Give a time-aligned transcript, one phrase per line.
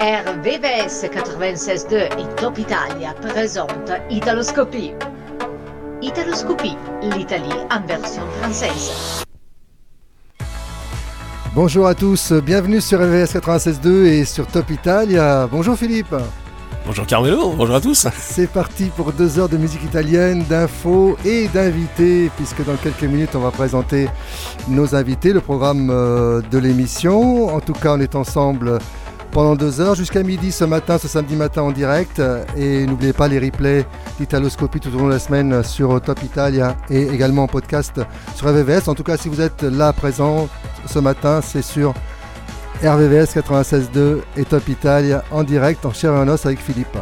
[0.00, 4.92] RVVS 96.2 et Top Italia présentent Italoscopie.
[6.00, 9.26] Italoscopie, l'Italie en version française.
[11.54, 15.46] Bonjour à tous, bienvenue sur RVVS 96.2 et sur Top Italia.
[15.52, 16.14] Bonjour Philippe.
[16.86, 18.08] Bonjour Carmelo, bonjour à tous.
[18.16, 23.34] C'est parti pour deux heures de musique italienne, d'infos et d'invités, puisque dans quelques minutes
[23.34, 24.08] on va présenter
[24.66, 27.54] nos invités, le programme euh, de l'émission.
[27.54, 28.78] En tout cas, on est ensemble
[29.30, 32.20] pendant deux heures jusqu'à midi ce matin, ce samedi matin en direct.
[32.56, 33.86] Et n'oubliez pas les replays
[34.18, 38.00] d'Italoscopie tout au long de la semaine sur Top Italia et également en podcast
[38.34, 38.88] sur RVVS.
[38.88, 40.48] En tout cas, si vous êtes là présent
[40.86, 41.94] ce matin, c'est sur
[42.82, 46.96] RVVS 96.2 et Top Italia en direct en chair et en os avec Philippe.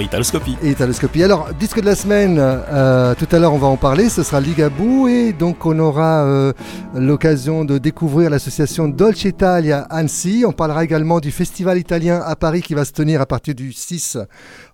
[0.00, 0.56] Italoscopie.
[0.62, 1.22] Et Italoscopie.
[1.22, 4.40] Alors, disque de la semaine, euh, tout à l'heure on va en parler, ce sera
[4.40, 6.52] Ligabou et donc on aura euh,
[6.94, 10.44] l'occasion de découvrir l'association Dolce Italia Annecy.
[10.46, 13.72] On parlera également du festival italien à Paris qui va se tenir à partir du
[13.72, 14.18] 6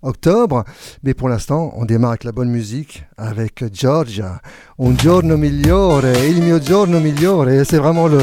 [0.03, 0.65] octobre.
[1.03, 4.41] Mais pour l'instant, on démarre avec la bonne musique, avec Giorgia.
[4.79, 7.65] Un giorno migliore, il mio giorno migliore.
[7.65, 8.21] C'est vraiment le,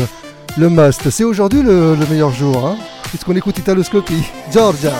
[0.57, 1.09] le must.
[1.09, 4.23] C'est aujourd'hui le, le, meilleur jour, hein, puisqu'on écoute Italoscopie.
[4.51, 4.93] Giorgia.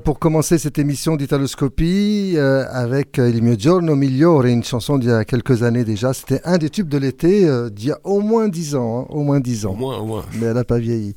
[0.00, 5.10] Pour commencer cette émission d'Italoscopie euh, avec euh, Il mio giorno migliore, une chanson d'il
[5.10, 6.12] y a quelques années déjà.
[6.12, 9.00] C'était un des tubes de l'été euh, d'il y a au moins dix ans.
[9.02, 9.72] hein, au moins dix ans.
[9.72, 10.24] Au moins, au moins.
[10.40, 11.14] Mais elle n'a pas vieilli.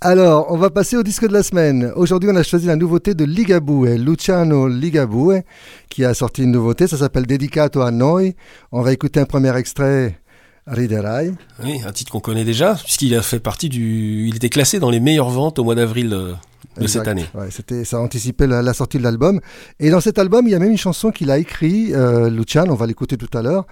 [0.00, 1.92] Alors, on va passer au disque de la semaine.
[1.96, 5.42] Aujourd'hui, on a choisi la nouveauté de Ligabue, Luciano Ligabue,
[5.88, 6.86] qui a sorti une nouveauté.
[6.86, 8.32] Ça s'appelle Dedicato a Noi.
[8.72, 10.18] On va écouter un premier extrait.
[10.66, 11.32] Riderai.
[11.62, 14.26] Oui, un titre qu'on connaît déjà, puisqu'il a fait partie du.
[14.28, 16.32] Il était classé dans les meilleures ventes au mois d'avril euh,
[16.76, 16.98] de Exact.
[17.00, 17.26] cette année.
[17.34, 19.40] Ouais, c'était, ça anticipait la, la sortie de l'album.
[19.80, 22.72] Et dans cet album, il y a même une chanson qu'il a écrite, euh, Luciano,
[22.72, 23.66] on va l'écouter tout à l'heure.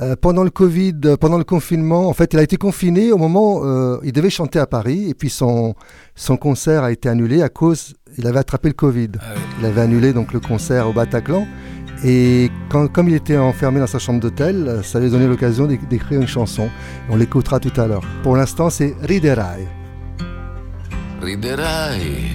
[0.00, 3.16] Euh, pendant le Covid, euh, pendant le confinement, en fait, il a été confiné au
[3.18, 5.74] moment euh, il devait chanter à Paris, et puis son,
[6.14, 9.10] son concert a été annulé à cause, il avait attrapé le Covid.
[9.20, 9.24] Ah.
[9.60, 11.46] Il avait annulé donc le concert au Bataclan.
[12.02, 15.66] Et quand, comme il était enfermé dans sa chambre d'hôtel, ça lui a donné l'occasion
[15.66, 16.70] d'éc- d'écrire une chanson.
[17.10, 18.02] On l'écoutera tout à l'heure.
[18.22, 19.79] Pour l'instant, c'est Riderai.
[21.20, 22.34] Riderai,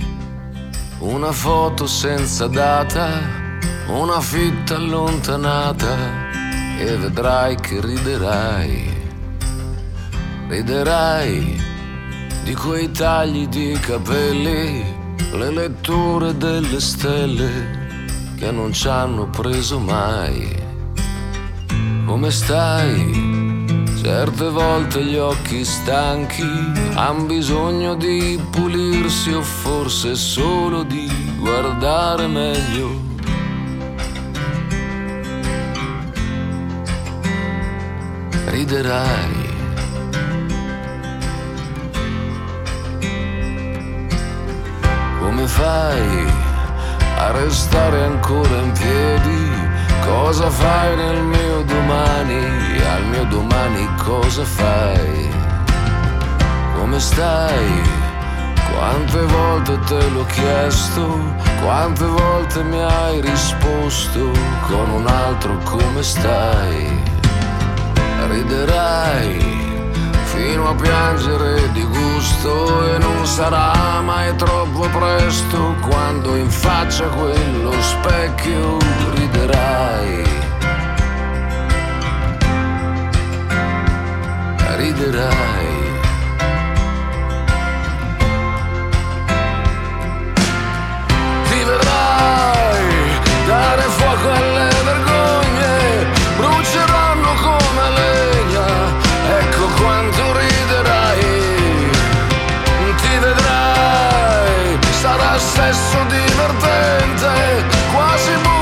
[1.00, 3.20] una foto senza data,
[3.88, 5.98] una fitta allontanata
[6.78, 8.94] e vedrai che riderai.
[10.48, 11.60] Riderai
[12.44, 14.86] di quei tagli di capelli,
[15.32, 17.88] le letture delle stelle
[18.38, 20.64] che non ci hanno preso mai.
[22.06, 23.45] Come stai?
[24.06, 26.48] Certe volte gli occhi stanchi
[26.94, 31.10] han bisogno di pulirsi o forse solo di
[31.40, 33.02] guardare meglio.
[38.46, 39.54] Riderai.
[45.20, 46.32] Come fai
[47.18, 49.55] a restare ancora in piedi?
[50.04, 52.44] Cosa fai nel mio domani?
[52.96, 55.30] Al mio domani cosa fai?
[56.78, 58.04] Come stai?
[58.74, 61.20] Quante volte te l'ho chiesto,
[61.64, 64.32] quante volte mi hai risposto
[64.68, 67.04] con un altro come stai?
[68.28, 69.66] Riderai
[70.36, 77.10] fino a piangere di gusto e non sarà mai troppo presto quando in faccia a
[77.10, 78.78] quello specchio
[79.46, 80.24] riderai.
[84.78, 85.74] Riderai.
[91.48, 96.08] Ti vedrai dare fuoco alle vergogne,
[96.38, 98.66] bruceranno come legna,
[99.40, 101.90] ecco quanto riderai.
[103.02, 108.55] Ti vedrai, sarà sesso divertente, quasi buffo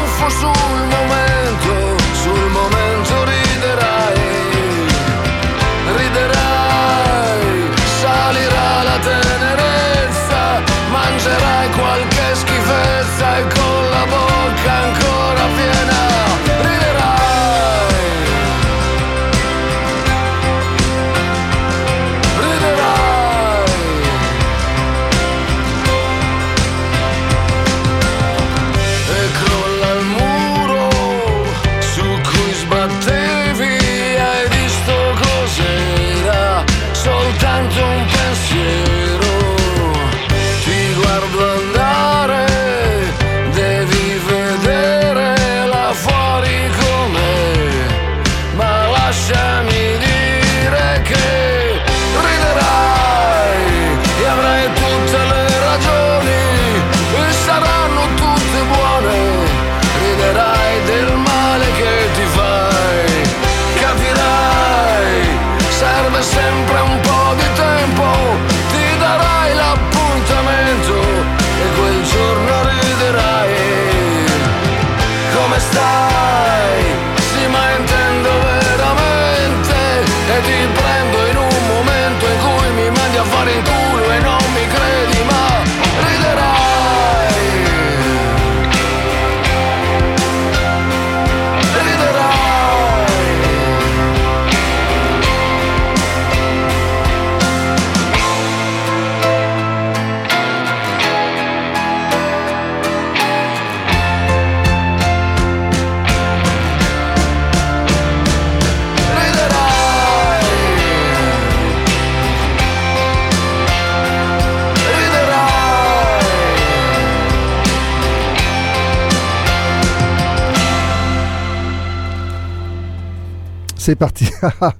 [123.83, 124.29] C'est parti.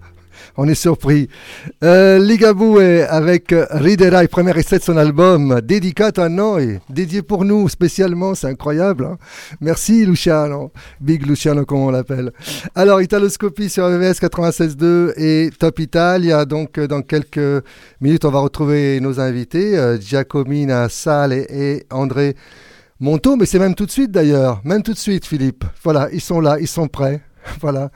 [0.55, 1.27] On est surpris.
[1.83, 2.79] Euh, Ligabue
[3.09, 8.47] avec Riderai, premier extrait de son album, Dedicato a noi, dédié pour nous spécialement, c'est
[8.47, 9.03] incroyable.
[9.03, 9.17] hein.
[9.59, 12.31] Merci Luciano, Big Luciano comme on l'appelle.
[12.75, 16.45] Alors, Italoscopie sur EVS 96.2 et Top Italia.
[16.45, 17.61] Donc, euh, dans quelques
[17.99, 22.37] minutes, on va retrouver nos invités, euh, Giacomina Sale et André
[23.01, 25.65] Monto, mais c'est même tout de suite d'ailleurs, même tout de suite Philippe.
[25.83, 27.19] Voilà, ils sont là, ils sont prêts.
[27.59, 27.91] Voilà.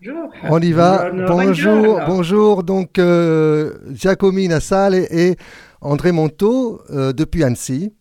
[0.00, 0.30] Bonjour.
[0.44, 1.10] On y va.
[1.26, 2.62] Bonjour, bonjour.
[2.62, 5.36] Donc, euh, Giacomina Sale et
[5.80, 7.92] André Monto euh, depuis Annecy.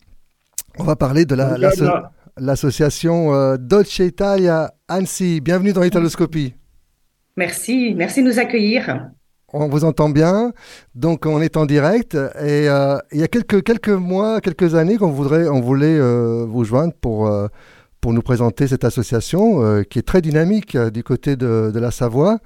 [0.77, 1.57] On va parler de la-
[2.37, 5.41] l'association euh, Dolce Italia Annecy.
[5.41, 6.53] Bienvenue dans l'Italoscopie.
[7.35, 9.09] Merci, merci de nous accueillir.
[9.53, 10.51] On vous entend bien,
[10.93, 12.15] donc on est en direct.
[12.15, 16.45] Et euh, il y a quelques, quelques mois, quelques années qu'on voudrait, on voulait euh,
[16.47, 17.47] vous joindre pour, euh,
[18.07, 21.77] pour nous présenter cette association euh, qui est très dynamique euh, du côté de, de
[21.77, 22.39] la Savoie.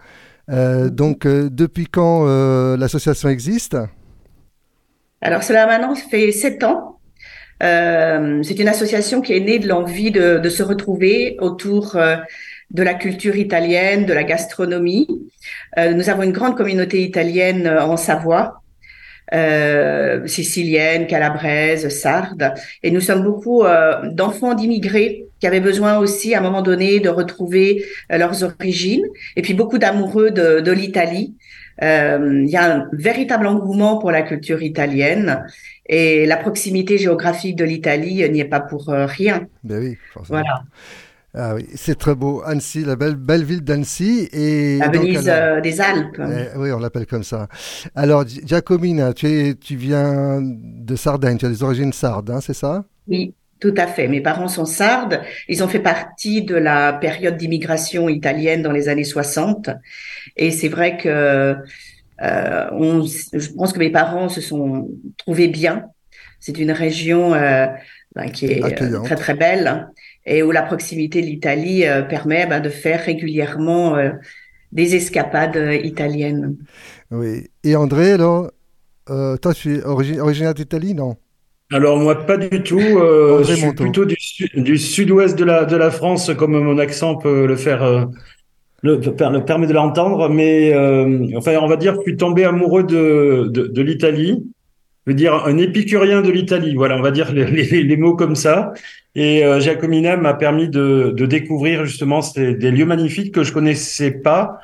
[0.49, 2.25] Euh, donc, depuis quand
[2.77, 3.77] l'association existe?
[5.21, 6.97] Alors cela maintenant fait sept ans.
[7.59, 11.95] C'est une association qui est née de l'envie de, se retrouver autour
[12.71, 15.07] de la culture italienne, de la gastronomie.
[15.77, 18.63] Nous avons une grande communauté italienne en Savoie,
[20.25, 23.61] sicilienne, calabraise, sarde, et nous sommes beaucoup
[24.11, 27.83] d'enfants d'immigrés qui avaient besoin aussi à un moment donné de retrouver
[28.13, 29.05] euh, leurs origines,
[29.35, 31.35] et puis beaucoup d'amoureux de, de l'Italie.
[31.83, 35.43] Euh, il y a un véritable engouement pour la culture italienne
[35.87, 39.47] et la proximité géographique de l'Italie n'y est pas pour euh, rien.
[39.63, 40.39] Ben oui, forcément.
[40.41, 40.63] Voilà,
[41.33, 42.43] Ah oui, c'est très beau.
[42.45, 44.29] Annecy, la belle, belle ville d'Annecy.
[44.31, 46.19] Et la donc, Venise alors- euh, des Alpes.
[46.19, 47.47] Eh, oui, on l'appelle comme ça.
[47.95, 52.41] Alors, Gi- Giacomina, tu, es, tu viens de Sardaigne, tu as des origines sardes, hein,
[52.41, 52.83] c'est ça?
[53.07, 54.07] Oui, tout à fait.
[54.09, 55.21] Mes parents sont sardes.
[55.47, 59.69] Ils ont fait partie de la période d'immigration italienne dans les années 60.
[60.35, 61.55] Et c'est vrai que
[62.21, 65.85] euh, on, je pense que mes parents se sont trouvés bien.
[66.39, 67.67] C'est une région euh,
[68.15, 69.05] ben, qui est euh, Accueillante.
[69.05, 69.87] très très belle
[70.25, 73.95] et où la proximité de l'Italie euh, permet ben, de faire régulièrement
[74.71, 76.57] des escapades italiennes.
[77.11, 77.47] Oui.
[77.63, 78.49] Et André, alors,
[79.09, 81.15] euh, toi, tu es origi- originaire d'Italie, non?
[81.73, 85.45] Alors moi pas du tout, euh, André je suis plutôt du, su- du sud-ouest de
[85.45, 88.03] la, de la France, comme mon accent peut le faire, euh,
[88.81, 92.43] le, le permet de l'entendre, mais euh, enfin on va dire que je suis tombé
[92.43, 94.43] amoureux de, de, de l'Italie,
[95.05, 98.15] je veux dire un épicurien de l'Italie, voilà, on va dire les, les, les mots
[98.15, 98.73] comme ça.
[99.15, 103.53] Et euh, Giacomina m'a permis de, de découvrir justement ces, des lieux magnifiques que je
[103.53, 104.57] connaissais pas,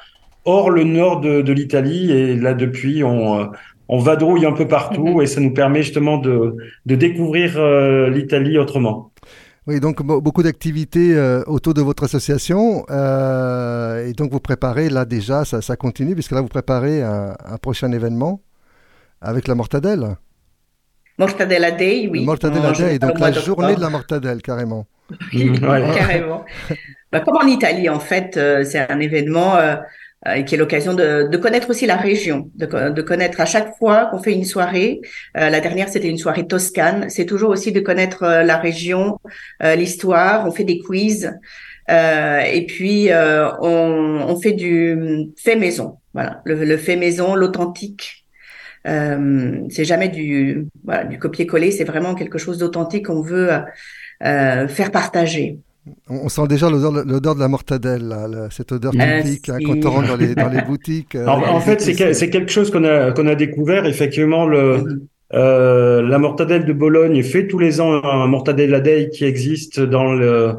[0.45, 2.11] hors le nord de, de l'Italie.
[2.11, 3.45] Et là depuis on, euh,
[3.89, 8.57] on vadrouille un peu partout et ça nous permet justement de de découvrir euh, l'Italie
[8.57, 9.11] autrement.
[9.67, 12.85] Oui, donc be- beaucoup d'activités euh, autour de votre association.
[12.89, 17.35] euh, et donc, vous préparez, là déjà, ça, ça continue, puisque là, vous préparez un,
[17.53, 18.39] un prochain événement
[19.19, 20.15] avec la mortadelle.
[21.19, 22.23] Mortadella Day, oui.
[22.25, 24.85] Mortadella Day, donc la journée de la mortadelle, carrément.
[25.33, 26.45] Oui, carrément.
[27.11, 29.55] Bah, comme en Italie, en fait, euh, c'est un événement
[30.25, 33.45] euh, euh, qui est l'occasion de, de connaître aussi la région, de, de connaître à
[33.45, 35.01] chaque fois qu'on fait une soirée.
[35.37, 37.09] euh, la dernière, c'était une soirée toscane.
[37.09, 39.19] C'est toujours aussi de connaître euh, la région,
[39.63, 40.47] euh, l'histoire.
[40.47, 41.33] On fait des quiz.
[41.89, 45.97] euh, et puis, euh, on, on fait du fait maison.
[46.13, 48.25] Voilà, le, le fait maison, l'authentique.
[49.69, 51.71] C'est jamais du, voilà, du copier-coller.
[51.71, 53.49] C'est vraiment quelque chose d'authentique qu'on veut
[54.21, 55.59] faire partager.
[56.09, 59.65] On, on sent déjà l'odeur de la mortadelle, là, cette odeur Ah, typique hein, si.
[59.65, 61.15] quand on rentre dans les, dans les boutiques.
[61.15, 64.77] euh, En, les fait, c'est que- quelque chose qu'on a qu'on a découvert effectivement le
[64.77, 65.07] Mhm.
[65.33, 70.13] euh, la mortadelle de Bologne fait tous les ans un mortadella day qui existe dans
[70.13, 70.55] le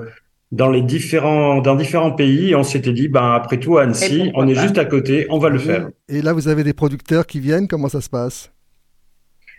[0.52, 2.50] dans les différents dans différents pays.
[2.50, 4.62] Et on s'était dit ben après tout à Annecy, on est pas?
[4.62, 5.88] juste à côté, on va le faire.
[6.08, 8.50] Et là, vous avez des producteurs qui viennent, comment ça se passe?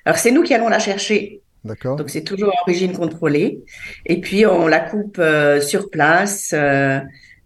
[0.05, 1.41] Alors, c'est nous qui allons la chercher.
[1.65, 3.63] D'accord Donc, c'est toujours origine contrôlée.
[4.05, 6.99] Et puis, on la coupe euh, sur place, euh,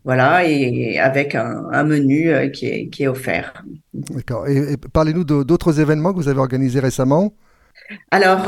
[0.06, 3.64] voilà, et avec un, un menu euh, qui est, qui est offert.
[3.94, 4.48] D'accord.
[4.48, 7.34] Et, et parlez-nous d'autres événements que vous avez organisés récemment?
[8.12, 8.48] Alors,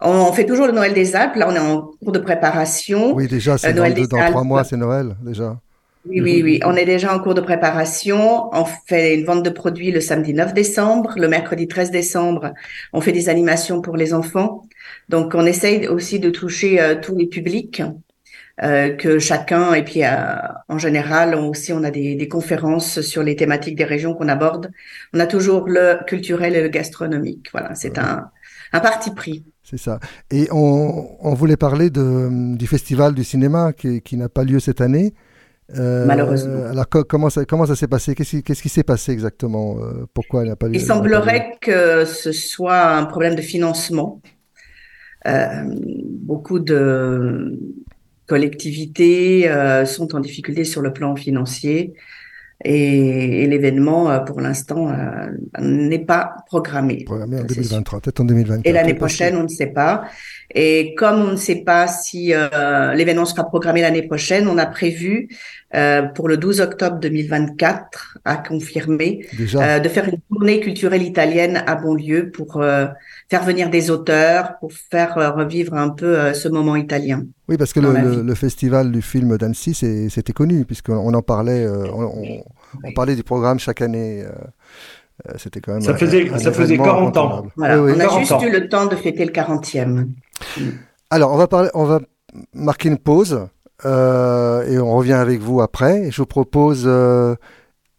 [0.00, 1.36] on fait toujours le Noël des Alpes.
[1.36, 3.14] Là, on est en cours de préparation.
[3.14, 5.60] Oui, déjà, c'est dans, dans trois mois, c'est Noël, déjà.
[6.06, 6.60] Oui, oui, oui.
[6.64, 8.50] On est déjà en cours de préparation.
[8.52, 11.14] On fait une vente de produits le samedi 9 décembre.
[11.16, 12.52] Le mercredi 13 décembre,
[12.92, 14.66] on fait des animations pour les enfants.
[15.08, 17.82] Donc, on essaye aussi de toucher euh, tous les publics,
[18.62, 20.36] euh, que chacun, et puis euh,
[20.68, 24.28] en général, on, aussi, on a des, des conférences sur les thématiques des régions qu'on
[24.28, 24.70] aborde.
[25.14, 27.48] On a toujours le culturel et le gastronomique.
[27.50, 28.30] Voilà, c'est un,
[28.72, 29.44] un parti pris.
[29.62, 29.98] C'est ça.
[30.30, 34.60] Et on, on voulait parler de, du festival du cinéma qui, qui n'a pas lieu
[34.60, 35.14] cette année.
[35.76, 36.66] Euh, Malheureusement.
[36.70, 38.14] Alors co- comment ça, comment ça s'est passé?
[38.14, 42.32] Qu'est-ce qui, s'est passé exactement Euh, Pourquoi elle n'a pas eu Il semblerait que ce
[42.32, 44.20] soit un problème de financement.
[45.26, 45.64] Euh,
[46.10, 47.58] beaucoup de
[48.26, 51.94] collectivités euh, sont en difficulté sur le plan financier
[52.64, 54.92] et, et l'événement, pour l'instant,
[55.60, 57.04] n'est pas programmé.
[57.04, 57.62] Programmé en Ça, c'est sûr.
[57.70, 58.66] 2023, peut-être en 2024.
[58.66, 60.04] Et l'année prochaine, on ne sait pas.
[60.54, 64.66] Et comme on ne sait pas si euh, l'événement sera programmé l'année prochaine, on a
[64.66, 65.28] prévu
[65.74, 71.62] euh, pour le 12 octobre 2024, à confirmer, euh, de faire une tournée culturelle italienne
[71.66, 72.86] à Bonlieu pour euh,
[73.30, 77.24] faire venir des auteurs, pour faire euh, revivre un peu euh, ce moment italien.
[77.48, 81.14] oui, parce que le, le- le festival du film d'Annecy, c'est- c'était connu, puisqu'on on
[81.14, 82.44] en parlait, euh, on, on-
[82.84, 84.24] on parlait du programme chaque année.
[85.36, 87.46] c'était quand même Ça faisait- un ça faisait événement 40 ans.
[87.56, 87.96] Voilà, Oui, oui.
[87.96, 88.42] on a 40 juste ans.
[88.42, 90.08] eu le temps de fêter le 40e.
[91.10, 92.00] Alors, on va, parler, on va
[92.52, 93.48] marquer une pause
[93.84, 96.10] euh, et on revient avec vous après.
[96.10, 97.34] Je vous propose euh,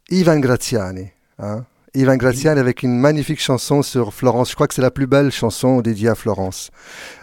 [0.10, 1.10] Ivan Graziani.
[1.40, 1.66] hein.
[1.94, 4.50] Ivan Graziani avec une magnifique chanson sur Florence.
[4.50, 6.70] Je crois que c'est la plus belle chanson dédiée à Florence.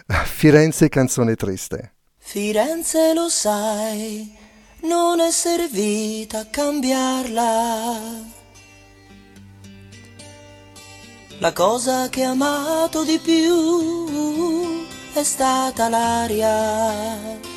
[0.25, 1.77] Firenze canzone triste.
[2.17, 4.31] Firenze lo sai,
[4.83, 7.99] non è servita a cambiarla.
[11.39, 17.51] La cosa che amato di più è stata l'aria.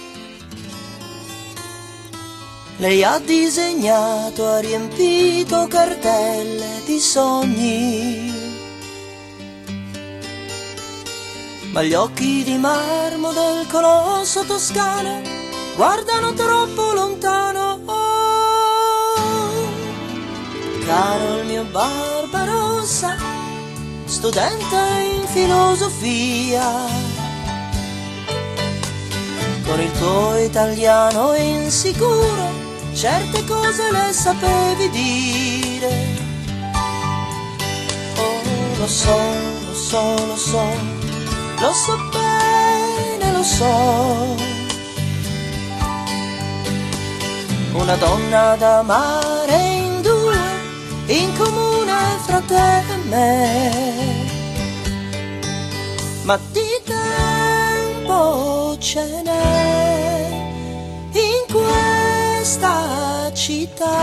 [2.79, 8.35] Lei ha disegnato, ha riempito cartelle di sogni.
[11.73, 15.23] Ma gli occhi di marmo del colosso toscano
[15.75, 17.81] guardano troppo lontano.
[20.85, 23.17] Caro il mio Barbarossa,
[24.05, 24.77] studente
[25.15, 27.26] in filosofia.
[29.67, 32.53] Con il tuo italiano insicuro,
[32.95, 36.07] certe cose le sapevi dire.
[38.17, 39.19] Oh, lo so,
[39.67, 40.63] lo so, lo so,
[41.59, 44.37] lo so bene, lo so.
[47.73, 50.39] Una donna da amare in due,
[51.07, 54.25] in comune fra te e me.
[56.23, 58.56] Ma di tempo
[58.87, 60.29] ce n'è
[61.11, 63.99] in questa città,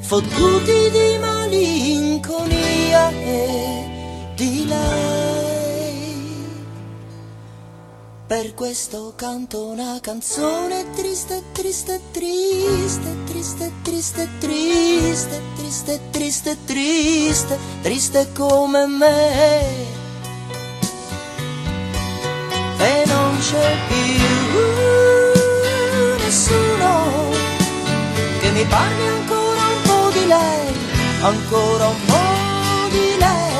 [0.00, 6.06] fottuti di malinconia e di lei.
[8.26, 18.32] Per questo canto una canzone triste, triste, triste, triste, triste, triste, triste, triste, triste, triste
[18.32, 20.07] come me.
[22.80, 23.96] E non c'è più
[26.24, 27.30] nessuno
[28.40, 30.72] che mi parli ancora un po' di lei,
[31.20, 33.57] ancora un po' di lei.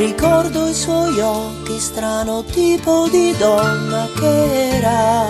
[0.00, 5.26] Ricordo i suoi occhi, strano tipo di donna che era.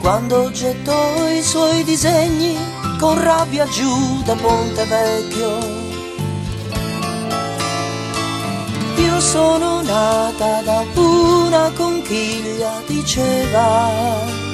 [0.00, 2.56] Quando gettò i suoi disegni
[2.98, 5.58] con rabbia giù da Ponte Vecchio.
[8.96, 14.47] Io sono nata da una conchiglia, diceva.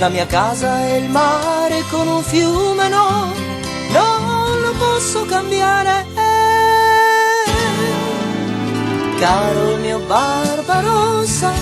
[0.00, 3.34] La mia casa è il mare con un fiume, no,
[3.92, 6.06] non lo posso cambiare.
[9.18, 11.52] Caro il mio Barbarossa,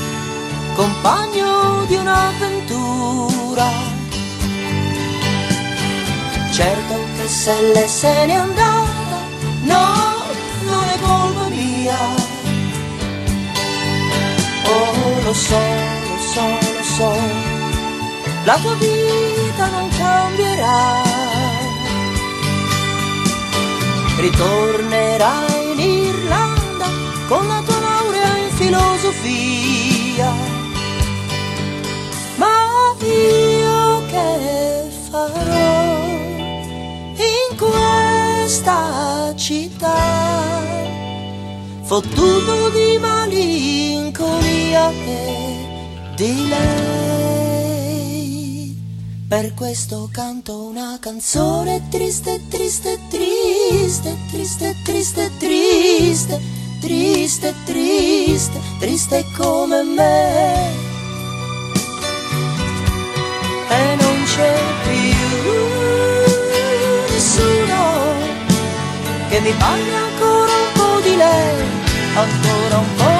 [0.77, 3.66] compagno di un'avventura.
[6.53, 9.18] Certo che se lei se n'è andata,
[9.62, 10.14] no,
[10.62, 11.98] non è colpa mia.
[14.64, 17.58] Oh, lo so, lo so, lo so,
[18.48, 21.02] la tua vita non cambierà.
[24.24, 26.87] Ritornerai in Irlanda
[27.28, 30.30] con la tua laurea in filosofia.
[32.37, 32.56] Ma
[33.02, 34.28] io che
[35.11, 36.06] farò
[37.32, 40.00] in questa città?
[41.82, 47.17] Fottuto di malinconia e di lei.
[49.28, 56.40] Per questo canto una canzone triste, triste, triste, triste, triste, triste,
[56.80, 60.70] triste, triste, triste come me.
[63.68, 65.26] E non c'è più
[67.12, 67.82] nessuno
[69.28, 71.64] che mi parli ancora un po' di lei,
[72.14, 73.17] ancora un po'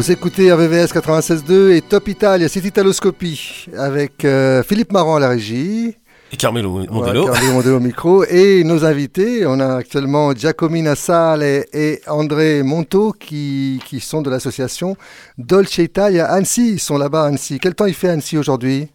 [0.00, 5.28] Vous écoutez RVVS 96.2 et Top Italia, c'est Italoscopie, avec euh, Philippe Marant à la
[5.28, 5.94] régie.
[6.32, 7.26] Et Carmelo Voilà, Mondello.
[7.26, 8.24] Carlo Mondello au micro.
[8.24, 14.30] Et nos invités, on a actuellement Giacomina Sale et André Monto qui, qui sont de
[14.30, 14.96] l'association
[15.36, 16.72] Dolce Italia Annecy.
[16.72, 17.58] Ils sont là-bas à Annecy.
[17.60, 18.88] Quel temps il fait à Annecy aujourd'hui?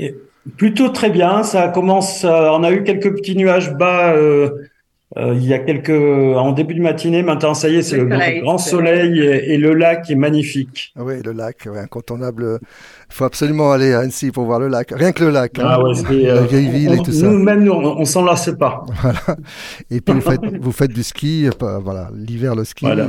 [0.00, 0.16] Et
[0.56, 1.44] plutôt très bien.
[1.44, 2.24] Ça commence.
[2.24, 4.50] euh, on a eu quelques petits nuages bas euh,
[5.16, 7.22] euh, il y a quelques en début de matinée.
[7.22, 10.92] Maintenant, ça y est, c'est Le grand soleil et, et le lac est magnifique.
[10.96, 12.58] Ah Oui, le lac, ouais, incontournable.
[13.10, 14.92] Il faut absolument aller à Annecy pour voir le lac.
[14.94, 15.58] Rien que le lac.
[15.58, 15.64] hein.
[15.66, 17.26] Ah ouais, c'est, La euh, vieille ville et tout ça.
[17.28, 18.84] Nous-mêmes, nous, on, on s'en lasse pas.
[19.02, 19.20] Voilà.
[19.90, 23.06] Et puis vous faites, vous faites du ski, euh, voilà, l'hiver le ski Voilà.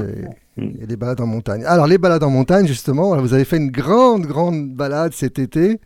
[0.58, 1.64] et, et les balades en montagne.
[1.66, 5.80] Alors les balades en montagne, justement, vous avez fait une grande, grande balade cet été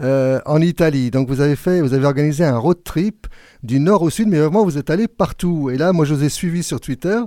[0.00, 1.10] euh, en Italie.
[1.10, 3.26] Donc vous avez fait, vous avez organisé un road trip
[3.62, 5.70] du nord au sud, mais vraiment vous êtes allé partout.
[5.70, 7.18] Et là, moi je vous ai suivi sur Twitter.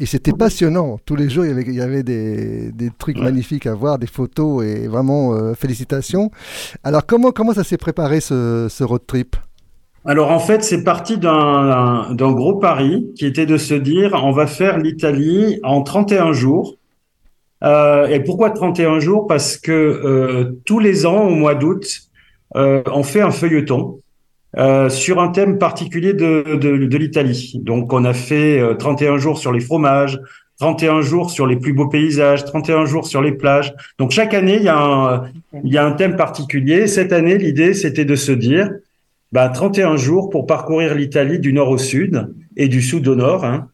[0.00, 0.98] Et c'était passionnant.
[1.04, 3.24] Tous les jours, il y avait, il y avait des, des trucs Ouais.
[3.24, 6.30] magnifiques à voir, des photos et vraiment euh, félicitations.
[6.84, 9.34] Alors comment, comment ça s'est préparé ce, ce road trip?
[10.04, 14.46] Alors en fait, c'est parti d'un gros pari qui était de se dire on va
[14.46, 16.76] faire l'Italie en 31 jours.
[17.64, 19.26] Euh, et pourquoi 31 jours?
[19.26, 21.84] Parce que euh, tous les ans, au mois d'août,
[22.56, 24.00] euh, on fait un feuilleton
[24.56, 27.60] euh, sur un thème particulier de, l'Italie.
[27.62, 30.18] Donc on a fait euh, 31 jours sur les fromages,
[30.58, 33.74] 31 jours sur les plus beaux paysages, 31 jours sur les plages.
[33.98, 34.68] Donc chaque année, il y
[35.78, 36.86] a un, thème particulier.
[36.86, 38.70] Cette année, l'idée, c'était de se dire,
[39.32, 43.44] bah, 31 jours pour parcourir l'Italie du nord au sud et du sud au nord,
[43.44, 43.68] hein.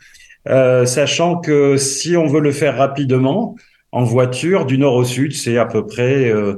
[0.48, 3.56] Euh, sachant que si on veut le faire rapidement,
[3.92, 6.56] en voiture, du nord au sud, c'est à peu près euh,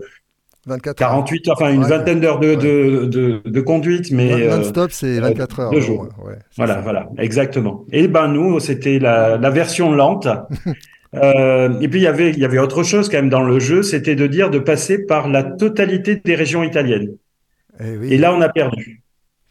[0.67, 1.09] 24 heures.
[1.11, 1.89] 48, enfin une Ouais.
[1.89, 5.71] vingtaine d'heures de, de, de, de conduite, mais Non- euh, Non-stop, c'est 24 heures.
[5.71, 6.09] deux jours.
[6.25, 6.81] ouais, voilà, ça.
[6.81, 7.85] voilà, exactement.
[7.93, 10.29] Et ben nous, c'était la, la version lente.
[11.15, 13.59] Euh, et puis il y avait il y avait autre chose quand même dans le
[13.59, 17.15] jeu, c'était de dire de passer par la totalité des régions italiennes.
[17.81, 19.01] Eh oui, Et là, on a perdu.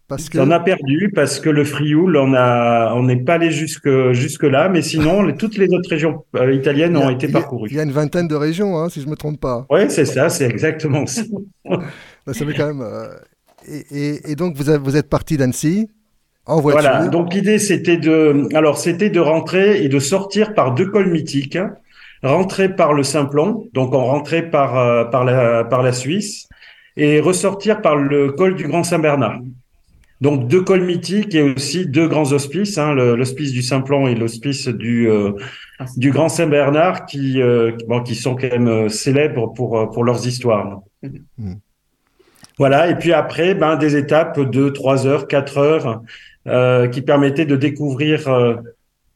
[0.07, 3.49] Parce que On a perdu parce que le Frioul, on a, on n'est pas allé
[3.51, 7.27] jusque jusque là, mais sinon, les- toutes les autres régions euh, italiennes a- ont été
[7.27, 7.69] parcourues.
[7.71, 9.65] Il y a une vingtaine de régions, hein, si je me trompe pas.
[9.69, 11.23] Ouais, c'est ça, c'est exactement ça.
[11.65, 12.81] Bah, ça quand même.
[12.81, 13.07] euh,
[13.67, 15.89] et, et- et donc vous, vous êtes parti d'Annecy
[16.45, 16.81] en voiture.
[16.81, 17.07] Voilà.
[17.07, 21.57] Donc l'idée, c'était de, alors c'était de rentrer et de sortir par deux cols mythiques.
[22.23, 26.47] Rentrer par le Simplon, donc on rentrait par euh, par la par la Suisse,
[26.97, 29.39] et ressortir par le col du Grand Saint-Bernard.
[30.21, 34.67] Donc deux cols mythiques et aussi deux grands hospices, hein, l'hospice du Simplon et l'hospice
[34.69, 35.31] du euh,
[35.97, 40.25] du Grand Saint-Bernard, qui euh, bon, qui sont quand même euh, célèbres pour pour leurs
[40.25, 40.81] histoires.
[41.03, 41.59] Mhm.
[42.57, 42.89] Voilà.
[42.89, 46.01] Et puis après, ben des étapes de trois heures, quatre heures,
[46.47, 48.61] euh, qui permettaient de découvrir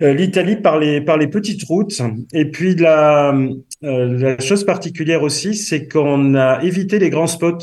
[0.01, 2.01] l'Italie par les par les petites routes.
[2.33, 3.33] Et puis la
[3.81, 7.59] la chose particulière aussi, c'est qu'on a évité les grands spots.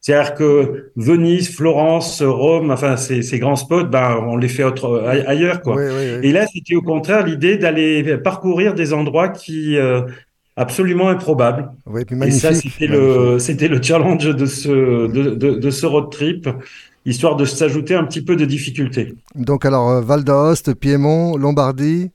[0.00, 5.04] C'est-à-dire que Venise, Florence, Rome, enfin ces, ces grands spots, ben on les fait autre,
[5.26, 5.76] ailleurs quoi.
[5.76, 6.28] Oui, oui, oui.
[6.28, 10.02] Et là, c'était au contraire l'idée d'aller parcourir des endroits qui euh,
[10.56, 11.70] absolument improbables.
[11.86, 14.68] Oui, puis Et ça, c'était le c'était le challenge de ce
[15.06, 16.48] de, de, de ce road trip,
[17.04, 19.14] histoire de s'ajouter un petit peu de difficulté.
[19.34, 22.10] Donc alors euh, Val d'Aoste, Piémont, Lombardie,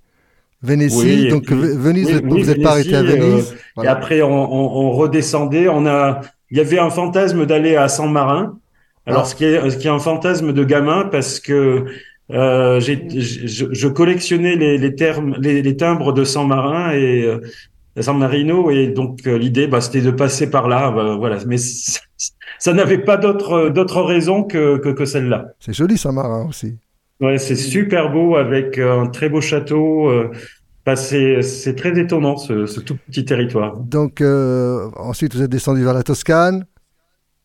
[0.64, 0.96] Vénétie.
[0.98, 3.54] Oui, et donc Venise, oui, vous oui, n'êtes pas arrêté à Venise.
[3.54, 3.92] Et Voilà.
[3.92, 5.68] après, on, on, on redescendait.
[5.68, 6.22] On a,
[6.52, 8.58] il y avait un fantasme d'aller à San Marin.
[9.06, 9.26] Alors, Ah.
[9.26, 11.86] ce qui est, ce qui est un fantasme de gamin parce que
[12.32, 17.24] euh, j'ai, je, je collectionnais les, les termes, les, les timbres de San Marin et
[17.24, 17.40] euh,
[18.02, 20.92] San Marino, et donc euh, l'idée, bah, c'était de passer par là.
[20.92, 22.00] bah, voilà, mais ça,
[22.60, 25.46] ça n'avait pas d'autre d'autre raison que que, que celle-là.
[25.60, 26.76] C'est joli Saint-Marin aussi.
[27.22, 30.10] Ouais, c'est super beau avec euh, un très beau château.
[30.86, 33.76] Bah, c'est c'est très étonnant ce, ce tout petit territoire.
[33.78, 36.66] Donc, euh, ensuite, vous êtes descendu vers la Toscane.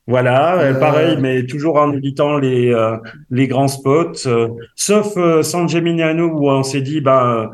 [0.06, 2.96] Voilà, euh, Euh, pareil, mais toujours en évitant les euh,
[3.30, 7.50] les grands spots, euh, sauf euh, San Gimignano où on s'est dit bah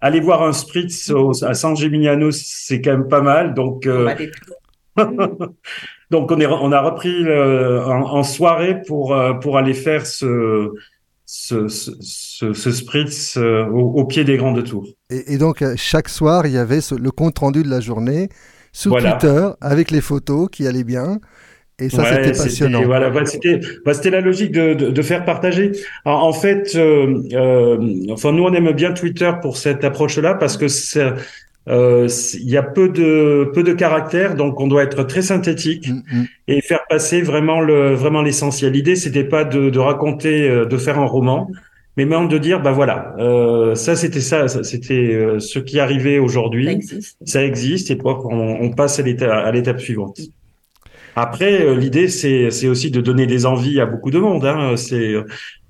[0.00, 3.54] aller voir un spritz au- à San Gimignano, c'est quand même pas mal.
[3.54, 4.14] Donc euh,
[6.10, 10.70] donc on est on a repris le- en, en soirée pour pour aller faire ce
[11.26, 14.86] ce ce, ce, ce spritz euh, au, au pied des grandes tours.
[15.10, 18.28] Et, et donc, euh, chaque soir, il y avait le compte rendu de la journée
[18.72, 19.12] sous Voilà.
[19.12, 21.20] Twitter avec les photos qui allaient bien.
[21.78, 22.82] Et ça, Ouais, c'était passionnant.
[22.84, 25.72] Voilà, c'était, bah, c'était la logique de, de, de faire partager.
[26.04, 30.56] En, en fait, euh, euh, enfin, nous, on aime bien Twitter pour cette approche-là parce
[30.56, 31.12] que c'est,
[31.68, 35.88] euh, il y a peu de peu de caractères, donc on doit être très synthétique
[35.88, 36.26] Mm, mm.
[36.48, 38.72] et faire passer vraiment le vraiment l'essentiel.
[38.72, 41.50] L'idée, c'était pas de, de raconter, euh, de faire un roman,
[41.96, 45.80] mais même de dire, bah voilà, euh, ça c'était ça, ça, c'était euh, ce qui
[45.80, 47.16] arrivait Ça aujourd'hui existe.
[47.24, 50.20] ça existe et quoi qu'on on passe à l'étape à l'étape suivante.
[51.14, 54.44] Après, euh, l'idée c'est c'est aussi de donner des envies à beaucoup de monde.
[54.44, 54.76] Hein.
[54.76, 55.14] C'est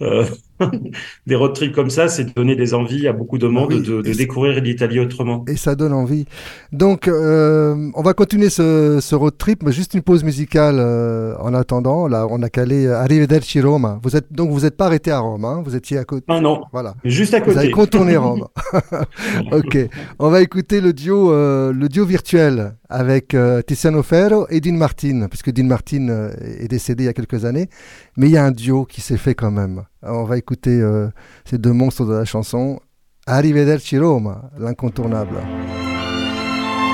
[0.03, 0.25] euh,
[1.27, 4.03] des road trips comme ça, c'est donner des envies à beaucoup de monde oui, de,
[4.12, 5.45] découvrir l'Italie autrement.
[5.49, 6.27] Et ça donne envie.
[6.73, 11.35] Donc, euh, on va continuer ce, ce road trip, mais juste une pause musicale euh,
[11.40, 12.09] en attendant.
[12.09, 13.99] Là, on a calé euh, Arrivederci Roma.
[14.03, 16.25] Vous êtes donc vous n'êtes pas arrêté à Rome, hein, vous étiez à côté.
[16.29, 16.95] Ah non, Voilà.
[17.05, 17.90] juste à Vous avez côté.
[17.90, 18.47] contourné Rome.
[19.53, 19.79] ok.
[20.19, 24.75] On va écouter le duo, euh, le duo virtuel avec euh, Tiziano Ferro et Dean
[24.75, 27.69] Martin, puisque Dean Martin euh, est décédé il y a quelques années.
[28.16, 29.83] Mais il y a un duo qui s'est fait quand même.
[30.09, 31.09] On va écouter euh,
[31.45, 32.81] ces deux monstres de la chanson.
[33.27, 35.37] Arrivederci Roma, l'incontournable.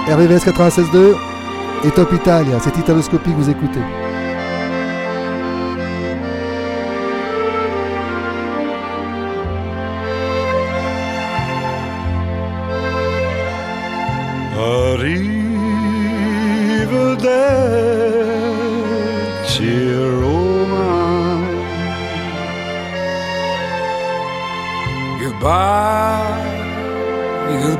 [0.08, 1.14] RVVS 96.2
[1.84, 4.11] et Top Italia, c'est Italoscopie que vous écoutez.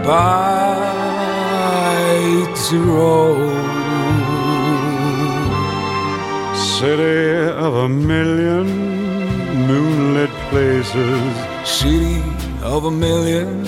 [0.03, 0.43] Goodbye
[2.69, 3.63] to Rome.
[6.57, 8.67] City of a million
[9.69, 11.35] moonlit places
[11.65, 12.21] City
[12.63, 13.65] of a million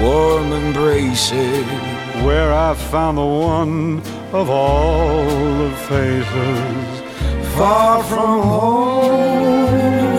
[0.00, 1.66] warm embraces.
[2.24, 4.00] Where I found the one
[4.32, 5.24] of all
[5.58, 7.02] the faces
[7.56, 10.11] Far from home.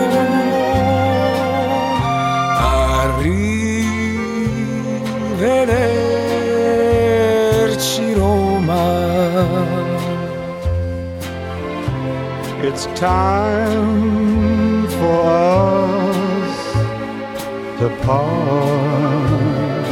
[12.76, 15.20] It's time for
[15.94, 16.54] us
[17.78, 19.86] to part.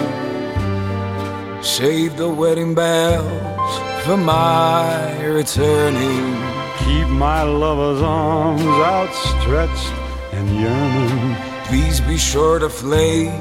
[1.65, 3.73] Save the wedding bells
[4.05, 6.35] for my returning.
[6.79, 9.93] Keep my lover's arms outstretched
[10.33, 11.37] and yearning.
[11.67, 13.41] Please be sure the flame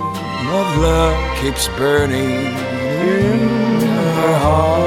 [0.59, 2.45] of love keeps burning
[3.09, 3.39] in
[4.19, 4.80] her heart.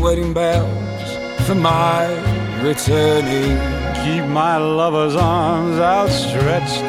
[0.00, 2.06] Wedding bells for my
[2.62, 3.56] returning.
[4.04, 6.82] Keep my lover's arms outstretched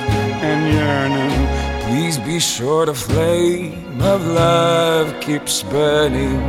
[0.44, 1.88] and yearning.
[1.88, 6.42] Please be sure the flame of love keeps burning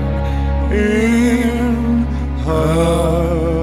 [0.73, 2.05] in
[2.45, 3.58] her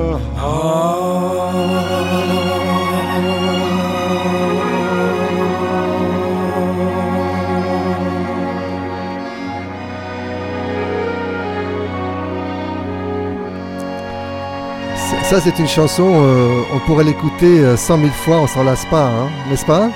[15.36, 18.86] Ça, c'est une chanson, euh, on pourrait l'écouter euh, 100 000 fois, on s'en lasse
[18.86, 19.89] pas, hein, n'est-ce pas?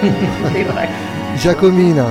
[0.00, 0.88] C'est vrai.
[1.34, 2.06] Giacomina,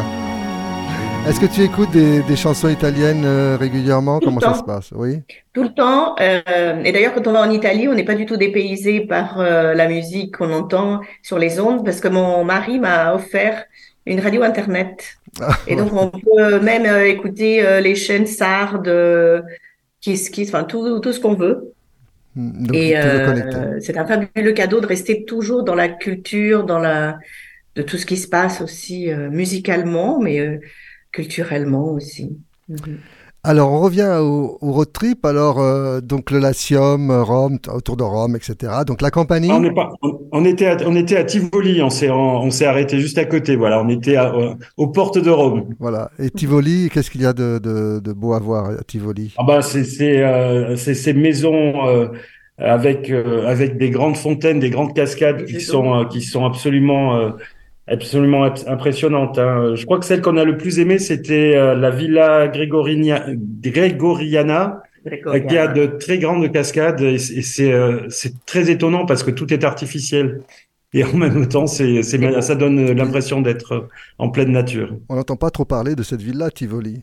[1.26, 4.20] est-ce que tu écoutes des, des chansons italiennes euh, régulièrement?
[4.20, 4.90] Tout Comment ça se passe?
[4.94, 5.22] Oui.
[5.54, 6.18] Tout le temps.
[6.20, 9.40] euh, et d'ailleurs, quand on va en Italie, on n'est pas du tout dépaysé par
[9.40, 13.64] euh, la musique qu'on entend sur les ondes, parce que mon mari m'a offert
[14.06, 15.20] une radio internet.
[15.68, 19.42] Et donc, on peut même euh, écouter euh, les chaînes sardes, euh,
[20.02, 21.74] Kiss Kiss, enfin tout, tout ce qu'on veut.
[22.36, 26.80] Mm, Donc, Et euh, c'est un fabuleux cadeau de rester toujours dans la culture, dans
[26.80, 27.18] la
[27.76, 30.60] de tout ce qui se passe aussi euh, musicalement, mais euh,
[31.12, 32.38] culturellement aussi.
[32.70, 33.00] Mhm.
[33.46, 35.26] Alors, on revient au, au road trip.
[35.26, 38.72] Alors, euh, donc le Latium, euh, Rome, autour de Rome, etc.
[38.88, 39.52] Donc la compagnie.
[39.52, 42.52] On, n'est pas, on, on était à, on était à Tivoli, on s'est on, on
[42.52, 43.58] s'est arrêté juste à côté.
[43.58, 45.76] Voilà, on était à- euh, aux portes de Rome.
[45.78, 46.10] Voilà.
[46.20, 49.34] Et Tivoli, qu'est-ce qu'il y a de, de, de beau à voir à Tivoli?
[49.38, 52.08] Ah bah c'est c'est euh, c'est ces maisons euh,
[52.58, 57.18] avec euh, avec des grandes fontaines, des grandes cascades qui sont euh, qui sont absolument
[57.18, 57.32] euh,
[57.88, 59.38] absolument impressionnantes.
[59.38, 59.76] hein.
[59.76, 63.26] Je crois que celle qu'on a le plus aimée c'était euh, la Villa Gregorinia,
[63.62, 64.84] Gregoriana
[65.28, 69.06] euh, qui a de très grandes cascades et c'est et c'est euh, c'est très étonnant
[69.06, 70.42] parce que tout est artificiel.
[70.96, 74.96] Et en même temps, c'est, ça donne l'impression d'être en pleine nature.
[75.10, 77.02] On n'entend pas trop parler de cette ville-là, Tivoli.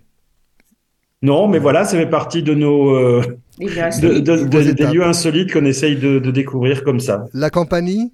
[1.23, 3.23] Non, mais voilà, ça fait partie de nos euh,
[3.59, 7.27] de, de- de- des lieux insolites qu'on essaye de, de découvrir comme ça.
[7.35, 8.13] La compagnie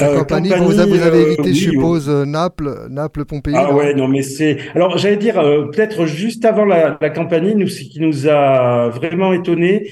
[0.00, 2.86] La Euh, compagnie, Campanie, vous, avez- vous avez euh, évité, oui, je suppose, euh, Naples,
[2.90, 3.54] Naples, Pompéi.
[3.56, 4.58] Ah ouais, non, mais c'est.
[4.74, 8.88] Alors, j'allais dire, euh, peut-être juste avant la, la campagne, nous, ce qui nous a
[8.88, 9.90] vraiment étonné,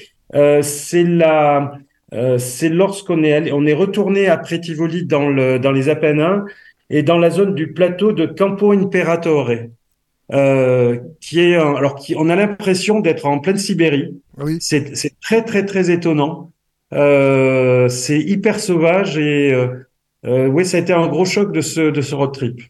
[0.61, 1.73] c'est la,
[2.13, 6.45] euh, c'est lorsqu'on est allé, on est retourné après Tivoli dans le, dans les Apennins
[6.89, 9.51] et dans la zone du plateau de Campo Imperatore,
[10.33, 14.15] euh, qui est, un- alors, qui, on a l'impression d'être en pleine Sibérie.
[14.37, 14.57] Oui.
[14.59, 16.51] C'est, c'est très, très, très étonnant.
[16.93, 19.51] Euh, c'est hyper sauvage et,
[20.25, 22.61] euh, oui, ça a été un gros choc de ce, de ce road trip.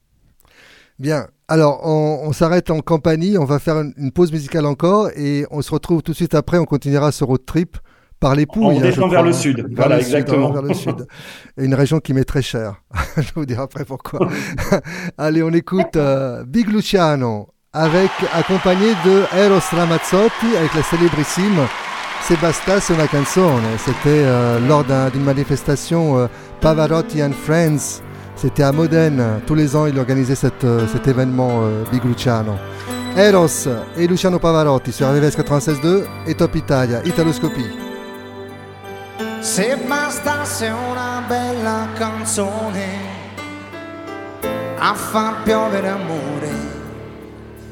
[1.00, 1.28] Bien.
[1.48, 5.46] Alors, on, on s'arrête en compagnie, on va faire une, une pause musicale encore et
[5.52, 6.58] on se retrouve tout de suite après.
[6.58, 7.78] On continuera ce road trip
[8.20, 8.66] par les Pouilles.
[8.66, 9.34] On hein, descend vers le hein.
[9.34, 9.58] sud.
[9.58, 10.50] Vers Voilà, le sud, exactement.
[10.50, 11.08] hein, vers le sud.
[11.58, 12.82] Une région qui m'est très chère.
[13.18, 14.30] je vous dirai après pourquoi.
[15.18, 21.68] Allez, on écoute euh, Big Luciano avec accompagné de Eros Ramazzotti avec la célébrissime
[22.28, 23.64] C'est basta, c'est una canzone.
[23.78, 26.28] C'était euh, lors d'un- d'une manifestation euh,
[26.62, 28.02] Pavarotti and Friends.
[28.36, 29.42] C'était à Modène.
[29.46, 32.54] Tous les ans, il organisait euh, cet événement Big Luciano.
[33.18, 37.70] Eros et Luciano Pavarotti sur RVS 96.2 et Top Italia, Italoscopie.
[39.42, 43.12] Se bastasse una bella canzone
[44.80, 44.96] a
[45.44, 46.50] piovere amore,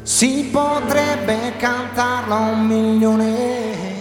[0.03, 4.00] si potrebbe cantarla un milione,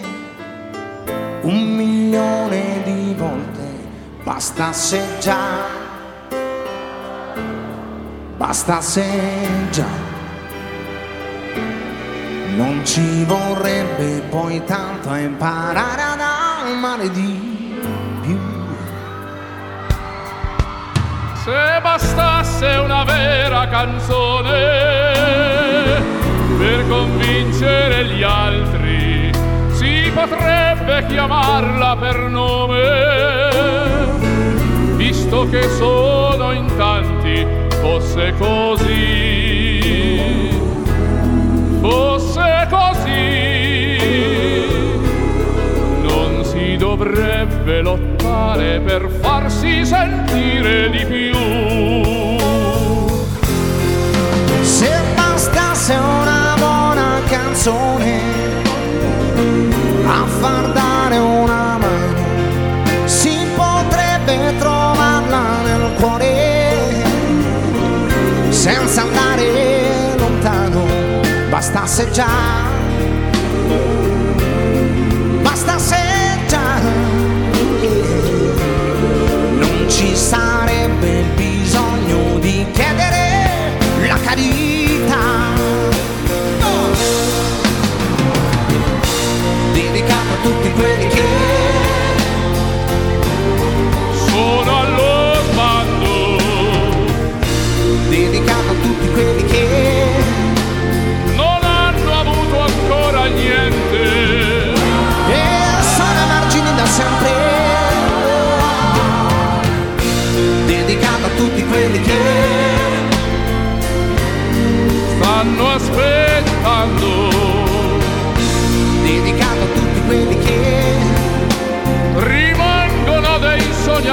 [1.51, 3.67] un milione di volte,
[4.23, 5.67] bastasse già,
[8.37, 9.05] bastasse
[9.71, 10.09] già.
[12.55, 17.75] Non ci vorrebbe poi tanto imparare ad amare di
[18.23, 18.39] più.
[21.43, 24.53] Se bastasse una vera canzone
[26.59, 29.33] per convincere gli altri,
[29.73, 30.70] si potrebbe
[31.07, 32.79] chiamarla per nome,
[34.97, 37.47] visto che sono in tanti,
[37.81, 39.81] fosse così,
[41.81, 43.99] fosse così,
[46.03, 51.35] non si dovrebbe lottare per farsi sentire di più.
[54.63, 58.60] Se bastasse una buona canzone
[60.13, 67.05] a far dare una mano, si potrebbe trovarla nel cuore
[68.49, 70.85] senza andare lontano.
[71.49, 72.27] Bastasse già,
[90.43, 91.50] tutti quelli che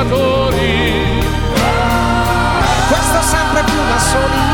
[0.08, 1.20] peccatori.
[2.88, 4.47] Questa è sempre più una solita.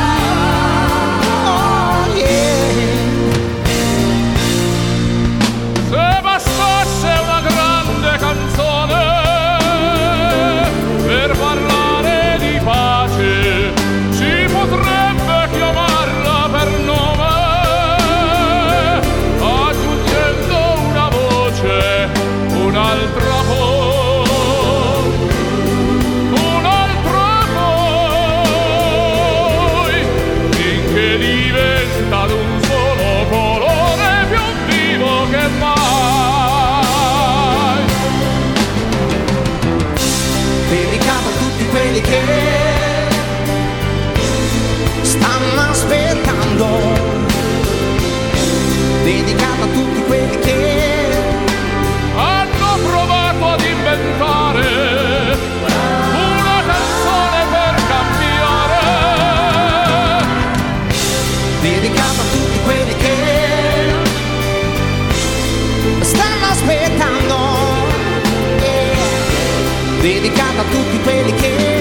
[70.04, 70.14] Yeah.
[70.20, 71.73] dedicato a tutti quelli che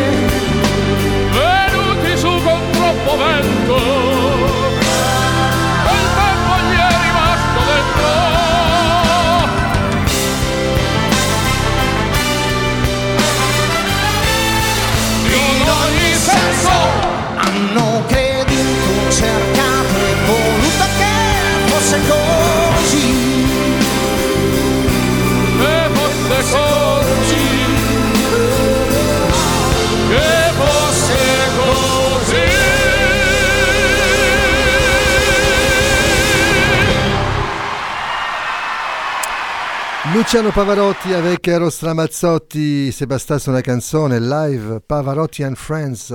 [40.22, 46.14] Luciano Pavarotti avec Eros Ramazzotti, c'est bastasse una canzone live Pavarotti and Friends.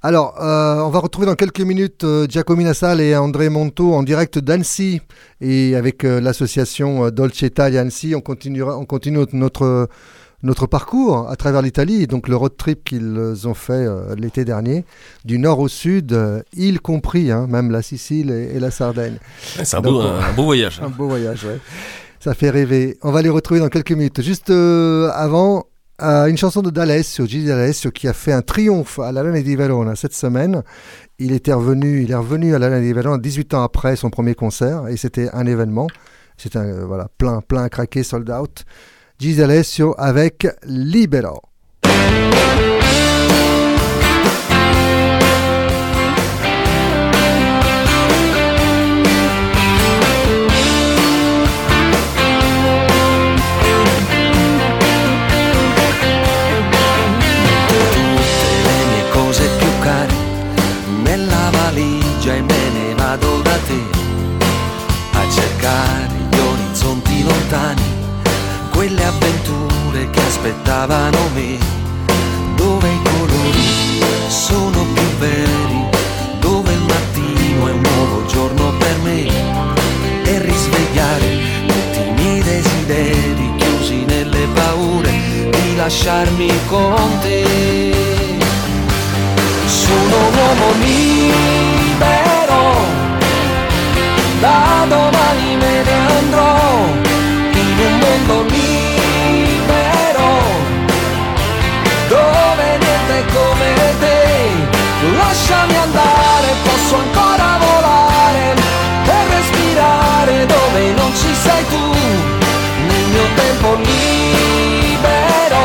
[0.00, 4.04] Alors, euh, on va retrouver dans quelques minutes euh, Giacomina Sale et André Monto en
[4.04, 5.00] direct d'Annecy
[5.40, 9.88] et avec euh, l'association euh, Dolce Italia Annecy, on continuera, on continue notre
[10.44, 14.84] notre parcours à travers l'Italie, donc le road trip qu'ils ont fait euh, l'été dernier,
[15.24, 19.18] du nord au sud, euh, y compris, hein, même la Sicile et, et la Sardaigne.
[19.42, 20.80] C'est un, beau- un beau voyage.
[20.80, 21.58] un beau voyage, ouais.
[22.20, 22.98] Ça fait rêver.
[23.02, 24.22] On va les retrouver dans quelques minutes.
[24.22, 25.66] Juste euh, avant,
[26.02, 29.56] euh, une chanson de D'Alessio, Gigi D'Alessio, qui a fait un triomphe à l'Alane di
[29.56, 30.62] Verona cette semaine.
[31.18, 34.34] Il était revenu, il est revenu à l'Alane di Verona 18 ans après son premier
[34.34, 35.86] concert, et c'était un événement.
[36.36, 38.64] C'était euh, voilà, plein, plein à sold out.
[39.18, 41.42] Gigi D'Alessio avec Libero.
[63.66, 63.80] Te
[65.12, 67.82] a cercare gli orizzonti lontani,
[68.70, 71.58] quelle avventure che aspettavano me,
[72.56, 75.86] dove i colori sono più veri,
[76.40, 79.26] dove il mattino è un nuovo giorno per me
[80.24, 85.10] e risvegliare tutti i miei desideri chiusi nelle paure
[85.50, 87.96] di lasciarmi con te.
[89.66, 92.60] Sono un uomo libero,
[94.40, 96.56] da domani me ne andrò
[97.52, 100.28] in un mondo libero,
[102.08, 104.16] dove niente come te.
[105.16, 108.54] Lasciami andare, posso ancora volare
[109.06, 111.92] e respirare dove non ci sei tu,
[112.86, 115.62] nel mio tempo libero.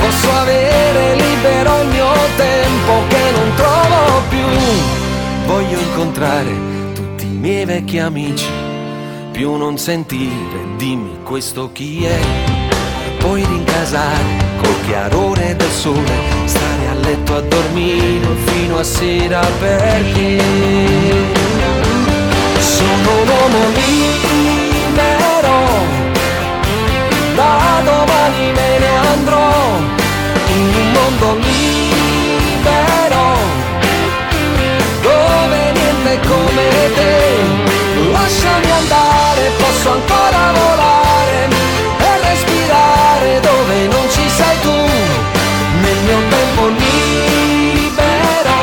[0.00, 4.48] Posso avere libero il mio tempo che non trovo più.
[5.46, 6.78] Voglio incontrare
[7.40, 8.46] miei vecchi amici,
[9.32, 12.20] più non sentire, dimmi questo chi è.
[13.18, 16.12] Poi rincasare col chiarore del sole,
[16.44, 20.38] stare a letto a dormire fino a sera perché
[22.58, 25.20] sono un uomo libero
[27.34, 29.52] da domani me ne andrò
[30.56, 32.99] in un mondo libero
[36.26, 37.18] come te.
[38.12, 41.48] Lasciami andare posso ancora volare
[41.98, 44.78] e respirare dove non ci sei tu.
[45.82, 48.58] Nel mio tempo libero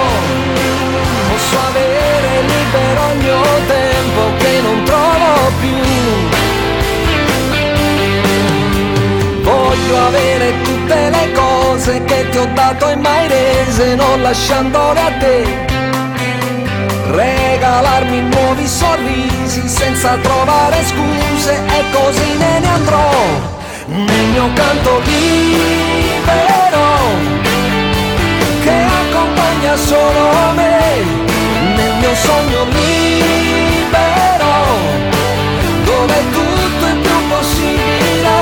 [1.29, 5.77] posso avere libero il mio tempo che non trovo più.
[9.41, 15.11] Voglio avere tutte le cose che ti ho dato e mai rese, non lasciandole a
[15.19, 15.66] te.
[17.17, 23.09] Regalarmi nuovi sorrisi senza trovare scuse e così me ne andrò.
[23.87, 26.25] Nel mio canto libero
[28.61, 31.05] che accompagna solo me.
[31.75, 34.53] Nel mio sogno libero
[35.85, 38.37] dove tutto è più possibile.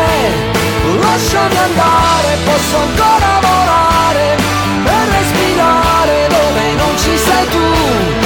[1.00, 4.36] Lasciami andare posso ancora volare
[4.84, 8.25] e respirare dove non ci sei tu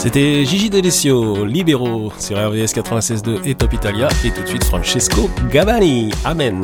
[0.00, 4.08] C'était Gigi D'Alessio, Libero sur RVS 96.2 et Top Italia.
[4.24, 6.10] Et tout de suite Francesco Gabani.
[6.24, 6.62] Amen.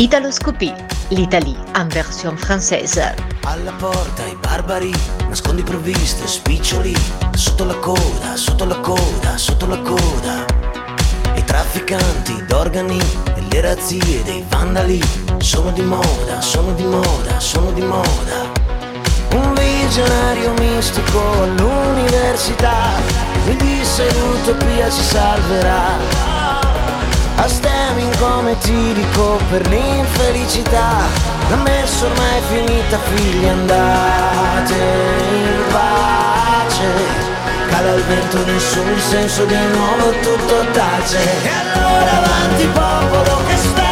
[0.00, 0.72] Italoscopie,
[1.10, 2.98] l'Italie en version française.
[3.44, 4.90] Alla porta i barbari,
[5.28, 6.96] nascondi provviste, spiccioli,
[7.34, 10.46] sotto la coda, sotto la coda, sotto la coda.
[11.36, 12.98] I trafficanti d'organi
[13.34, 14.98] e le razzie dei vandali
[15.40, 18.55] sono di moda, sono di moda, sono di moda.
[19.96, 22.90] Visionario mistico all'università.
[23.46, 25.96] Mi disse l'utopia ci salverà.
[27.36, 31.00] A stemming come tirico per l'infelicità
[31.48, 36.88] La messa ormai è finita figli andate in pace.
[37.70, 41.22] Cala il vento nessun senso di nuovo tutto tace.
[41.42, 43.85] E allora avanti popolo che spera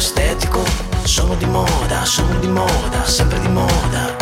[0.00, 0.62] estetico.
[1.04, 4.16] Sono di moda, sono di moda, sempre di moda.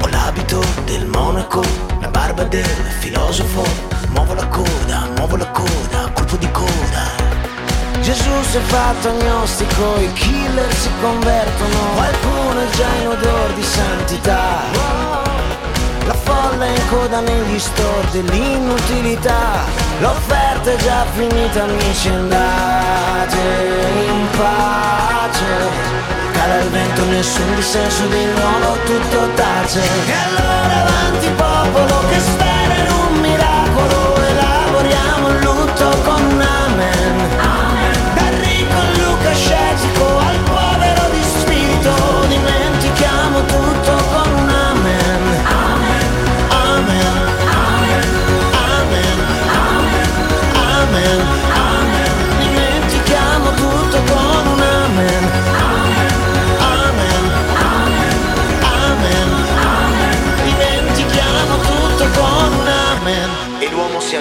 [0.00, 1.62] Ho l'abito del monaco,
[2.00, 3.64] la barba del filosofo.
[4.08, 7.04] Muovo la coda, muovo la coda, colpo di coda.
[8.02, 11.78] Gesù si è fatto agnostico, i killer si convertono.
[11.94, 15.31] Qualcuno è già in odor di santità
[16.42, 19.64] folla in coda negli store dell'inutilità
[20.00, 23.36] L'offerta è già finita amici andate
[24.06, 25.90] in pace.
[26.32, 29.80] Cala il vento nessun dissenso di nuovo tutto tace.
[29.80, 37.61] E allora avanti popolo che spera in un miracolo Elaboriamo il lutto con amen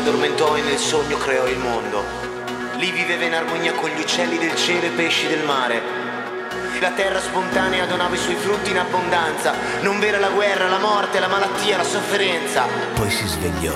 [0.01, 2.03] addormentò e nel sogno creò il mondo.
[2.77, 5.99] Lì viveva in armonia con gli uccelli del cielo e pesci del mare.
[6.79, 9.53] La terra spontanea donava i suoi frutti in abbondanza.
[9.81, 12.65] Non vera la guerra, la morte, la malattia, la sofferenza.
[12.95, 13.75] Poi si svegliò.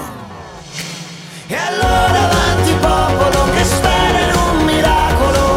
[1.48, 5.55] E allora avanti popolo che spera in un miracolo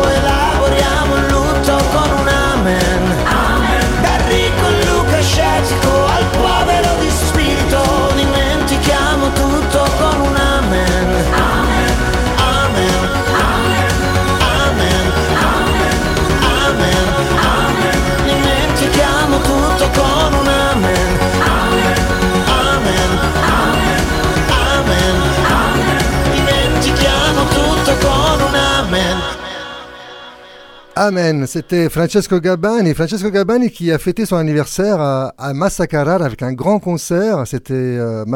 [31.09, 32.93] Amen, c'était Francesco Gabani.
[32.93, 37.47] Francesco Gabani qui a fêté son anniversaire à, à Massa Carrara avec un grand concert.
[37.47, 38.27] C'était euh,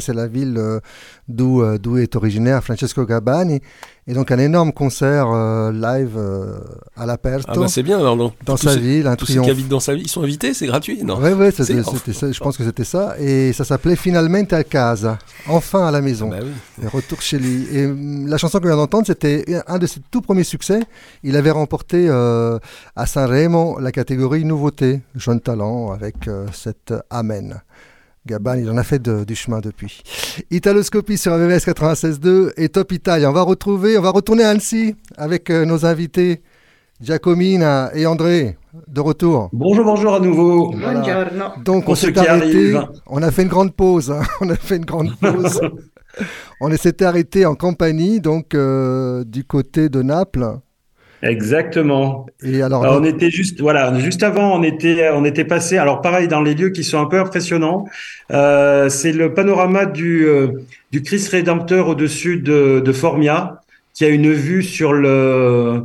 [0.00, 0.80] c'est la ville euh,
[1.30, 3.62] euh, d'où est originaire Francesco Gabani.
[4.06, 6.58] Et donc un énorme concert euh, live euh,
[6.96, 7.46] à l'aperto.
[7.54, 9.44] Ah bah c'est bien alors Dans tous sa ceux- ville, un tous ceux triomphe.
[9.46, 11.18] qui habitent dans sa ville, ils sont invités, c'est gratuit, non?
[11.22, 13.14] Oui, oui, je pense que c'était ça.
[13.20, 15.18] Et ça s'appelait Finalmente a casa.
[15.46, 16.28] Enfin à la maison.
[16.28, 16.50] Bah oui.
[16.82, 17.66] Et retour chez lui.
[17.72, 20.80] Et hum, la chanson qu'on vient d'entendre, c'était un de ses tout premiers succès.
[21.22, 22.58] Il avait remporté euh,
[22.96, 27.60] à Sanremo la catégorie nouveauté, jeune talent, avec euh, cette Amen.
[28.26, 30.02] Gabban, il en a fait de- du chemin depuis.
[30.50, 33.30] Italoscopie sur AVS 96.2 et Top Italia.
[33.30, 36.42] On va retrouver, on va retourner à Annecy avec euh, nos invités
[37.00, 38.58] Giacomina et André
[38.88, 39.48] de retour.
[39.54, 40.70] Bonjour, bonjour à nouveau.
[40.76, 41.54] Voilà.
[41.64, 42.88] Donc Pour on ceux s'est qui arrêté, arrivent.
[43.06, 44.20] on a fait une grande pause, hein.
[44.42, 45.60] on a fait une grande pause.
[46.60, 50.58] on s'était arrêté en Campanie, donc euh, du côté de Naples.
[51.22, 52.26] Exactement.
[52.42, 55.76] Et alors, Alors, on était juste, voilà, juste avant, on était, on était passé.
[55.76, 57.84] Alors pareil dans les lieux qui sont un peu impressionnants.
[58.30, 60.48] Euh, c'est le panorama du euh,
[60.92, 63.60] du Christ Rédempteur au-dessus de, de Formia,
[63.92, 65.84] qui a une vue sur le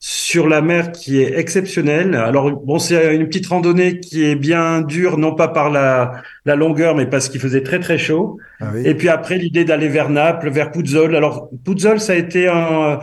[0.00, 2.14] sur la mer qui est exceptionnelle.
[2.14, 6.54] Alors bon, c'est une petite randonnée qui est bien dure, non pas par la la
[6.54, 8.38] longueur, mais parce qu'il faisait très très chaud.
[8.60, 8.82] ah oui.
[8.84, 11.16] Et puis après, l'idée d'aller vers Naples, vers Puzzol.
[11.16, 13.00] Alors, Puzzol, ça a été un,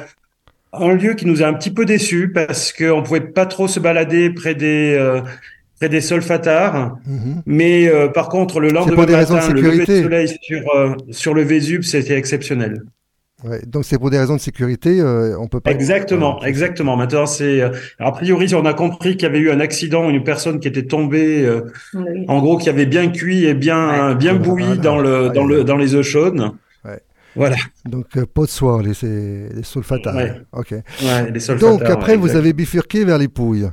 [0.82, 3.80] un lieu qui nous a un petit peu déçus parce qu'on pouvait pas trop se
[3.80, 5.22] balader près des, euh,
[5.80, 6.98] près des solfatares.
[7.06, 7.42] Mhm.
[7.46, 11.44] Mais euh, par contre, le lendemain de le lever de soleil sur, euh, sur le
[11.44, 12.84] Vésuve, c'était exceptionnel.
[13.44, 15.70] Ouais, donc c'est pour des raisons de sécurité, euh, on peut pas.
[15.70, 16.96] Exactement, exactement.
[16.96, 17.70] Maintenant, c'est euh,
[18.00, 20.84] a priori, on a compris qu'il y avait eu un accident, une personne qui était
[20.86, 21.62] tombée, euh,
[21.94, 22.26] Oui.
[22.28, 25.78] en gros, qui avait bien cuit et bien bien bouilli dans le dans le dans
[25.78, 26.52] les eaux chaudes.
[27.36, 27.58] Voilà.
[27.86, 30.16] Donc euh, soie, les, c'est- les sulfata.
[30.16, 30.34] Ouais.
[30.54, 30.72] Ok.
[30.72, 33.70] Ouais, les sulfata, Donc après, ouais, vous avez bifurqué vers les pouilles.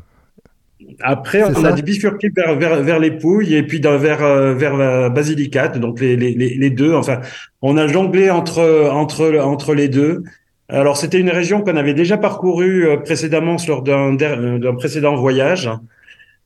[1.01, 4.77] Après, on a bifurqué vers, vers, vers les Pouilles et puis dans- vers, euh, vers
[4.77, 6.93] la Basilicate, donc les, les, les deux.
[6.95, 7.21] Enfin,
[7.63, 10.23] on a jonglé entre, entre, entre les deux.
[10.69, 15.71] Alors, c'était une région qu'on avait déjà parcourue euh, précédemment lors d'un précédent voyage.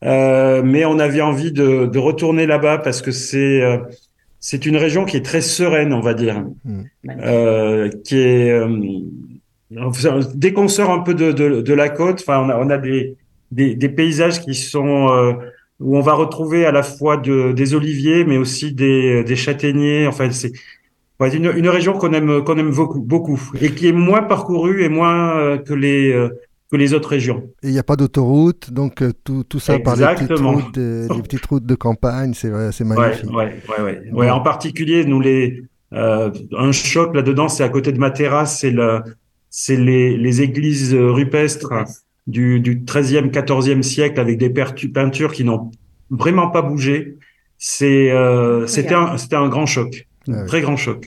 [0.04, 3.62] Euh, mais on avait envie de, de retourner là-bas parce que c'est
[4.49, 6.47] c'est une région qui est très sereine, on va dire,
[7.09, 8.68] euh, qui est euh,
[10.34, 12.78] dès qu'on sort un peu de, de, de la côte, enfin on a, on a
[12.78, 13.16] des,
[13.51, 15.32] des des paysages qui sont euh,
[15.80, 20.07] où on va retrouver à la fois de, des oliviers, mais aussi des, des châtaigniers.
[20.07, 20.53] Enfin, c'est
[21.18, 24.84] ouais, une, une région qu'on aime qu'on aime beaucoup, beaucoup et qui est moins parcourue
[24.84, 26.28] et moins euh, que les euh,
[26.70, 27.44] que les autres régions.
[27.62, 30.52] Et il n'y a pas d'autoroute, donc euh, tout, tout ça par les petites, Exactement.
[30.52, 33.30] routes de, les petites routes de campagne, c'est vrai, c'est Ouais, magnifique.
[33.32, 34.00] ouais, ouais, ouais.
[34.12, 35.62] Ouais, en particulier, nous les
[35.92, 39.00] euh, un choc là-dedans, c'est à côté de ma terrasse, c'est le
[39.50, 41.72] c'est les les églises euh, rupestres
[42.26, 45.70] du du 13e 14e siècle avec des peintures qui n'ont
[46.10, 47.16] vraiment pas bougé.
[47.58, 51.06] C'est euh, c'était un c'était un grand choc, un très grand choc.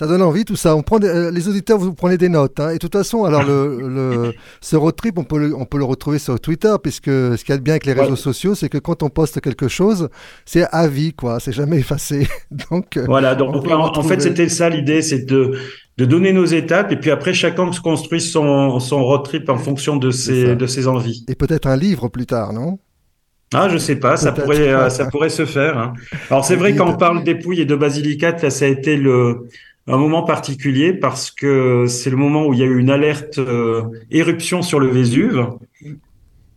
[0.00, 0.74] Ça donne envie tout ça.
[0.76, 2.58] On prend des- euh, les auditeurs, vous prenez des notes.
[2.58, 2.70] hein.
[2.70, 4.32] Et de toute façon, alors le, le-
[4.62, 7.50] ce road trip, on peut, le, on peut le retrouver sur Twitter, puisque ce qu'il
[7.50, 8.16] y a de bien avec les réseaux Ouais.
[8.16, 10.08] sociaux, c'est que quand on poste quelque chose,
[10.46, 11.38] c'est à vie, quoi.
[11.38, 12.26] C'est jamais effacé.
[12.70, 15.52] Donc euh, Voilà, on donc en, fait c'était ça l'idée, c'est de
[15.98, 19.58] de donner nos étapes et puis après chacun se construit son son road trip en
[19.58, 21.26] fonction de ses de ses envies.
[21.28, 22.78] Et peut-être un livre plus tard, non?
[23.52, 25.76] Ah, je sais pas, ça pourrait, euh, ça pourrait se faire.
[25.76, 25.92] hein.
[26.30, 28.64] Alors c'est vrai Oui, quand on peut- parle des Pouilles et de Basilicate, là, ça
[28.64, 29.48] a été le
[29.90, 33.38] un moment particulier parce que c'est le moment où il y a eu une alerte
[33.38, 35.46] euh, éruption sur le Vésuve.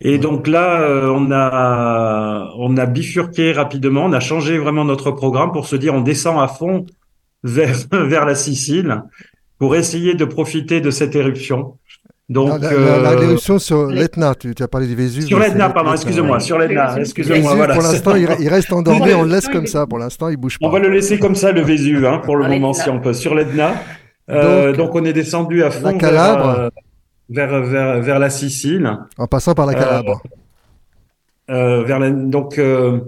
[0.00, 5.10] Et donc là, euh, on a on a bifurqué rapidement, on a changé vraiment notre
[5.10, 6.86] programme pour se dire on descend à fond
[7.42, 9.02] vers vers la Sicile
[9.58, 11.78] pour essayer de profiter de cette éruption.
[12.30, 15.26] Donc la, la- la- euh, l'éruption sur l'Etna, tu, tu as parlé du Vésuve.
[15.26, 16.40] Sur l'Etna, pardon, ouais.
[16.40, 17.74] sur l'Etna, Le excusez-moi, Vésuve, voilà.
[17.74, 19.86] Pour l'instant, il, il reste endormi, on le laisse comme ça.
[19.86, 20.66] Pour l'instant, il bouge pas.
[20.66, 23.12] On va le laisser comme ça, le Vésuve, hein, pour le moment, si on peut,
[23.12, 23.74] sur l'Etna.
[24.30, 26.48] Euh, donc, on est descendu à fond vers, Calabre.
[26.58, 26.68] euh,
[27.28, 28.90] vers, vers, vers la Sicile.
[29.18, 30.22] En passant par la Calabre.
[31.50, 33.00] Euh, vers la- donc, euh,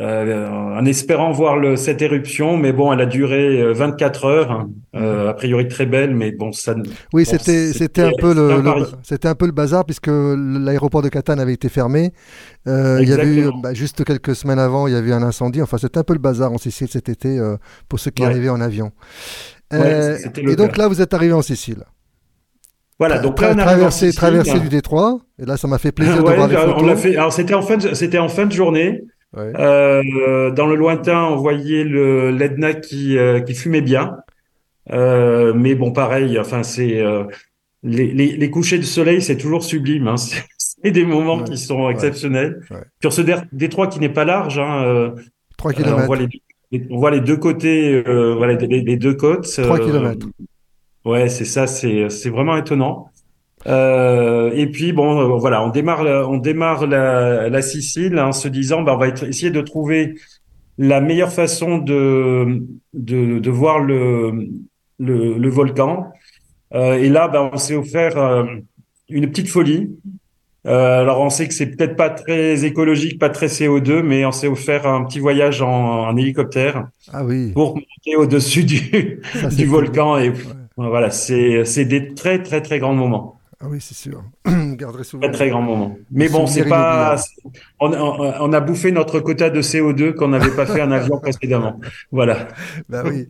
[0.00, 4.66] euh, en espérant voir le, cette éruption, mais bon, elle a duré euh, 24 heures,
[4.96, 6.74] euh, a priori très belle, mais bon, ça.
[7.12, 8.62] Oui, bon, c'était c'était un peu le,
[9.04, 12.12] c'était un peu le bazar puisque l'aéroport de Catane avait été fermé.
[12.66, 15.22] Euh, il y avait eu, bah, juste quelques semaines avant, il y avait eu un
[15.22, 15.62] incendie.
[15.62, 17.56] Enfin, c'était un peu le bazar en Sicile cet été euh,
[17.88, 18.28] pour ceux qui Ouais.
[18.28, 18.90] arrivaient en avion.
[19.72, 21.84] Ouais, Euh, et donc là, vous êtes arrivé en Sicile.
[22.98, 24.14] Voilà, donc là, on Sicile.
[24.14, 25.18] traversée du détroit.
[25.38, 27.00] Et là, ça m'a fait plaisir de Ouais, voir les on photos.
[27.00, 27.16] fait.
[27.16, 29.02] Alors c'était en fin, de, c'était en fin de journée.
[29.36, 34.16] Euh, dans le lointain, on voyait le l'Edna qui euh, qui fumait bien.
[34.92, 36.38] Euh, mais bon, pareil.
[36.38, 37.24] Enfin, c'est euh,
[37.82, 40.08] les, les les couchers de soleil, c'est toujours sublime.
[40.08, 40.16] Hein.
[40.82, 42.60] C'est des moments qui sont exceptionnels.
[43.00, 44.58] Sur ce dé- détroit qui n'est pas large.
[44.58, 45.10] Hein, euh,
[45.56, 46.02] Trois euh, kilomètres.
[46.02, 46.28] on voit les,
[46.72, 48.02] les- on voit les deux côtés.
[48.06, 49.46] Euh, voilà, les, les deux côtes.
[49.62, 50.26] Trois euh, kilomètres.
[51.06, 53.08] Ouais, c'est ça, c'est c'est vraiment étonnant.
[53.66, 58.32] Euh, et puis bon, euh, voilà, on démarre la, on démarre la, la Sicile en
[58.32, 60.14] se disant, bah, on va être- essayer de trouver
[60.78, 62.62] la meilleure façon de
[62.92, 64.48] de, de voir le
[64.98, 66.10] le, le volcan.
[66.74, 68.44] Euh, et là, bah, on s'est offert euh,
[69.08, 69.90] une petite folie.
[70.66, 74.32] Euh, alors on sait que c'est peut-être pas très écologique, pas très CO2, mais on
[74.32, 77.52] s'est offert un petit voyage en, en hélicoptère Ah oui.
[77.52, 79.84] pour monter au-dessus du, Ça, du cool.
[79.84, 80.16] volcan.
[80.18, 80.32] Et
[80.76, 83.33] voilà, c'est c'est des très très très grands moments.
[83.64, 84.22] Ah oui, c'est sûr.
[84.76, 85.22] Garderai souvent.
[85.22, 85.96] Très très grands moments.
[86.10, 87.16] Mais bon, c'est pas.
[87.80, 91.18] On, on, on a bouffé notre quota de CO2 qu'on n'avait pas fait en avion
[91.22, 91.80] précédemment.
[92.12, 92.48] Voilà.
[92.90, 93.28] Bah oui.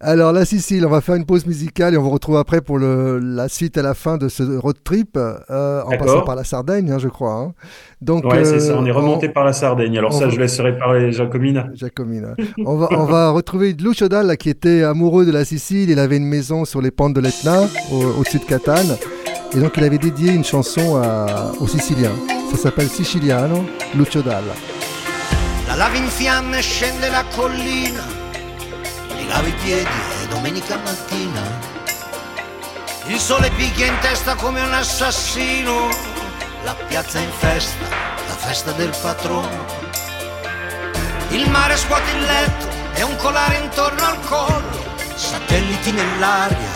[0.00, 2.78] Alors la Sicile, on va faire une pause musicale et on vous retrouve après pour
[2.78, 6.44] le, la suite à la fin de ce road trip euh, en passant par la
[6.44, 7.32] Sardaigne, hein, je crois.
[7.34, 7.54] hein.
[8.02, 8.72] Donc Ouais, c'est ça.
[8.72, 9.96] euh, On est remonté par la Sardaigne.
[9.96, 11.68] Alors ça, va- je laisserai parler Jacomina.
[11.74, 12.34] Jacomina.
[12.66, 15.88] On va, on va retrouver Lucio Dalla qui était amoureux de la Sicile.
[15.88, 18.96] Il avait une maison sur les pentes de l'Etna, au- au-dessus de Catane.
[19.54, 22.16] Et donc il avait dédié une chanson à- aux Siciliens.
[22.50, 24.54] Ça s'appelle Siciliano, Lucio Dalla.
[25.68, 28.02] La lava in fiamme scende la collina,
[29.16, 31.42] ti lavi i piedi e domenica mattina.
[33.06, 35.88] Il sole picchia in testa come un assassino,
[36.64, 37.84] la piazza in festa,
[38.28, 39.64] la festa del patrono.
[41.30, 44.84] Il mare scuote il letto e un colare intorno al collo,
[45.14, 46.72] satelliti nell'aria,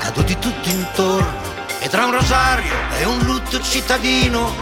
[0.00, 1.50] caduti tutti intorno,
[1.82, 4.54] e tra un rosario e un lutto cittadino,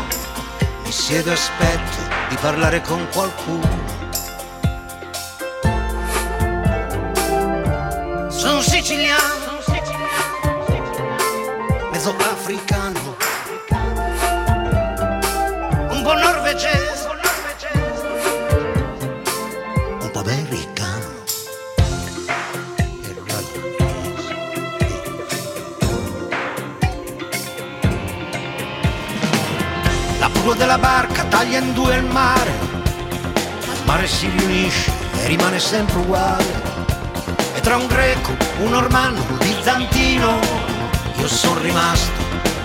[0.82, 1.98] mi siedo e aspetto
[2.30, 3.68] di parlare con qualcuno.
[8.30, 9.60] Sono siciliano,
[11.92, 13.19] mezzo africano,
[30.40, 32.50] Prua della barca taglia in due il mare,
[33.66, 36.62] ma il mare si riunisce e rimane sempre uguale.
[37.54, 40.38] E tra un greco, un normanno, un bizantino,
[41.18, 42.10] io sono rimasto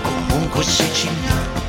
[0.04, 1.64] comunque siciliano.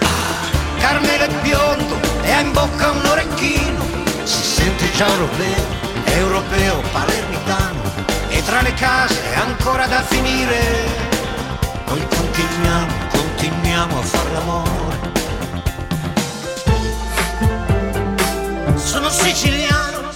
[0.00, 3.84] Ah, Carmelo è biondo e ha in bocca un orecchino,
[4.24, 5.64] si sente già europeo,
[6.06, 7.82] europeo, palermitano.
[8.28, 11.15] E tra le case è ancora da finire,
[11.86, 14.74] noi continuiamo, continuiamo a far l'amore.
[18.74, 20.12] Sono siciliano,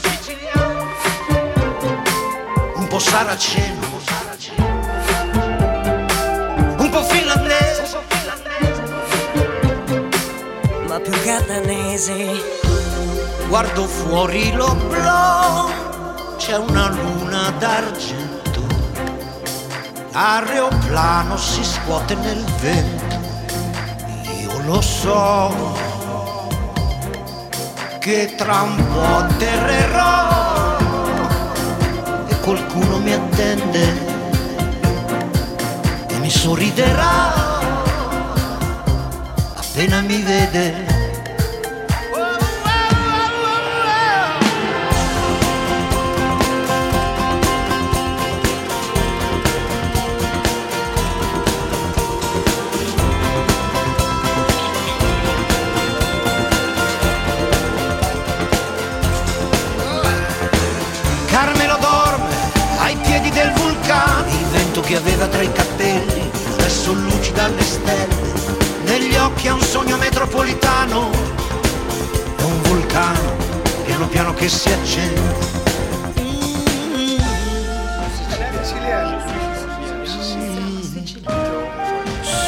[2.74, 3.86] un po' saraceno,
[6.78, 7.98] un po' finlandese,
[10.86, 12.58] ma più catanese.
[13.48, 15.68] Guardo fuori l'oblò,
[16.36, 18.29] c'è una luna d'argento,
[20.12, 23.18] l'aeroplano si scuote nel vento,
[24.40, 25.78] io lo so
[27.98, 30.78] che tra un po' atterrerò
[32.28, 34.08] e qualcuno mi attende
[36.08, 37.68] e mi sorriderà
[39.56, 40.99] appena mi vede.
[64.90, 68.32] Che aveva tra i capelli, adesso lucida alle stelle,
[68.86, 71.10] negli occhi ha un sogno metropolitano,
[72.36, 73.36] è un vulcano,
[73.84, 75.48] piano piano che si accende.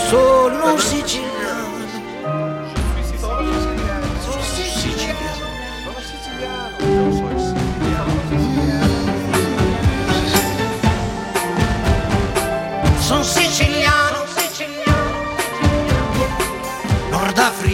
[0.09, 1.21] Sono siciliano.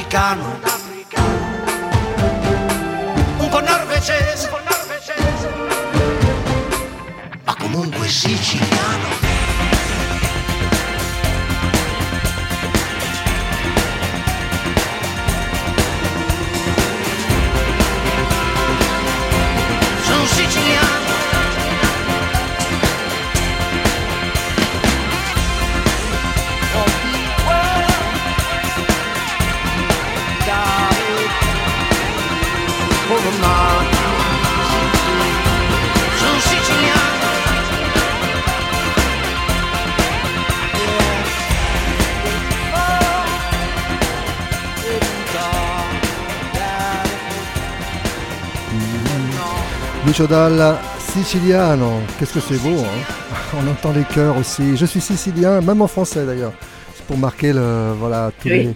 [0.08, 0.56] Nordafricano,
[3.38, 4.50] un po' norvegese,
[7.44, 8.77] ma comunque siciliano.
[50.98, 53.14] Siciliano, qu'est-ce que c'est beau, hein
[53.56, 54.76] on entend les chœurs aussi.
[54.76, 56.52] Je suis sicilien, même en français d'ailleurs,
[56.94, 58.58] c'est pour marquer le, voilà, tous, Oui.
[58.64, 58.74] les,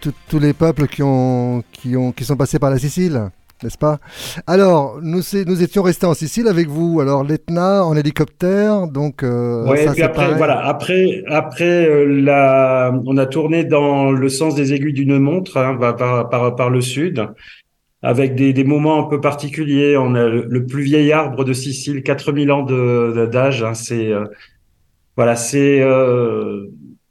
[0.00, 3.28] tous- tous les peuples qui, ont, qui, ont, qui sont passés par la Sicile,
[3.62, 3.98] n'est-ce pas?
[4.46, 5.20] Alors, nous,
[5.62, 9.94] étions restés en Sicile avec vous, alors l'Etna en hélicoptère, donc euh, Ouais, ça et
[9.94, 10.38] puis après, pareil.
[10.38, 15.58] voilà, après, après euh, la, on a tourné dans le sens des aiguilles d'une montre,
[15.58, 17.28] hein, par, par, par le sud,
[18.02, 19.96] avec des, des moments un peu particuliers.
[19.96, 23.62] On a le, le plus vieil arbre de Sicile, 4000 ans d'âge.
[23.62, 24.24] hein, c'est, euh,
[25.16, 25.80] voilà, c'est.
[25.82, 26.66] euh,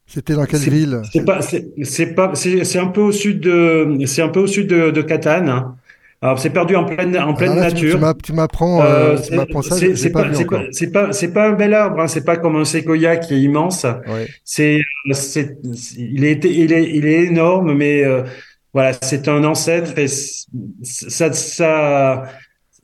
[0.08, 1.02] C'était dans quelle ville?
[1.12, 4.48] C'est pas, c'est c'est pas, c'est un peu au sud de, c'est un peu au
[4.48, 5.50] sud de, de Catane.
[5.50, 5.76] hein.
[6.22, 7.96] Alors, c'est perdu en pleine, en pleine là, tu- nature.
[7.96, 10.46] tu m'app- tu m'apprends, euh, Euh, tu c'est- m'apprends ça, c'est pas c'est
[10.92, 12.02] pas, c'est pas, pas un bel arbre.
[12.02, 13.86] Hein, c'est pas comme un séquoia qui est immense.
[14.44, 14.82] C'est,
[15.14, 15.58] c'est,
[15.98, 18.24] il est, il est, il est énorme, mais euh,
[18.74, 22.24] voilà, c'est un ancêtre et ça, ça,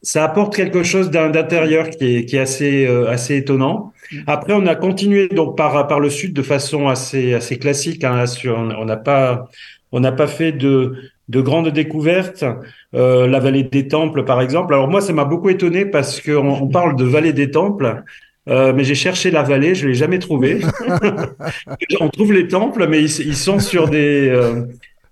[0.01, 3.93] ça apporte quelque chose d'intérieur qui est, qui est assez, euh, assez étonnant.
[4.27, 8.03] Après, on a continué donc par, par le sud de façon assez, assez classique.
[8.03, 9.47] Hein, sur, on n'a pas,
[9.91, 10.95] on n'a pas fait de,
[11.29, 12.45] de grandes découvertes.
[12.95, 14.73] Euh, la vallée des Temples, par exemple.
[14.73, 18.03] Alors moi, ça m'a beaucoup étonné parce qu'on on parle de vallée des Temples.
[18.47, 20.61] Euh, mais j'ai cherché la vallée, je l'ai jamais trouvée.
[21.99, 24.31] on trouve les temples, mais ils, ils sont sur des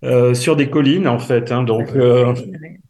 [0.03, 1.51] euh, sur des collines en fait.
[1.51, 2.33] Hein, donc euh,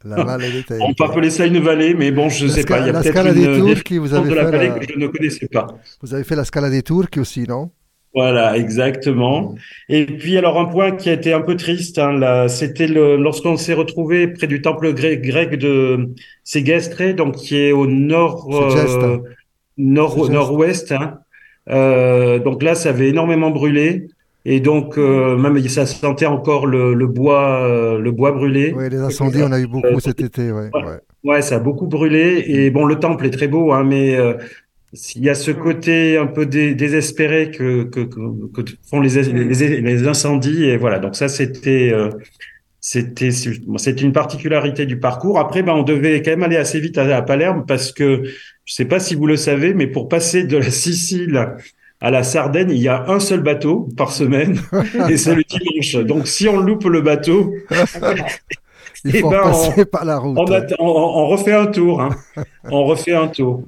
[0.03, 0.81] La vallée des Temples.
[0.81, 2.79] on peut appeler ça une vallée, mais bon, je La sais pas.
[2.79, 4.97] Il y a peut-être des une vous définition avez de la vallée la- que je
[4.97, 5.67] ne connaissais pas.
[6.01, 7.71] Vous avez fait la Scala des Turcs aussi, non?
[8.15, 9.55] Voilà, exactement.
[9.89, 13.17] Et puis alors un point qui a été un peu triste, hein, là, c'était le,
[13.17, 16.09] lorsqu'on s'est retrouvé près du temple grec, grec de
[16.43, 19.17] Ségestre, donc qui est au nord euh,
[19.77, 20.91] nord nord-ouest.
[20.91, 21.19] Hein.
[21.69, 24.07] Euh, donc là, ça avait énormément brûlé.
[24.45, 28.73] Et donc, euh, même ça sentait encore le, le bois, euh, le bois brûlé.
[28.75, 30.69] Oui, les incendies, on a eu beaucoup cet été, ouais.
[30.73, 30.99] ouais.
[31.23, 32.43] Ouais, ça a beaucoup brûlé.
[32.47, 34.33] Et bon, le temple est très beau, hein, mais euh,
[35.15, 39.21] il y a ce côté un peu dé- désespéré que, que, que, que font les,
[39.23, 40.65] les, les incendies.
[40.65, 42.09] Et voilà, donc ça, c'était euh,
[42.81, 45.39] c'était c'est une particularité du parcours.
[45.39, 48.23] Après, ben, on devait quand même aller assez vite à, à Palerme parce que
[48.65, 51.55] je sais pas si vous le savez, mais pour passer de la Sicile
[52.03, 54.59] à la Sardaigne, il y a un seul bateau par semaine
[55.09, 55.95] et c'est le dimanche.
[56.05, 57.51] Donc, si on loupe le bateau,
[59.05, 60.37] Il eh faut ben, passer on- par la route.
[60.37, 62.01] on, att- on- on refait un tour.
[62.01, 62.11] Hein.
[62.71, 63.63] on refait un tour.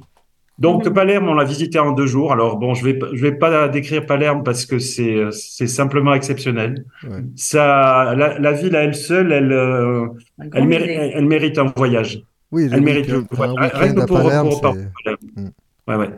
[0.57, 2.31] Donc Palerme, on l'a visité en deux jours.
[2.31, 6.85] Alors bon, je vais je vais pas décrire Palerme parce que c'est c'est simplement exceptionnel.
[7.03, 7.17] Ouais.
[7.35, 10.05] Ça, la, la ville à elle seule, elle euh,
[10.39, 11.11] Un elle, mérite, musée.
[11.15, 12.21] elle mérite un voyage.
[12.53, 13.55] Oui, le Elle mérite week-end- le voyage.
[13.57, 15.51] un Rien week-end que à pour, Palerme, pour- pour c'est- Palerme.
[15.89, 16.09] Ouais, ouais.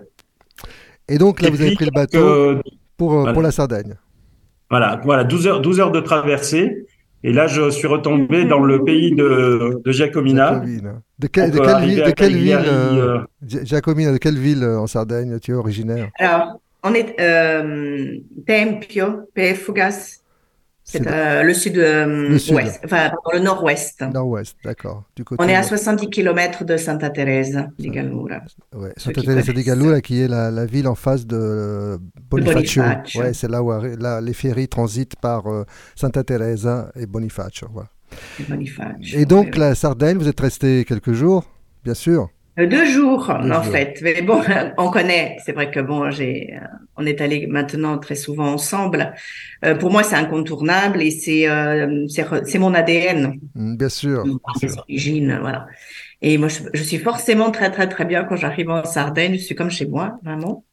[1.10, 2.62] Et donc là, Et vous avez pris le bateau euh,
[2.98, 3.34] pour, euh, voilà.
[3.34, 3.96] pour la Sardaigne.
[4.70, 6.86] Voilà, voilà, 12 heures, 12 heures de traversée.
[7.24, 10.62] Et là, je suis retombé dans le pays de, de Giacomina.
[11.20, 14.86] De, quelle- de ville, de quelle ville Cagliari, euh, Gia- Giacomina, de quelle ville en
[14.88, 16.10] Sardaigne tu es originaire?
[16.20, 20.20] Alors, on est euh, Tempio, Pefugas,
[20.90, 22.56] c'est euh, le sud-ouest, sud.
[22.86, 24.02] enfin pardon, le nord-ouest.
[24.14, 25.04] Nord-ouest, d'accord.
[25.38, 28.38] On est à de- 70 km de Santa Teresa di Gallura.
[28.74, 29.64] Ouais, Santa Teresa di.
[29.64, 31.98] Gallura, qui est la, la ville en face de euh,
[32.32, 32.84] Bonifacio.
[32.84, 33.22] Bonifacio.
[33.22, 35.66] Ouais, c'est là où là, les ferries transitent par euh,
[35.96, 37.68] Santa Teresa et Bonifacio.
[37.72, 37.90] voilà.
[38.48, 41.44] Bonifacio, Et donc, la Sardaigne, vous êtes resté quelques jours,
[41.84, 42.30] bien sûr.
[42.60, 43.72] Euh, Deux jours, Deux en jours.
[43.72, 44.00] fait.
[44.02, 44.42] Mais bon,
[44.78, 45.38] on connaît.
[45.46, 49.14] C'est vrai que bon, j'ai, euh, on est allé maintenant très souvent ensemble.
[49.64, 54.26] Euh, pour moi, c'est incontournable et c'est, euh, c'est, mon ADN, Mm, Bien sûr.
[54.26, 55.68] mes origines, voilà.
[56.22, 59.34] Et moi, je, je suis forcément très, très, très bien quand j'arrive en Sardaigne.
[59.34, 60.64] Je suis comme chez moi, vraiment.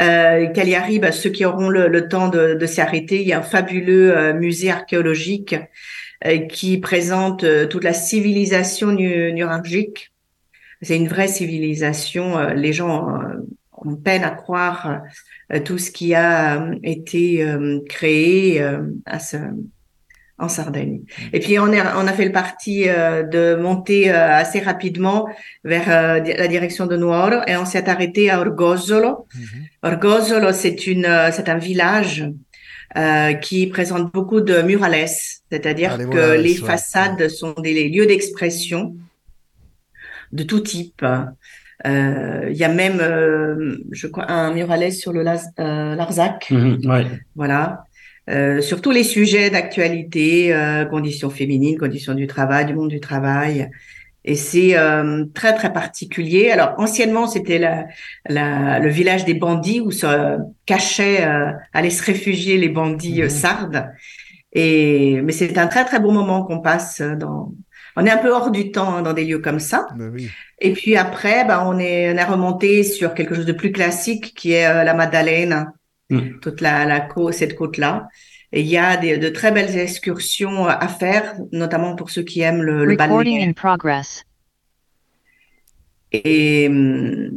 [0.00, 3.32] Euh, Cagliari, bah, ceux qui auront le, le temps de, de s'y arrêter, il y
[3.32, 5.56] a un fabuleux euh, musée archéologique
[6.26, 10.12] euh, qui présente euh, toute la civilisation nu- nurembergique.
[10.84, 12.26] C'est une vraie civilisation.
[12.38, 13.46] euh, les gens euh,
[13.84, 15.00] ont peine à croire
[15.52, 17.26] euh, tout ce qui a été
[17.88, 18.62] créé
[19.04, 19.36] à ce,
[20.38, 21.00] en Sardaigne.
[21.32, 25.28] Et puis on, est, on a fait le parti euh, de monter euh, assez rapidement
[25.62, 29.26] vers euh, la direction de Nuoro et on s'est arrêté à Orgosolo.
[29.82, 32.28] Orgosolo, c'est une, c'est un village
[32.96, 35.08] euh, qui présente beaucoup de murales,
[35.50, 36.66] c'est-à-dire Ah, que les ouais.
[36.66, 38.96] façades sont des lieux d'expression
[40.32, 41.04] de tout type.
[41.86, 46.50] Euh, Il y a même, euh, je crois, un muralet sur le euh, Larzac.
[46.50, 47.06] Mhm, ouais.
[47.34, 47.84] Voilà.
[48.30, 53.00] Euh, sur tous les sujets d'actualité, euh, conditions féminines, conditions du travail, du monde du
[53.00, 53.68] travail.
[54.24, 56.50] Et c'est euh, très, très particulier.
[56.50, 57.84] Alors, anciennement, c'était la,
[58.26, 61.28] la, le village des bandits où se cachaient,
[61.74, 63.90] allaient se réfugier les bandits euh, sardes.
[64.54, 67.52] Et, mais c'est un très, très beau moment qu'on passe dans...
[67.96, 69.86] On est un peu hors du temps hein, dans des lieux comme ça.
[69.96, 70.30] Mais oui.
[70.58, 74.34] Et puis après, bah, on est, on est remonté sur quelque chose de plus classique
[74.34, 75.72] qui est euh, la Madeleine,
[76.10, 76.38] Mm.
[76.42, 78.08] toute la, la côte, cette côte-là.
[78.52, 82.42] Et il y a des, de très belles excursions à faire, notamment pour ceux qui
[82.42, 83.48] aiment le, le Recording balnéaire.
[83.48, 84.24] in progress.
[86.12, 87.30] Et hum,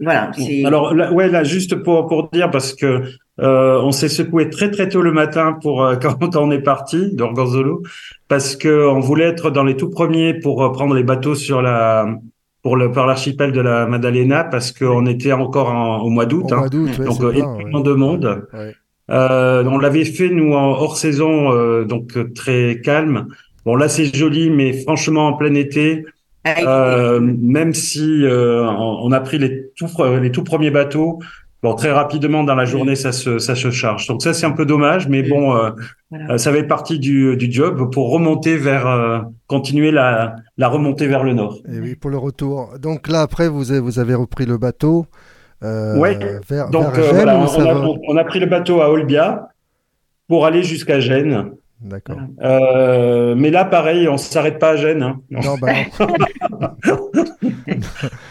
[0.00, 3.02] voilà, c'est Alors là, ouais, là, juste pour pour dire parce que
[3.40, 7.14] euh, on s'est secoué très très tôt le matin pour euh, quand, on est parti
[7.14, 7.82] d'Orgonzolo
[8.28, 11.60] parce que on voulait être dans les tout premiers pour euh, prendre les bateaux sur
[11.60, 12.06] la
[12.62, 16.46] pour le par l'archipel de la Maddalena parce qu'on était encore en- au mois d'août.
[16.50, 16.58] Au hein.
[16.58, 17.84] mois d'août, ouais, donc euh, énormément ouais.
[17.84, 18.48] de monde.
[18.52, 18.74] Ouais.
[19.10, 23.26] Euh, on l'avait fait nous en hors saison, euh, donc très calme.
[23.66, 26.04] Bon là c'est joli, mais franchement en plein été,
[26.46, 29.88] euh, même si euh, on, a pris les tout
[30.20, 31.18] les tout premiers bateaux,
[31.62, 34.06] bon très rapidement dans la journée ça se ça se charge.
[34.06, 35.70] Donc ça c'est un peu dommage, mais bon euh,
[36.10, 36.32] Voilà.
[36.32, 39.18] euh, ça fait partie du du job pour remonter vers euh,
[39.48, 41.58] continuer la la remontée vers le nord.
[41.70, 42.70] Et oui, pour le retour.
[42.78, 45.06] Donc là, après, vous avez, vous avez repris le bateau
[45.62, 46.18] euh, Ouais.
[46.48, 48.46] vers, Donc vers euh, Gênes voilà, ou on, ça a, va on a pris le
[48.46, 49.48] bateau à Olbia
[50.28, 51.50] pour aller jusqu'à Gênes.
[51.82, 52.18] D'accord.
[52.42, 55.02] Euh, mais là, pareil, on s'arrête pas à Gênes.
[55.02, 55.20] hein.
[55.30, 55.72] Non, bah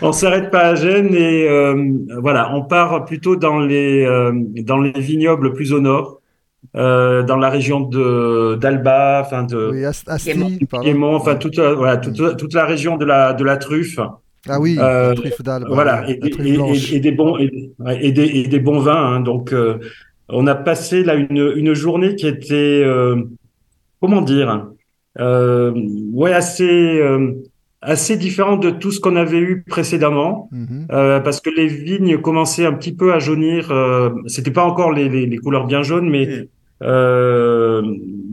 [0.02, 1.76] on s'arrête pas à Gênes et euh,
[2.22, 4.32] voilà, on part plutôt dans les euh,
[4.64, 6.22] dans les vignobles plus au nord,
[6.76, 11.16] euh, dans la région de d'Alba, enfin de oui, Asti, Piémont.
[11.16, 14.00] enfin toute la- voilà toute, toute la région de la de la truffe.
[14.47, 18.26] Ah oui, Euh, la truffe d'Alba, Voilà, et, et- et- et des bons et, des,
[18.26, 19.16] et des bons vins.
[19.16, 19.20] hein.
[19.20, 19.78] donc, euh,
[20.30, 23.16] on a passé là une, une journée qui était euh,
[24.02, 24.68] comment dire,
[25.20, 25.72] euh,
[26.14, 27.34] ouais, assez euh,
[27.82, 30.88] assez différente de tout ce qu'on avait eu précédemment, Mhm.
[30.91, 33.72] euh, parce que les vignes commençaient un petit peu à jaunir.
[33.72, 36.50] Euh, C'était pas encore les, les, les couleurs bien jaunes, mais
[36.84, 37.82] euh,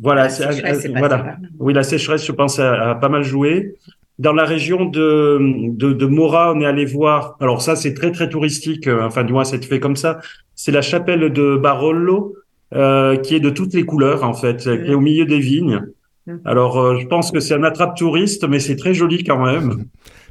[0.03, 1.37] voilà, La voilà.
[1.59, 3.75] Oui, la sécheresse, je pense, a, a pas mal joué.
[4.19, 5.39] Dans la région de,
[5.83, 7.37] de, de Mora, on est allé voir.
[7.41, 8.87] Alors ça, c'est très très touristique.
[8.89, 10.21] euh, Enfin, du moins, c'est fait comme ça.
[10.55, 12.35] C'est la chapelle de Barolo,
[12.75, 15.83] euh, qui est de toutes les couleurs en fait, qui est au milieu des vignes.
[16.27, 16.41] Mhm.
[16.45, 19.85] Alors, euh, je pense que c'est un attrape touriste, mais c'est très joli quand même.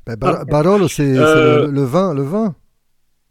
[0.20, 2.54] Bar- Barolo, c'est Euh, le, le vin, le vin.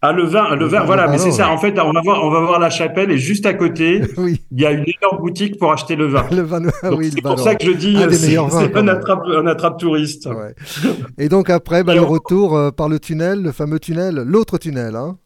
[0.06, 1.48] Ah, le vin, le Le vin, voilà, mais c'est ça.
[1.50, 4.42] En fait, on va voir, on va voir la chapelle et juste à côté, Oui,
[4.50, 6.26] il y a une énorme boutique pour acheter le vin.
[6.30, 8.36] le vin, ah oui, c'est pour ça que je dis, c'est
[8.76, 10.26] un attrape, un attrape touriste.
[10.26, 10.54] Ouais.
[11.16, 14.16] Et donc après, bah, Et le on- retour euh, par le tunnel, le fameux tunnel,
[14.26, 15.16] l'autre tunnel, hein.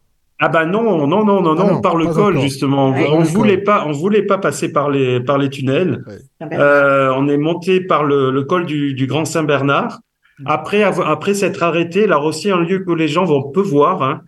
[0.41, 2.43] Ah bah non, non, non, non, Ah non, non, par le col encore.
[2.43, 2.89] justement.
[2.89, 3.09] On, Ouais.
[3.11, 3.65] on voulait col.
[3.65, 6.05] pas, on voulait pas passer par les par les tunnels.
[6.41, 10.01] Ah ben, Euh, on est monté par le, le col du, du Grand Saint-Bernard.
[10.47, 14.03] Après avoir, après s'être arrêté, là aussi un lieu que les gens vont peu voir,
[14.05, 14.21] hein,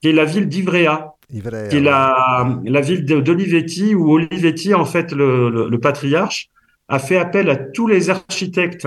[0.00, 1.66] qui est la ville d'Ivrea, Ivrea.
[1.68, 6.48] qui est la la ville d'Olivetti où Olivetti en fait le, le, le patriarche
[6.88, 8.86] a fait appel à tous les architectes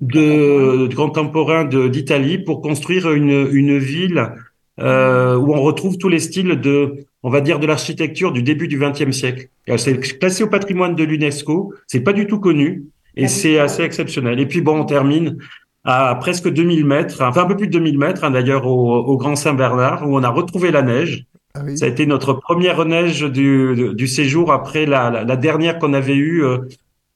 [0.00, 4.32] de, de contemporains d'Italie pour construire une une ville
[4.80, 8.68] euh, où on retrouve tous les styles de, on va dire, de l'architecture du début
[8.68, 9.48] du XXe siècle.
[9.76, 11.74] C'est classé au patrimoine de l'UNESCO.
[11.86, 12.84] C'est pas du tout connu
[13.16, 14.40] et c'est assez exceptionnel.
[14.40, 15.38] Et puis bon, on termine
[15.84, 19.16] à presque 2000 mètres, enfin un peu plus de 2000 mètres hein, d'ailleurs au, au
[19.16, 21.26] Grand Saint-Bernard où on a retrouvé la neige.
[21.54, 21.78] Ah oui.
[21.78, 25.92] Ça a été notre première neige du, du séjour après la, la, la dernière qu'on
[25.92, 26.58] avait eue, euh,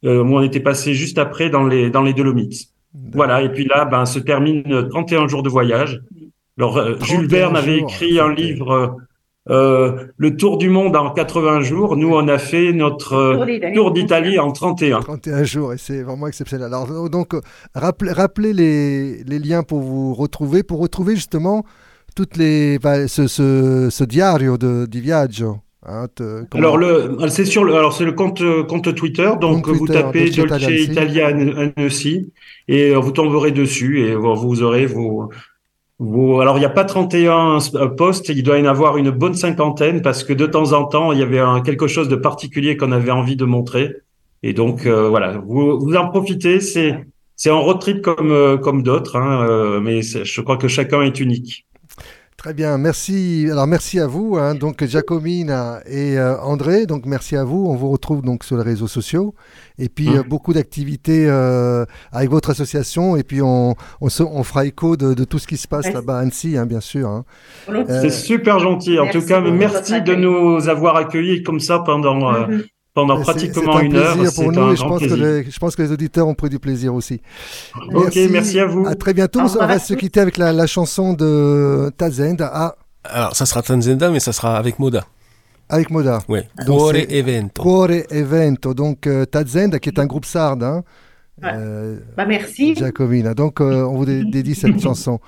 [0.05, 2.69] euh, où on était passé juste après dans les, dans les Dolomites.
[3.13, 6.01] Voilà, et puis là, ben, se termine 31 jours de voyage.
[6.59, 8.97] Alors, euh, 31 Jules Verne avait écrit un livre,
[9.51, 11.97] euh, Le Tour du monde en 80 jours.
[11.97, 14.39] Nous, on a fait notre euh, Tour d'Italie.
[14.39, 15.01] En 31.
[15.01, 16.67] 31 jours, et c'est vraiment exceptionnel.
[16.67, 17.41] Alors, euh, donc, euh,
[17.75, 21.65] rappelez, rappelez les, les liens pour vous retrouver, pour retrouver justement
[22.17, 25.59] toutes les, bah, ce, ce, ce diario de, di viaggio.
[25.87, 29.31] hein, te- Alors le, c'est sur le, alors c'est le compte compte Twitter.
[29.41, 32.33] Donc Compte vous Twitter, tapez Dolce Italia Annecy
[32.67, 35.31] et euh, vous tomberez dessus et vous, vous aurez vos.
[36.01, 37.59] Alors il n'y a pas 31
[37.97, 41.13] postes, il doit y en avoir une bonne cinquantaine parce que de temps en temps
[41.13, 43.97] il y avait quelque chose de particulier qu'on avait envie de montrer.
[44.43, 46.61] Et donc euh, voilà, vous, vous en profitez.
[46.61, 50.69] C'est c'est un road trip comme euh, comme d'autres, hein, euh, mais je crois que
[50.69, 51.67] chacun est unique.
[52.39, 53.49] Très bien, merci.
[53.51, 56.87] Alors merci à vous, hein, donc Giacomina et euh, André.
[56.87, 57.67] Donc merci à vous.
[57.69, 59.35] On vous retrouve donc sur les réseaux sociaux
[59.77, 60.19] et puis Mhm.
[60.19, 64.97] euh, beaucoup d'activités euh, avec votre association et puis on, on, se- on fera écho
[64.97, 67.09] de, de tout ce qui se passe là-bas à Annecy, hein, bien sûr.
[67.09, 67.25] hein.
[67.69, 69.01] Euh, C'est super gentil.
[69.01, 72.63] En merci tout cas, merci de nous avoir accueillis comme ça pendant euh, Mhm.
[73.07, 74.15] Pendant pratiquement un une heure.
[74.15, 75.93] plaisir C'est pour nous un et je grand pense, que les, je pense que les
[75.93, 77.21] auditeurs ont pris du plaisir aussi.
[77.95, 78.87] Ok, merci à vous.
[78.87, 79.41] À très bientôt.
[79.41, 82.75] Au On va se quitter avec la, la chanson de Tazend à,
[83.05, 85.05] Alors, ça sera Tanzenda, mais ça sera avec Moda.
[85.69, 86.21] avec Moda.
[86.29, 86.41] Oui.
[86.67, 87.63] Donc, Cuore Evento.
[87.63, 88.75] Cuore Evento.
[88.75, 90.63] Donc euh, Tazend qui est un groupe sarde.
[90.63, 90.83] Hein,
[91.45, 92.75] Euh, Bah, merci.
[92.75, 93.35] Giacomina.
[93.35, 95.21] Donc, euh, on vous dé- dédie cette chanson.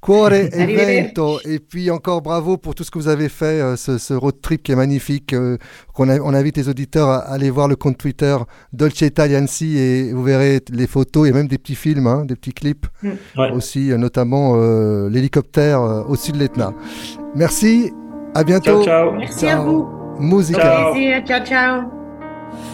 [0.00, 1.40] Cuore Evento.
[1.44, 4.40] Et puis, encore bravo pour tout ce que vous avez fait, euh, ce, ce road
[4.40, 5.32] trip qui est magnifique.
[5.32, 5.56] euh,
[5.98, 8.36] a- on invite les auditeurs à aller voir le compte Twitter
[8.72, 12.52] Dolce Italiansi et vous verrez les photos et même des petits films, hein, des petits
[12.52, 12.86] clips
[13.36, 13.50] Ouais.
[13.52, 16.72] aussi, euh, notamment euh, l'hélicoptère euh, au-dessus de l'Etna.
[17.34, 17.92] Merci,
[18.34, 18.84] à bientôt.
[18.84, 19.12] Ciao, ciao.
[19.18, 19.88] Merci à vous.
[20.20, 20.60] Musica.
[20.60, 20.94] Ciao.
[21.26, 21.97] Ciao, ciao.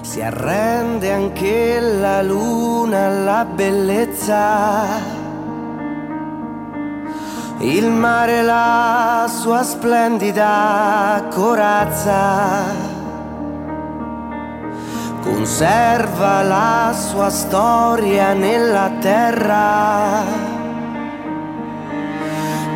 [0.00, 4.86] Si arrende anche la luna alla bellezza.
[7.58, 12.92] Il mare la sua splendida corazza.
[15.22, 20.22] Conserva la sua storia nella terra.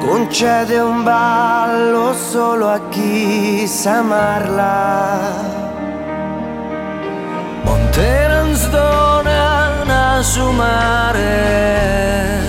[0.00, 5.56] Concede un ballo solo a chi sa amarla.
[7.98, 12.40] Monterans dona su mare.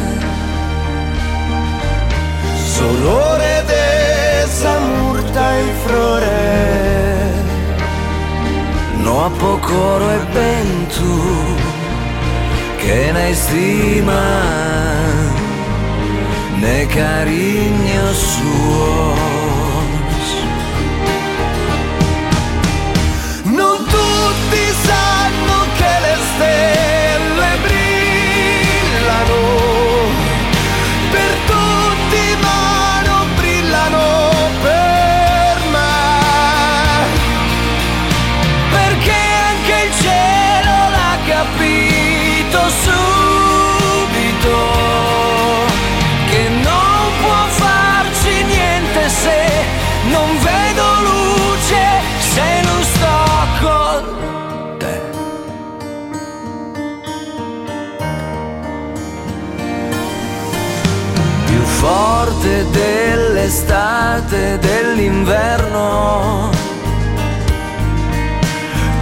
[2.76, 6.38] Solore de sa murta in flore
[9.04, 11.56] No troppo coro e ben tu
[12.78, 14.22] che ne stima
[16.60, 19.39] ne cariño suos
[61.80, 66.50] forte dell'estate e dell'inverno.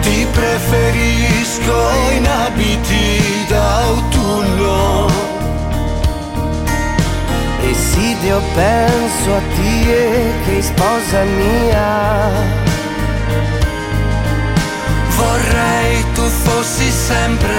[0.02, 1.76] Ti preferisco
[2.16, 5.08] in abiti d'autunno
[7.70, 12.30] Esidio penso a te che sposa mia.
[15.16, 17.56] Vorrei tu fossi sempre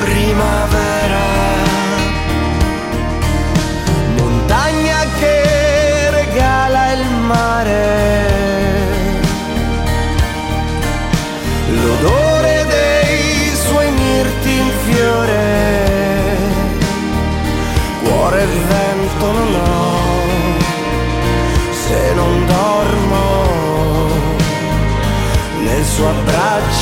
[0.00, 1.67] primavera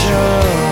[0.07, 0.66] show.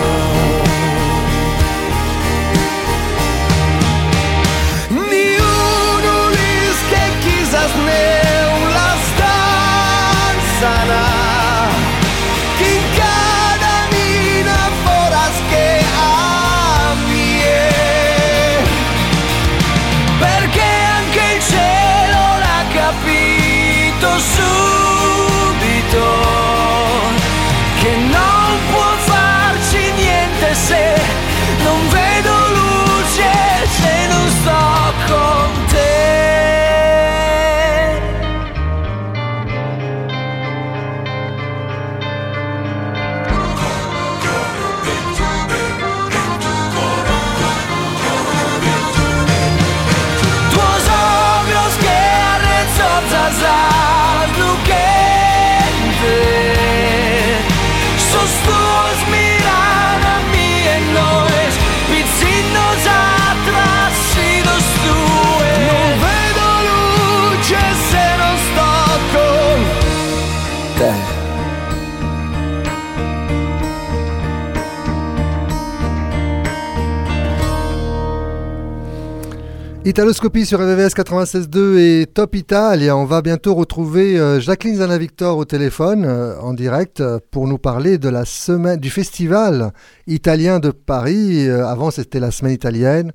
[79.95, 82.97] Italoscopie sur RVVS 96.2 et Top Italia.
[82.97, 87.57] On va bientôt retrouver euh, Jacqueline Zana-Victor au téléphone euh, en direct euh, pour nous
[87.57, 89.71] parler de la semaine du festival
[90.05, 91.47] italien de Paris.
[91.49, 93.13] Avant, c'était la semaine italienne.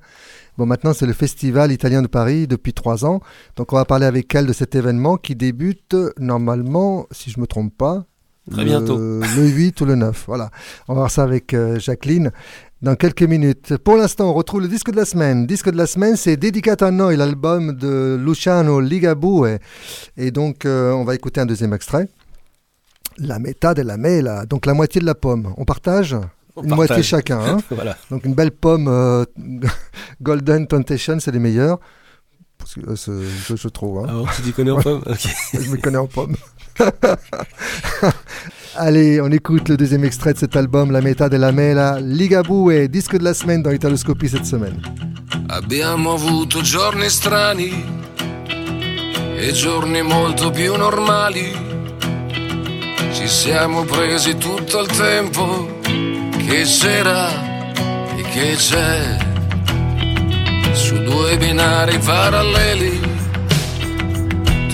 [0.57, 3.19] Bon, maintenant, c'est le festival italien de Paris depuis trois ans.
[3.57, 7.45] Donc, on va parler avec elle de cet événement qui débute normalement, si je me
[7.45, 8.05] trompe pas,
[8.49, 8.97] Très le, bientôt.
[8.97, 10.23] le 8 ou le 9.
[10.25, 10.49] Voilà.
[10.87, 12.31] On va voir ça avec Jacqueline
[12.81, 13.77] dans quelques minutes.
[13.77, 15.45] Pour l'instant, on retrouve le disque de la semaine.
[15.45, 19.57] Disque de la semaine, c'est Dedicato a Noi, l'album de Luciano Ligabue.
[20.17, 22.07] Et donc, euh, on va écouter un deuxième extrait.
[23.17, 25.53] La metà della mela, donc la moitié de la pomme.
[25.57, 26.13] On partage
[26.55, 26.75] On Une partage.
[26.75, 27.39] moitié chacun.
[27.39, 27.57] hein.
[27.69, 27.97] Voilà.
[28.09, 29.25] Donc une belle pomme euh,
[30.21, 31.79] Golden Temptation, c'est les meilleurs.
[32.57, 32.81] Parce que,
[33.11, 33.99] euh, je, je trouve.
[33.99, 34.05] hein.
[34.09, 35.03] Ah bon, tu t'y connais en pomme?
[35.53, 36.35] Je me connais en pomme.
[38.75, 43.17] Allez, on écoute le deuxième extrait de cet album, La Metà della Mela, Ligabue, disque
[43.17, 44.79] de la semaine dans Italoscopie cette semaine.
[45.49, 47.83] Abbiamo avuto giorni strani
[49.35, 51.51] e giorni molto più normali.
[53.11, 57.29] Ci siamo presi tutto il tempo che c'era
[58.15, 59.17] e che c'è
[60.73, 63.10] su due binari paralleli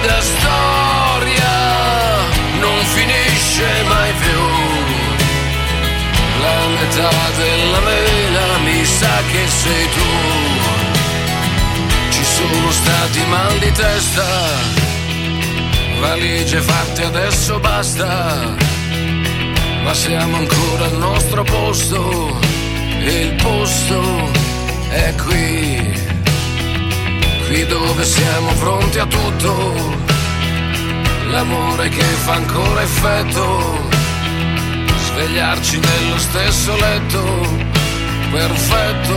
[0.00, 1.52] stupida storia
[2.58, 4.40] non finisce mai più.
[6.40, 10.10] La metà della mela mi sa che sei tu.
[12.10, 14.26] Ci sono stati mal di testa,
[16.00, 18.54] valigie fatte adesso basta.
[19.82, 22.38] Ma siamo ancora al nostro posto,
[23.02, 24.30] il posto
[24.90, 26.19] è qui
[27.50, 29.74] qui dove siamo pronti a tutto,
[31.30, 33.88] l'amore che fa ancora effetto.
[35.06, 37.24] Svegliarci nello stesso letto,
[38.30, 39.16] perfetto,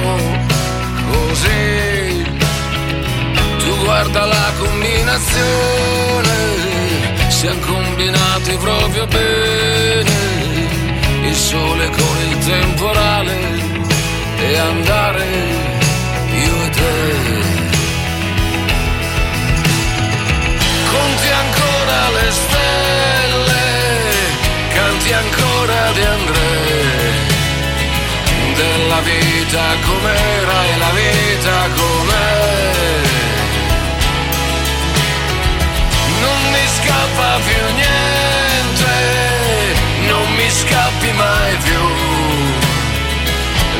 [1.11, 2.23] così.
[3.59, 6.35] Tu guarda la combinazione,
[7.29, 10.11] siamo combinati proprio bene,
[11.23, 13.35] il sole con il temporale
[14.39, 15.25] e andare
[16.31, 17.22] io e te.
[22.13, 23.63] Le stelle,
[24.73, 27.11] canti ancora di Andrea,
[28.55, 32.41] della vita com'era e la vita com'è.
[36.21, 38.93] Non mi scappa più niente,
[40.07, 41.83] non mi scappi mai più.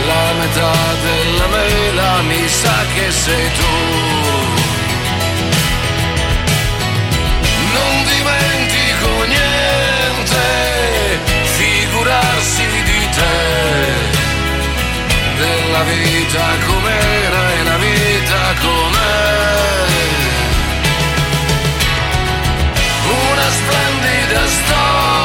[0.05, 0.73] La metà
[1.05, 4.62] della mela mi sa che sei tu.
[8.24, 10.44] Dimentico niente,
[11.58, 13.38] figurarsi di te,
[15.38, 19.12] della vita com'era e la vita com'è.
[23.06, 25.23] Una splendida storia,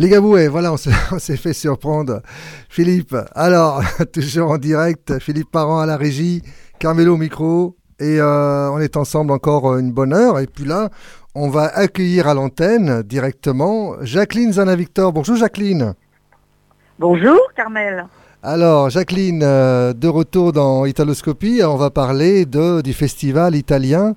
[0.00, 0.72] Les Gabouets, voilà,
[1.12, 2.20] on s'est fait surprendre.
[2.68, 3.80] Philippe, alors,
[4.12, 6.42] toujours en direct, Philippe Parent à la régie,
[6.80, 10.40] Carmelo au micro, et euh, on est ensemble encore euh, une bonne heure.
[10.40, 10.90] Et puis là,
[11.36, 15.12] on va accueillir à l'antenne directement Jacqueline Zana-Victor.
[15.12, 15.94] Bonjour Jacqueline.
[16.98, 18.06] Bonjour Carmel.
[18.42, 24.16] Alors, Jacqueline, euh, de retour dans Italoscopie, on va parler de, du festival italien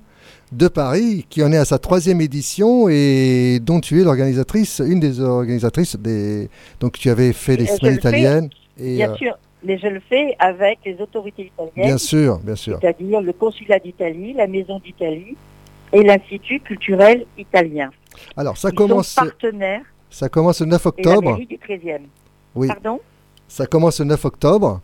[0.52, 5.00] de Paris, qui en est à sa troisième édition et dont tu es l'organisatrice, une
[5.00, 5.96] des organisatrices.
[5.96, 6.48] Des...
[6.80, 8.50] Donc, tu avais fait les semaines italiennes.
[8.78, 11.86] Et, Bien euh, sûr, mais je le fais avec les autorités italiennes.
[11.86, 12.78] Bien sûr, bien sûr.
[12.80, 15.36] C'est-à-dire le consulat d'Italie, la maison d'Italie
[15.92, 17.90] et l'Institut culturel italien.
[18.36, 21.30] Alors, ça Ils commence, sont partenaires ça commence le 9 et la octobre.
[21.30, 22.00] mairie du 13e.
[22.54, 23.00] Oui, Pardon?
[23.46, 24.80] Ça commence le 9 octobre.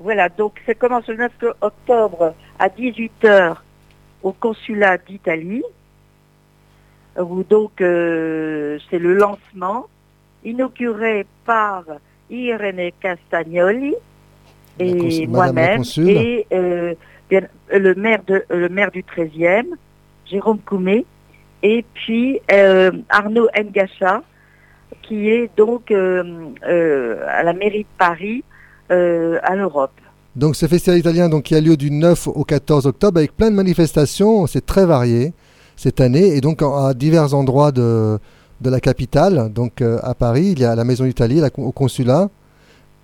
[0.00, 3.56] Voilà, donc ça commence le 9 octobre à 18h
[4.22, 5.62] au consulat d'Italie,
[7.18, 9.86] où donc euh, c'est le lancement,
[10.44, 11.84] inauguré par
[12.30, 13.94] Irene Castagnoli
[14.78, 16.94] et moi-même, et euh,
[17.28, 17.42] bien,
[17.72, 19.66] le, maire de, le maire du 13e,
[20.26, 21.04] Jérôme Coumé,
[21.62, 24.22] et puis euh, Arnaud Ngacha,
[25.02, 28.44] qui est donc euh, euh, à la mairie de Paris,
[28.90, 30.00] euh, à l'Europe.
[30.38, 33.50] Donc, ce festival italien donc, qui a lieu du 9 au 14 octobre avec plein
[33.50, 34.46] de manifestations.
[34.46, 35.32] C'est très varié
[35.74, 36.36] cette année.
[36.36, 38.20] Et donc, à divers endroits de,
[38.60, 42.28] de la capitale, donc euh, à Paris, il y a la Maison d'Italie, au consulat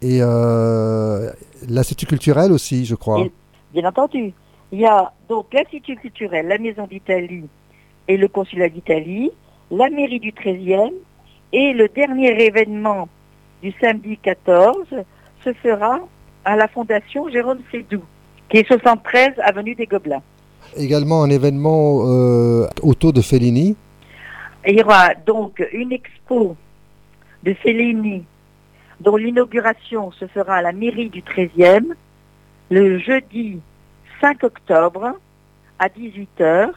[0.00, 1.28] et euh,
[1.68, 3.26] l'Institut culturel aussi, je crois.
[3.72, 4.32] Bien entendu,
[4.70, 7.48] il y a donc l'Institut culturel, la Maison d'Italie
[8.06, 9.32] et le Consulat d'Italie,
[9.72, 10.92] la mairie du 13e,
[11.52, 13.08] et le dernier événement
[13.60, 14.86] du samedi 14
[15.42, 15.98] se fera
[16.44, 18.02] à la Fondation Jérôme Sédou,
[18.48, 20.22] qui est 73 avenue des Gobelins.
[20.76, 23.76] Également un événement euh, autour de Fellini.
[24.66, 26.56] Il y aura donc une expo
[27.42, 28.24] de Fellini
[29.00, 31.94] dont l'inauguration se fera à la mairie du 13e
[32.70, 33.60] le jeudi
[34.20, 35.14] 5 octobre
[35.78, 36.70] à 18h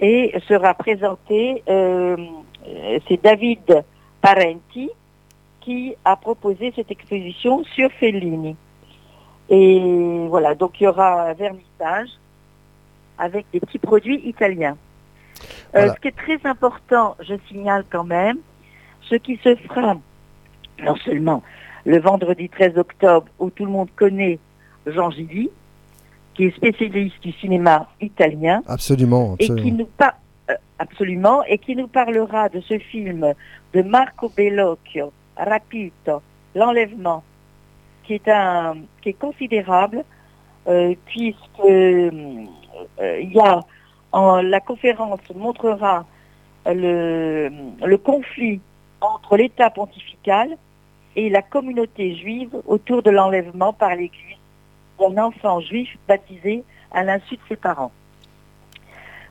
[0.00, 2.16] et sera présenté, euh,
[2.66, 3.84] euh, c'est David
[4.20, 4.90] Parenti
[5.68, 8.56] qui a proposé cette exposition sur Fellini.
[9.50, 12.08] Et voilà, donc il y aura un vernissage
[13.18, 14.78] avec des petits produits italiens.
[15.76, 18.38] Euh, ce qui est très important, je signale quand même,
[19.02, 19.94] ce qui se fera
[20.82, 21.42] non seulement
[21.84, 24.38] le vendredi 13 octobre où tout le monde connaît
[24.86, 25.50] Jean Gilly,
[26.32, 29.36] qui est spécialiste du cinéma italien, Absolument.
[29.38, 30.16] et qui nous par-
[30.50, 33.34] euh, absolument et qui nous parlera de ce film
[33.74, 36.22] de Marco Bellocchio, Rapito,
[36.54, 37.22] l'enlèvement,
[38.04, 40.04] qui est un qui est considérable
[40.66, 42.44] euh, puisque euh,
[43.00, 43.60] il y a
[44.42, 46.06] la conférence montrera
[46.66, 47.50] le,
[47.84, 48.60] le conflit
[49.00, 50.56] entre l'État pontifical
[51.16, 54.36] et la communauté juive autour de l'enlèvement par l'Église
[54.98, 57.92] d'un enfant juif baptisé à l'insu de ses parents.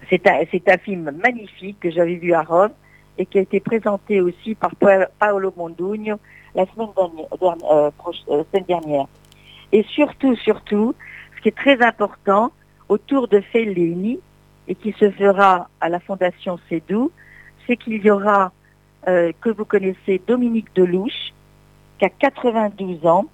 [0.10, 2.72] C'est un, c'est un film magnifique que j'avais vu à Rome
[3.18, 6.18] et qui a été présenté aussi par Pa- Paolo Mondugno
[6.56, 7.90] la semaine dernière, dernière- euh,
[8.30, 9.06] euh, semaine dernière.
[9.72, 10.96] Et surtout, surtout,
[11.36, 12.52] ce qui est très important,
[12.90, 14.20] autour de Fellini,
[14.68, 17.12] et qui se fera à la Fondation Cédou,
[17.66, 18.52] c'est qu'il y aura,
[19.08, 21.34] euh, que vous connaissez, Dominique Delouche,
[22.00, 23.26] qui a 92 ans,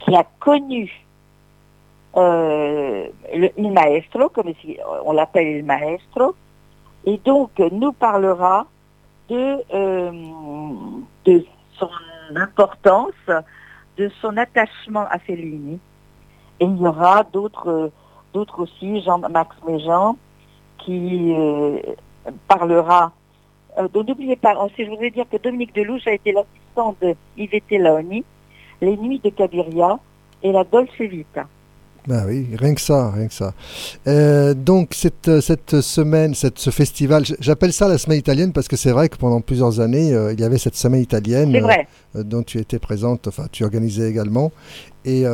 [0.00, 0.90] qui a connu
[2.16, 4.52] le, maestro, comme
[5.04, 6.34] on l'appelle il maestro,
[7.06, 8.66] et donc nous parlera
[9.28, 10.12] de, euh,
[11.24, 11.44] de
[11.78, 11.90] son
[12.34, 13.12] importance,
[13.96, 15.78] de son attachement à Fellini.
[16.60, 17.90] Et il y aura d'autres
[18.34, 20.16] d'autres aussi, Jean-Max Méjean,
[20.78, 21.78] qui euh,
[22.48, 23.12] parlera.
[23.78, 27.70] Euh, donc n'oubliez pas, je voudrais dire que Dominique Delouche a été l'assistant de Yvette
[27.70, 28.24] Laoni,
[28.80, 29.98] Les Nuits de Cabiria
[30.42, 31.46] et la Dolce Vita.
[32.06, 33.54] Ben oui, rien que ça, rien que ça.
[34.06, 38.76] Euh, donc cette, cette semaine, cette, ce festival, j'appelle ça la semaine italienne parce que
[38.76, 41.50] c'est vrai que pendant plusieurs années, euh, il y avait cette semaine italienne
[42.14, 44.52] euh, dont tu étais présente, enfin tu organisais également.
[45.06, 45.24] Et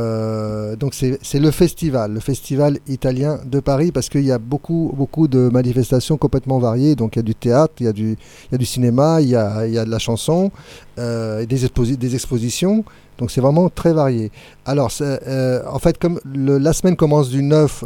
[0.80, 4.92] donc c'est c'est le festival, le festival italien de Paris parce qu'il y a beaucoup,
[4.96, 6.96] beaucoup de manifestations complètement variées.
[6.96, 9.20] Donc il y a du théâtre, il y a du, il y a du cinéma,
[9.20, 10.50] il y a, il y a de la chanson,
[10.98, 12.84] et des, exposi- des expositions.
[13.20, 14.32] Donc c'est vraiment très varié.
[14.64, 17.84] Alors, euh, en fait, comme la semaine commence du 9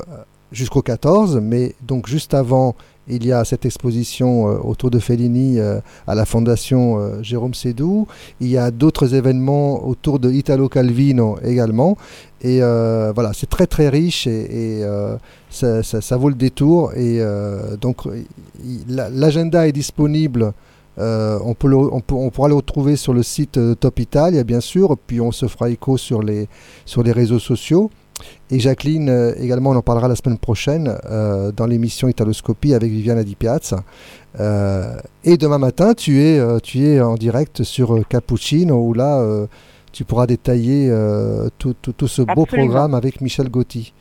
[0.52, 2.74] jusqu'au 14, mais donc juste avant,
[3.08, 7.52] il y a cette exposition euh, autour de Fellini euh, à la Fondation euh, Jérôme
[7.52, 8.06] Sédou.
[8.40, 11.98] Il y a d'autres événements autour de Italo Calvino également.
[12.40, 15.16] Et euh, voilà, c'est très très riche et, euh,
[15.50, 16.92] ça, vaut le détour.
[16.94, 18.02] Et euh, donc,
[18.88, 20.52] l'agenda est disponible.
[20.98, 23.98] Euh, on, peut le- on, peut- on pourra le retrouver sur le site euh, Top
[23.98, 26.48] Italia, bien sûr, puis on se fera écho sur les,
[26.84, 27.90] sur les réseaux sociaux.
[28.50, 32.90] Et Jacqueline, euh, également, on en parlera la semaine prochaine euh, dans l'émission Italoscopie avec
[32.92, 33.82] Viviana Di Piazza.
[35.24, 39.24] Et demain matin, tu es, tu es en direct sur Cappuccino, où là,
[39.92, 40.92] tu pourras détailler
[41.58, 42.66] tout, tout- tout ce beau Absolument.
[42.68, 43.92] programme avec Michel Gotti.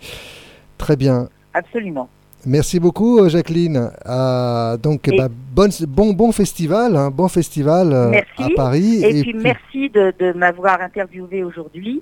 [0.80, 1.30] Très bien.
[1.54, 2.10] Absolument.
[2.46, 3.92] Merci beaucoup, euh, Jacqueline.
[4.06, 5.10] Euh, donc,
[5.52, 8.44] bonne, bon, bon festival, hein, bon festival euh, Merci.
[8.44, 9.04] à Paris.
[9.04, 12.02] Et, puis, merci de, de m'avoir interviewé aujourd'hui.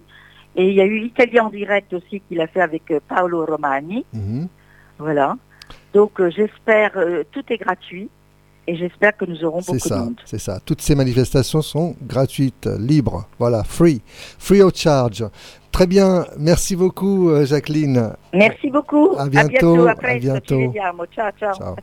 [0.55, 4.05] Et il y a eu l'Italien en direct aussi qu'il a fait avec Paolo Romani.
[4.13, 4.47] Mhm.
[4.99, 5.37] Voilà.
[5.93, 8.09] Donc euh, j'espère, euh, tout est gratuit.
[8.67, 10.21] Et j'espère que nous aurons beaucoup de monde.
[10.23, 10.59] c'est ça.
[10.63, 13.27] Toutes ces manifestations sont gratuites, libres.
[13.39, 14.01] Voilà, free,
[14.37, 15.25] free of charge.
[15.71, 18.13] Très bien, merci beaucoup, euh, Jacqueline.
[18.33, 19.15] Merci beaucoup.
[19.17, 20.19] À bientôt, À à presto.
[20.19, 20.59] bientôt.
[20.59, 21.05] Ci vediamo.
[21.07, 21.53] Ciao, ciao.
[21.53, 21.75] Ciao.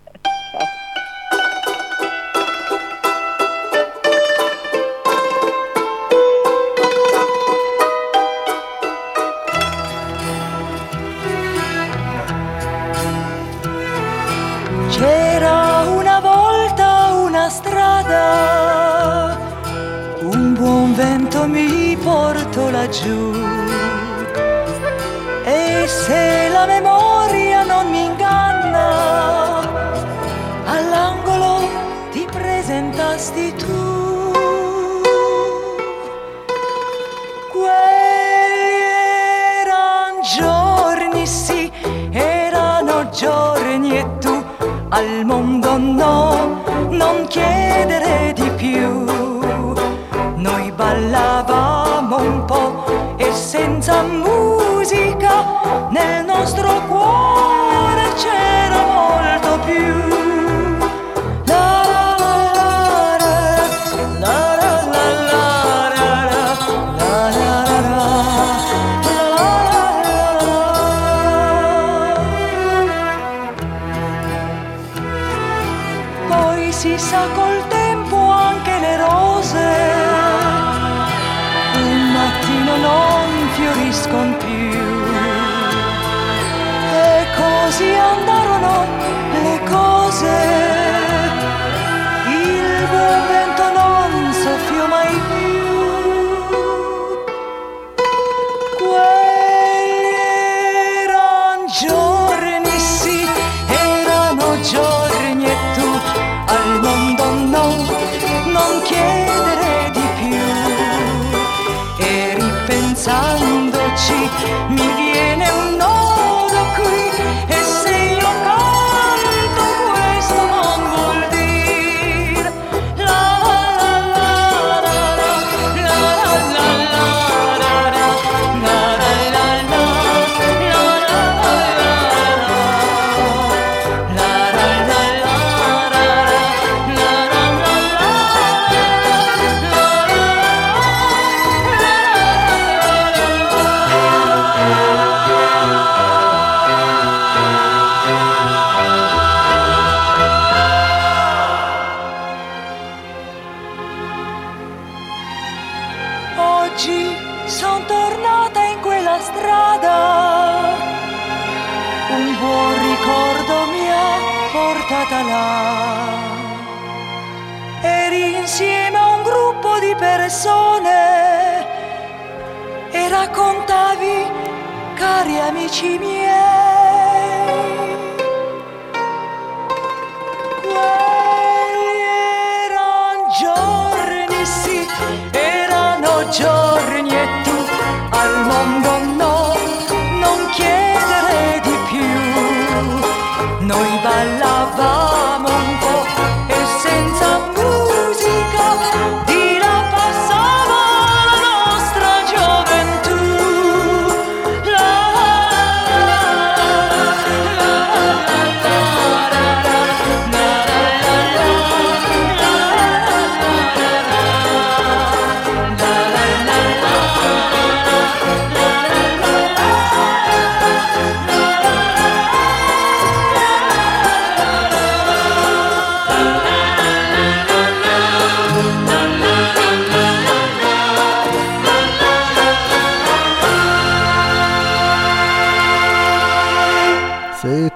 [14.90, 19.36] C'era una volta una strada,
[20.22, 23.57] un buon vento mi portò laggiù.
[33.56, 34.32] Tu.
[37.52, 38.82] Quelli
[39.60, 41.70] erano giorni, sì,
[42.10, 44.44] erano giorni e tu
[44.90, 49.04] al mondo no, non chiedere di più.
[50.36, 57.57] Noi ballavamo un po' e senza musica nel nostro cuore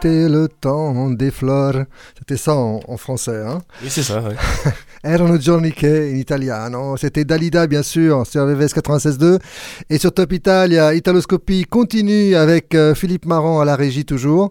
[0.02, 1.84] C'était le temps des fleurs.
[2.18, 3.40] C'était ça en, en français.
[3.46, 4.34] Hein Oui, c'est ça, ouais.
[5.04, 6.96] Erano giorni che in italiano.
[6.96, 9.38] C'était Dalida, bien sûr, sur VVS 96.2.
[9.90, 14.50] Et sur Top Italia, Italoscopie continue avec euh, Philippe Marant à la régie toujours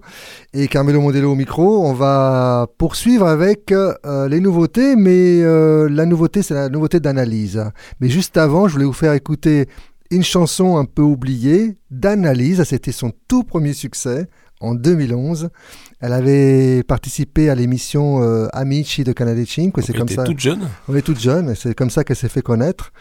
[0.53, 1.85] et Carmelo Mondello au micro.
[1.85, 7.61] On va poursuivre avec euh, les nouveautés, mais euh, la nouveauté, c'est la nouveauté d'analyse.
[7.99, 9.67] Mais juste avant, je voulais vous faire écouter
[10.11, 12.63] une chanson un peu oubliée d'analyse.
[12.63, 14.29] C'était son tout premier succès
[14.61, 15.49] en 2011.
[15.99, 19.71] Elle avait participé à l'émission euh, Amici de Canale 5.
[19.77, 20.23] C'est Elle comme était ça.
[20.23, 21.53] toute jeune On est toute jeune.
[21.55, 22.91] C'est comme ça qu'elle s'est fait connaître.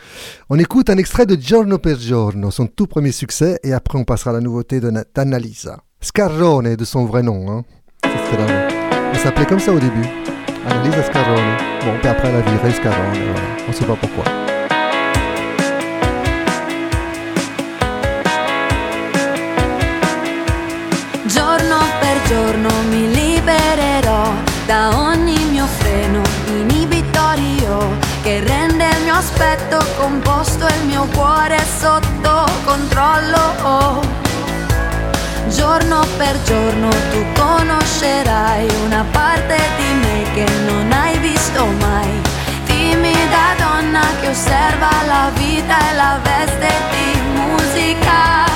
[0.50, 4.04] On écoute un extrait de Giorno per Giorno, son tout premier succès, et après on
[4.04, 4.80] passera à la nouveauté
[5.14, 5.78] d'Annalisa.
[6.00, 7.50] Scarrone de son vrai nom.
[7.50, 7.64] Hein.
[9.12, 10.06] Elle s'appelait comme ça au début.
[10.66, 11.56] Annalisa Scarrone.
[11.84, 13.12] Bon, puis après elle a viré Scarrone.
[13.14, 13.40] voilà.
[13.66, 14.24] On ne sait pas pourquoi.
[30.10, 34.00] Aspetto composto e il mio cuore sotto controllo.
[35.48, 42.20] Giorno per giorno tu conoscerai una parte di me che non hai visto mai.
[42.64, 48.49] Timida donna che osserva la vita e la veste di musica.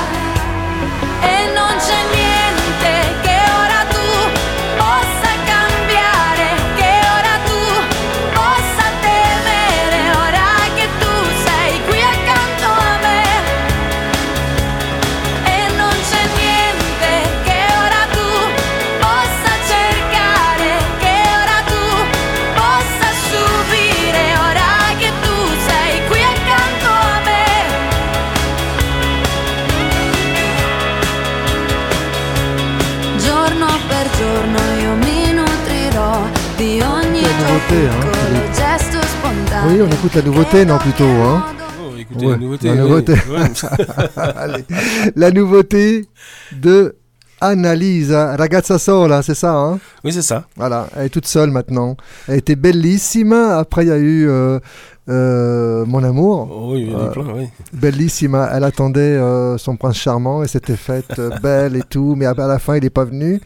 [37.75, 39.67] Nouveauté, hein.
[39.69, 41.05] Oui, on écoute la nouveauté, non plutôt.
[41.05, 41.45] Hein
[41.81, 42.69] Oh, écoutez, la nouveauté.
[42.69, 43.13] la nouveauté.
[43.13, 44.65] Ouais.
[45.17, 46.07] La nouveauté
[46.53, 46.97] de
[47.41, 50.45] Annalisa, ragazza sola, c'est ça hein Oui, c'est ça.
[50.57, 51.97] Voilà, elle est toute seule maintenant.
[52.29, 53.59] Elle était bellissima.
[53.59, 54.61] Après, il y a eu euh,
[55.09, 56.49] euh, Mon amour.
[56.51, 57.47] Oh, oui, il y en a Euh, plein, oui.
[57.73, 58.49] Bellissima.
[58.55, 62.15] Elle attendait euh, son prince charmant et s'était faite euh, belle et tout.
[62.17, 63.41] Mais à à la fin, il n'est pas venu.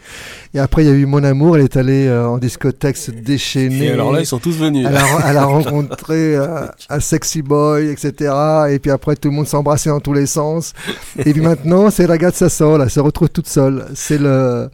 [0.55, 1.57] Et après, il y a eu Mon amour.
[1.57, 3.87] Elle est allée en discothèque se déchaîner.
[3.87, 4.87] Et alors là, ils sont tous venus.
[4.89, 8.33] Elle a, elle a rencontré un sexy boy, etc.
[8.71, 10.73] Et puis après, tout le monde s'embrassait dans tous les sens.
[11.19, 12.85] Et puis maintenant, c'est Ragazza Sola.
[12.85, 13.87] Elle se retrouve toute seule.
[13.95, 14.69] C'est le,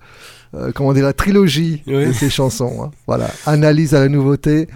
[0.55, 2.07] euh, comment dire, la trilogie Oui.
[2.09, 2.85] de ces chansons.
[2.85, 2.91] hein.
[3.07, 3.29] Voilà.
[3.47, 4.69] Analyse à la nouveauté.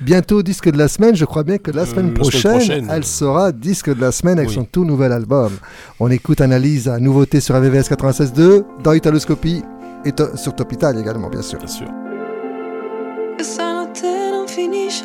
[0.00, 1.14] Bientôt disque de la semaine.
[1.14, 4.38] Je crois bien que la semaine, la semaine prochaine, elle sera disque de la semaine
[4.38, 4.54] avec Oui.
[4.54, 5.52] son tout nouvel album.
[6.00, 9.62] On écoute Analyse à nouveauté sur AVVS 96.2, dans Italoscopie
[10.04, 11.58] et to- sur Top Italia également, bien sûr.
[11.58, 11.86] Bien sûr.
[13.38, 14.02] Questa notte
[14.32, 15.04] non finisce,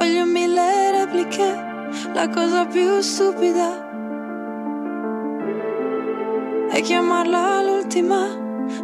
[0.00, 0.58] voglio mille
[0.98, 1.54] repliche,
[2.14, 3.90] la cosa più stupida
[6.70, 8.26] è chiamarla l'ultima,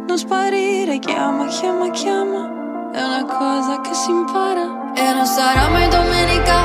[0.07, 2.49] non sparire, chiama, chiama, chiama,
[2.91, 4.93] è una cosa che si impara.
[4.95, 6.63] E non sarà mai domenica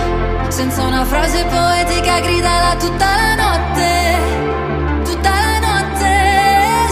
[0.48, 6.12] senza una frase poetica gridala tutta la notte, tutta la notte.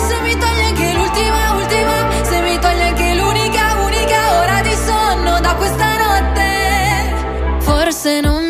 [0.06, 5.40] Se mi togli anche l'ultima, ultima, se mi togli anche l'unica, unica ora di sonno
[5.40, 7.60] da questa notte.
[7.60, 8.41] Forse non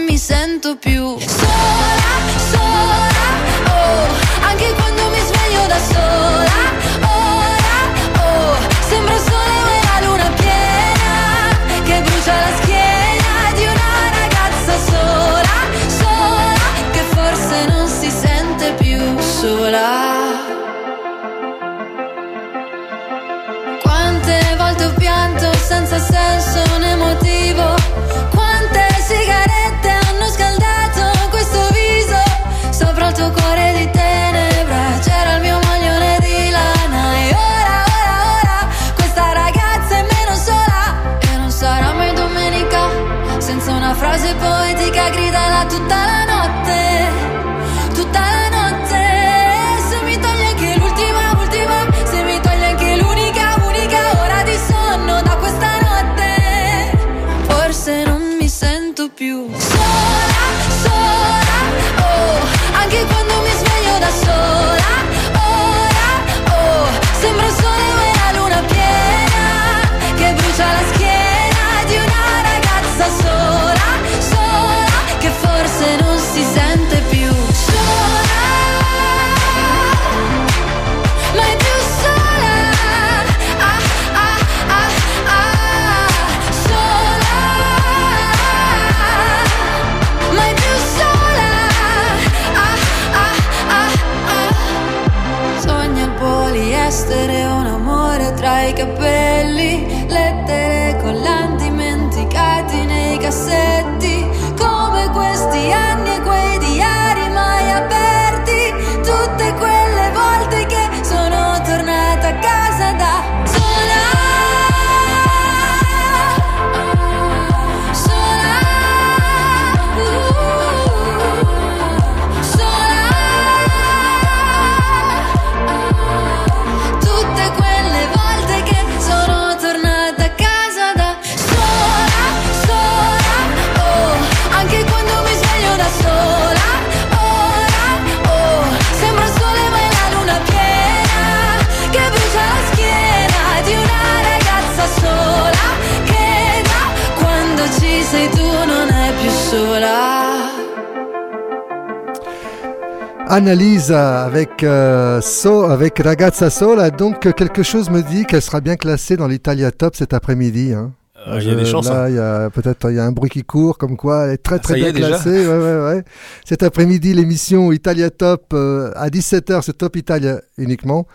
[153.32, 158.60] Annalisa avec, euh, so, avec Ragazza Sola, donc euh, quelque chose me dit qu'elle sera
[158.60, 160.74] bien classée dans l'Italia Top cet après-midi.
[160.74, 160.92] hein.
[161.26, 162.08] Euh, il y a des Je- chances, Là, hein.
[162.10, 164.36] il y a peut-être il y a un bruit qui court, comme quoi elle est
[164.36, 165.46] très Ah, très bien classée.
[165.48, 166.02] Ouais, ouais, ouais.
[166.44, 171.06] Cet après-midi, l'émission Italia Top euh, à 17h, c'est Top Italia uniquement,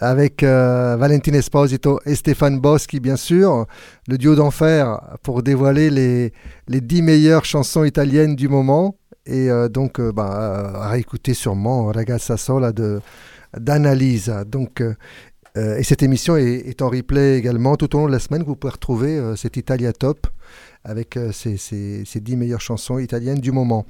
[0.00, 3.66] avec euh, Valentina Esposito et Stéphane Boschi, bien sûr,
[4.08, 6.32] le duo d'enfer pour dévoiler les,
[6.68, 8.96] les 10 meilleures chansons italiennes du moment.
[9.26, 13.00] Et euh, donc, euh, bah, à réécouter sûrement Ragazza Sola de
[13.56, 14.44] d'Annalisa.
[14.44, 14.82] Donc,
[15.56, 18.42] euh, et cette émission est, est en replay également tout au long de la semaine.
[18.42, 20.26] Vous pouvez retrouver euh, cet Italia Top
[20.84, 23.86] avec euh, ces, ces, ces 10 meilleures chansons italiennes du moment.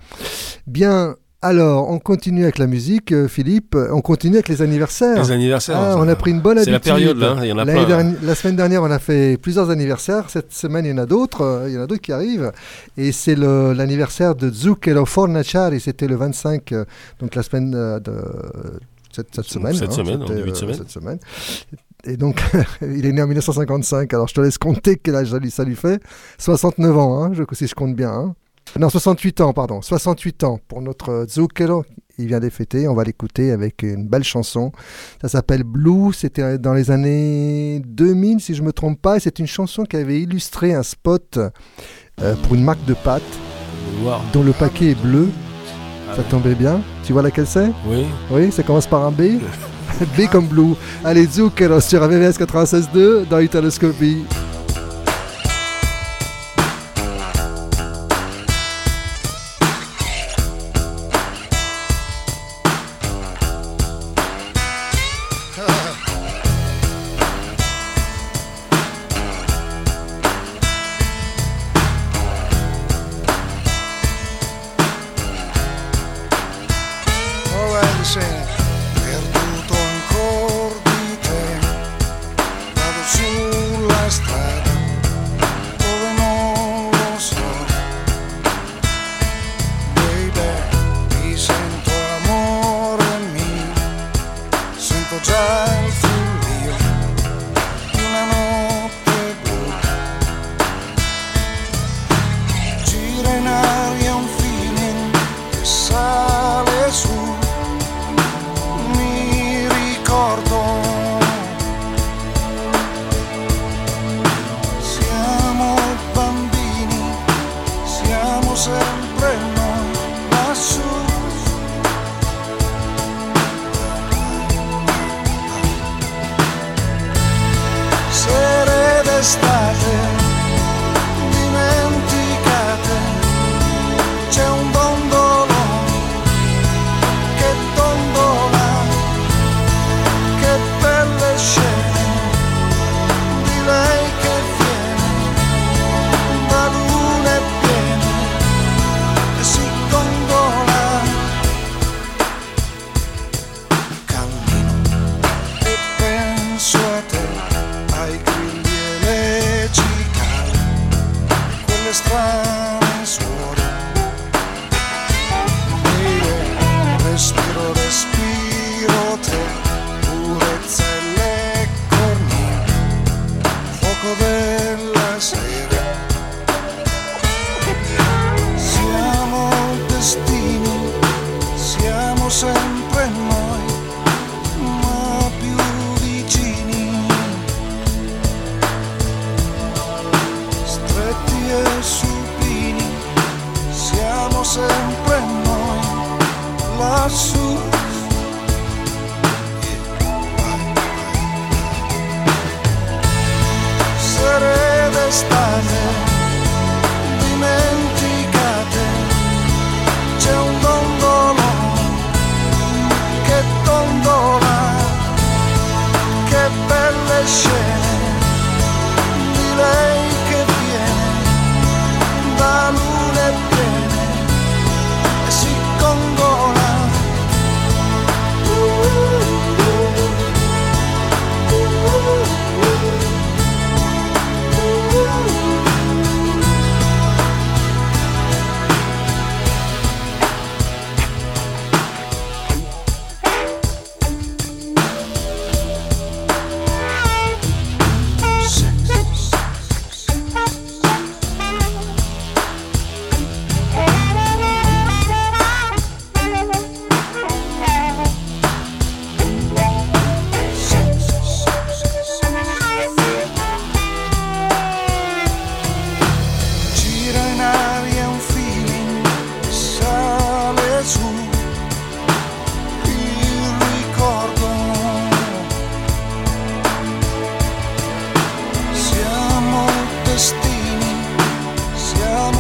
[0.67, 1.17] Bien.
[1.43, 3.77] Alors, on continue avec la musique, euh, Philippe.
[3.93, 5.23] On continue avec les anniversaires.
[5.23, 6.93] Les anniversaires, Ah, on a pris une bonne c'est la habitude.
[6.95, 7.85] période, là, il y en a plein.
[7.87, 10.29] dernière- la semaine dernière, on a fait plusieurs anniversaires.
[10.31, 11.43] Cette semaine, il y en a d'autres.
[11.43, 12.53] euh, Il y en a d'autres qui arrivent.
[12.97, 15.79] Et c'est l'anniversaire de Zucchero Fornaciari.
[15.79, 16.85] C'était le 25, euh,
[17.21, 18.01] donc la semaine de
[19.13, 19.75] cette, cette semaine.
[19.75, 20.75] Cette semaine, en c'était, début de semaine.
[20.77, 21.19] cette semaine.
[22.05, 22.43] Et donc,
[22.83, 24.13] il est né en 1955.
[24.15, 26.01] Alors, je te laisse compter quel âge ça lui- ça lui fait.
[26.39, 28.11] 69 ans, hein, je, si je compte bien.
[28.11, 28.35] hein.
[28.79, 29.81] Non, 68 ans, pardon.
[29.81, 31.85] 68 ans pour notre Zucchero.
[32.19, 32.89] Il vient des fêter.
[32.89, 34.73] On va l'écouter avec une belle chanson.
[35.21, 36.13] Ça s'appelle Blue.
[36.13, 39.19] C'était dans les années 2000, si je me trompe pas.
[39.21, 41.39] C'est une chanson qui avait illustré un spot
[42.21, 43.23] euh, pour une marque de pâtes
[44.33, 45.29] dont le paquet est bleu.
[46.15, 46.81] ça tombait bien.
[47.05, 47.71] Tu vois laquelle c'est?
[47.87, 48.05] Oui.
[48.31, 49.23] Oui, ça commence par un B.
[50.19, 50.75] B comme Blue.
[51.05, 54.25] Allez, Zucchero sur AVVS 96.2 dans Italoscopie.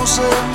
[0.06, 0.45] closer.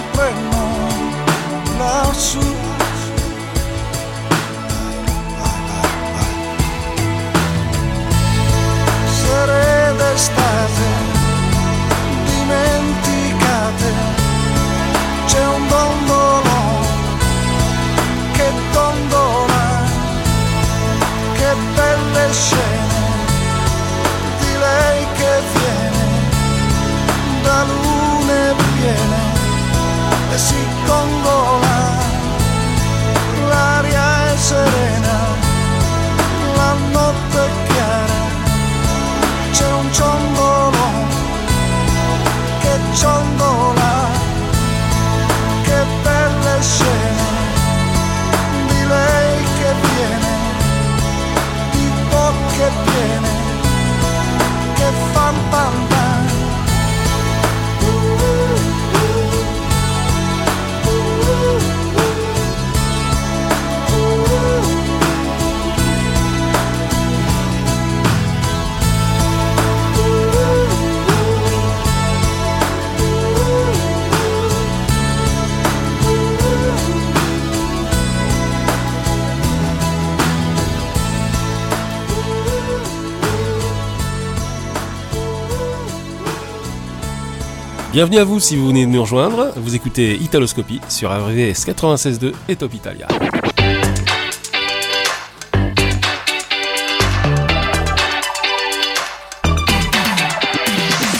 [87.91, 89.51] Bienvenue à vous si vous venez de nous rejoindre.
[89.57, 93.05] Vous écoutez Italoscopie sur RVS 96.2 et Top Italia.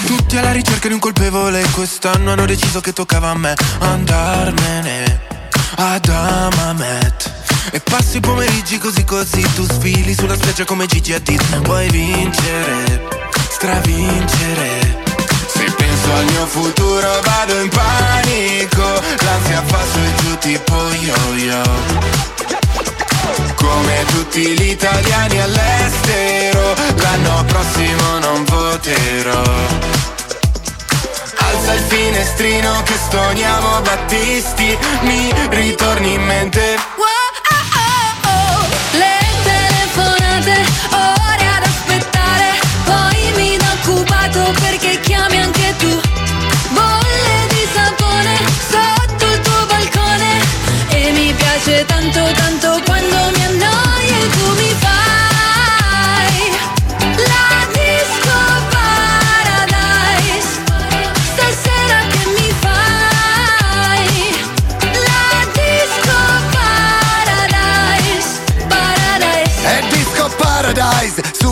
[0.08, 5.20] Tutti alla ricerca di un colpevole Quest'anno hanno deciso che toccava a me Andarmene
[5.76, 7.34] ad Amamet
[7.72, 13.10] E passi i pomeriggi così così Tu sfili sulla spiaggia come Gigi Hadid Vuoi vincere,
[13.50, 15.01] stravincere
[16.12, 18.84] penso al mio futuro vado in panico
[19.24, 21.62] L'ansia fa su e giù tipo yo-yo
[23.56, 29.44] come tutti gli italiani all'estero, l'anno prossimo non voterò.
[31.38, 37.21] Alza il finestrino che stoniamo Battisti, mi ritorni in mente.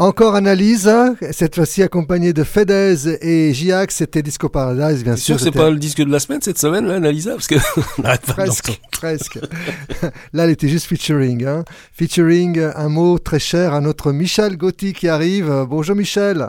[0.00, 0.88] Encore analyse,
[1.32, 5.44] cette fois-ci accompagnée de Fedez et Giac, c'était Disco Paradise, bien sûr sûr.
[5.44, 7.56] c'est pas le disque de la semaine cette semaine, là, Analisa Parce que
[8.32, 9.40] Presque, presque.
[10.32, 11.44] Là, elle était juste featuring.
[11.44, 11.64] Hein.
[11.92, 15.66] Featuring, un mot très cher à notre Michel Gotti qui arrive.
[15.68, 16.48] Bonjour Michel.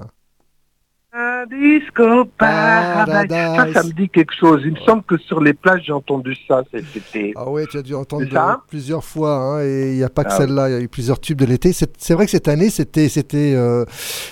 [1.11, 3.31] Un disco paradise.
[3.31, 4.61] Ça, ça me dit quelque chose.
[4.63, 7.33] Il me semble que sur les plages, j'ai entendu ça cet été.
[7.35, 9.33] Ah ouais, tu as dû entendre C'est ça plusieurs fois.
[9.35, 11.39] hein, et il n'y a pas que Ah celle-là, il y a eu plusieurs tubes
[11.39, 11.73] de l'été.
[11.73, 13.85] C'est vrai que cette année, c'était, c'était, euh,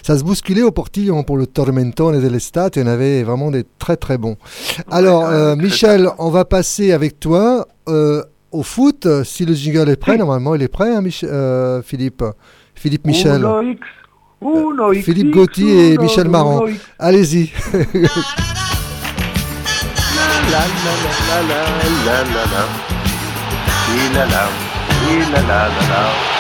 [0.04, 2.76] ça se bousculait au portillon pour le Tormentone de l'Estate.
[2.76, 4.36] Il y en avait vraiment des très très bons.
[4.92, 8.22] Alors, euh, Michel, on va passer avec toi euh,
[8.52, 9.08] au foot.
[9.24, 12.24] Si le jingle est prêt, normalement, il est prêt, hein, Mich- euh, Philippe.
[12.76, 13.44] Philippe Michel.
[14.42, 16.66] Uno X, Philippe Gauthier et uno, Michel Marant.
[17.00, 17.52] Allez-y.
[20.52, 21.62] La la la la la
[22.06, 22.64] la la la.
[23.90, 24.44] Hi la la,
[25.04, 26.37] hi la la la la.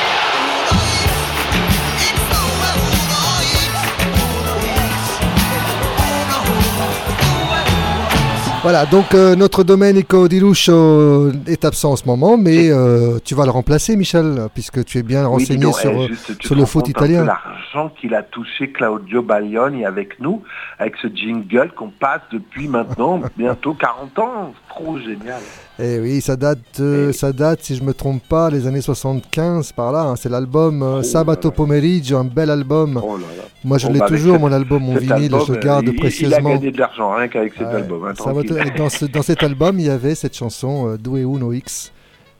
[8.63, 13.35] Voilà, donc euh, notre Domenico Di Lucio est absent en ce moment, mais euh, tu
[13.35, 16.43] vas le remplacer, Michel, puisque tu es bien Oui, renseigné donc, sur, eh, euh, juste,
[16.43, 17.23] sur le foot italien.
[17.23, 20.41] L'argent qu'il a touché Claudio Baglioni avec nous,
[20.79, 24.53] avec ce jingle qu'on passe depuis maintenant bientôt 40 ans.
[24.69, 25.41] Trop génial.
[25.79, 29.71] Eh oui, ça date, euh, ça date, si je me trompe pas, les années 75
[29.73, 30.01] par là.
[30.01, 30.15] hein.
[30.15, 32.99] C'est l'album euh, Sabato Pomeriggio, un bel album.
[33.63, 35.83] Moi, je Oh, l'ai bah, toujours, cet- mon album, mon vinyle, album, je le garde
[35.85, 36.49] il- Il a précieusement.
[36.49, 38.05] gagné de l'argent rien qu'avec cet Ouais, album.
[38.05, 38.71] hein, Sabato- tranquille.
[38.73, 41.91] et dans, ce- dans cet album, il y avait cette chanson euh, Due Uno X.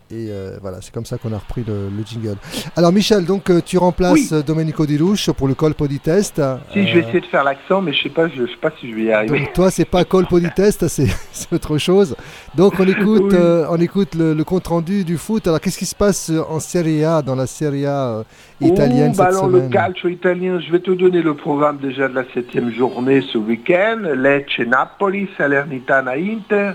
[0.10, 2.38] Et euh, voilà, c'est comme ça qu'on a repris le, le jingle.
[2.78, 6.62] Alors Michel, donc euh, tu remplaces euh, Domenico Di Lucio pour le colpo di testa.
[6.72, 8.72] Si, je vais essayer de faire l'accent, mais je sais pas, je, je sais pas
[8.80, 9.38] si je vais y arriver.
[9.40, 11.10] donc toi, c'est pas colpo di testa, c'est
[11.52, 12.16] autre chose.
[12.56, 13.38] Donc on écoute, Oui.
[13.38, 15.46] euh, on écoute le, le compte rendu du foot.
[15.46, 18.24] Alors qu'est-ce qui se passe en Serie A, dans la Serie A euh,
[18.62, 21.80] italienne Oh, bah cette alors le semaine calcio italien, je vais te donner le programme
[21.82, 24.00] déjà de la septième journée ce week-end.
[24.16, 26.72] Lecce Napoli, Salernitana Inter,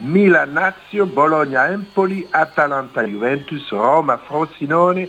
[0.00, 5.08] Milan Lazio, Bologna Empoli, Atalanta Juventus, Roma Frosinone,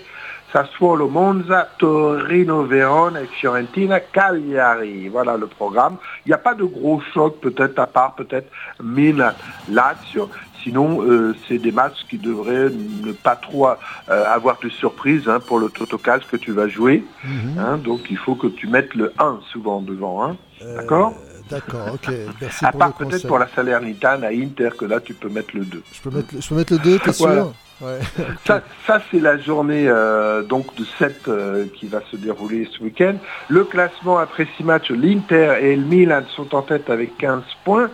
[0.52, 5.08] Sassuolo Monza, Torino Verona et Fiorentina Cagliari.
[5.08, 5.96] Voilà le programme.
[6.26, 8.52] Il n'y a pas de gros choc peut-être à part peut-être
[8.84, 9.32] Milan
[9.70, 10.30] Lazio.
[10.62, 13.76] Sinon, euh, c'est des matchs qui devraient ne pas trop euh,
[14.10, 17.04] avoir de surprise hein, pour le Totocast que tu vas jouer.
[17.24, 17.58] Mhm.
[17.58, 17.78] hein.
[17.78, 20.24] donc il faut que tu mettes le 1 souvent devant.
[20.24, 20.36] hein.
[20.76, 21.14] D'accord?
[21.52, 22.14] D'accord, ok.
[22.42, 25.50] Merci À pour part peut-être pour la Salernitana à Inter, que là tu peux mettre
[25.56, 25.84] le 2.
[25.94, 27.28] Je peux mettre, le- je peux mettre le 2, t'es sûr?
[27.28, 27.48] Voilà.
[27.82, 28.00] Ouais.
[28.46, 32.84] Ça, ça, c'est la journée euh, donc de 7 euh, qui va se dérouler ce
[32.84, 33.16] week-end.
[33.50, 37.90] Le classement après 6 matchs, l'Inter et le Milan sont en tête avec 15 points,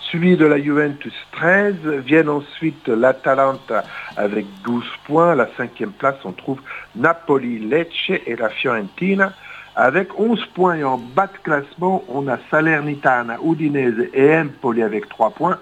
[0.00, 1.74] suivi de la Juventus 13.
[2.06, 3.82] Viennent ensuite l'Atalanta
[4.16, 5.34] avec 12 points.
[5.34, 6.60] La cinquième place, on trouve
[6.94, 9.32] Napoli, Lecce et la Fiorentina
[9.76, 10.74] avec 11 points.
[10.76, 15.58] Et en bas de classement, on a Salernitana, Udinese et Empoli avec 3 points.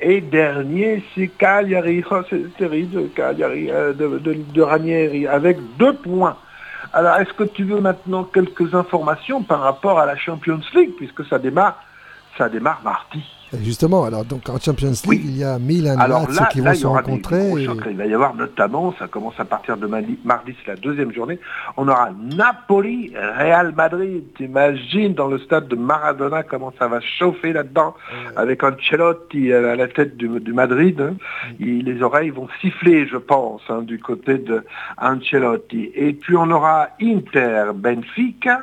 [0.00, 6.36] Et dernier, c'est Cagliari, oh, c'est euh, de, de- de Ranieri, avec 2 points.
[6.92, 11.24] Alors, est-ce que tu veux maintenant quelques informations par rapport à la Champions League, puisque
[11.26, 11.82] ça démarre,
[12.38, 13.22] ça démarre mardi
[13.62, 16.70] Justement, alors donc en Champions League, il y a Milan Alors Lazio là, qui là,
[16.70, 17.50] vont se des rencontrer.
[17.52, 17.68] et-.
[17.90, 21.12] Il va y avoir notamment, ça commence à partir de mardi, mardi, c'est la deuxième
[21.12, 21.38] journée,
[21.76, 24.24] on aura Napoli, Real Madrid.
[24.36, 27.94] T'imagines dans le stade de Maradona comment ça va chauffer là-dedans
[28.34, 31.00] avec Ancelotti à la tête du, du Madrid.
[31.00, 31.14] hein.
[31.60, 34.64] Il- les oreilles vont siffler, je pense, hein, du côté de
[35.00, 35.90] Ancelotti.
[35.94, 38.62] Et puis on aura Inter, Benfica.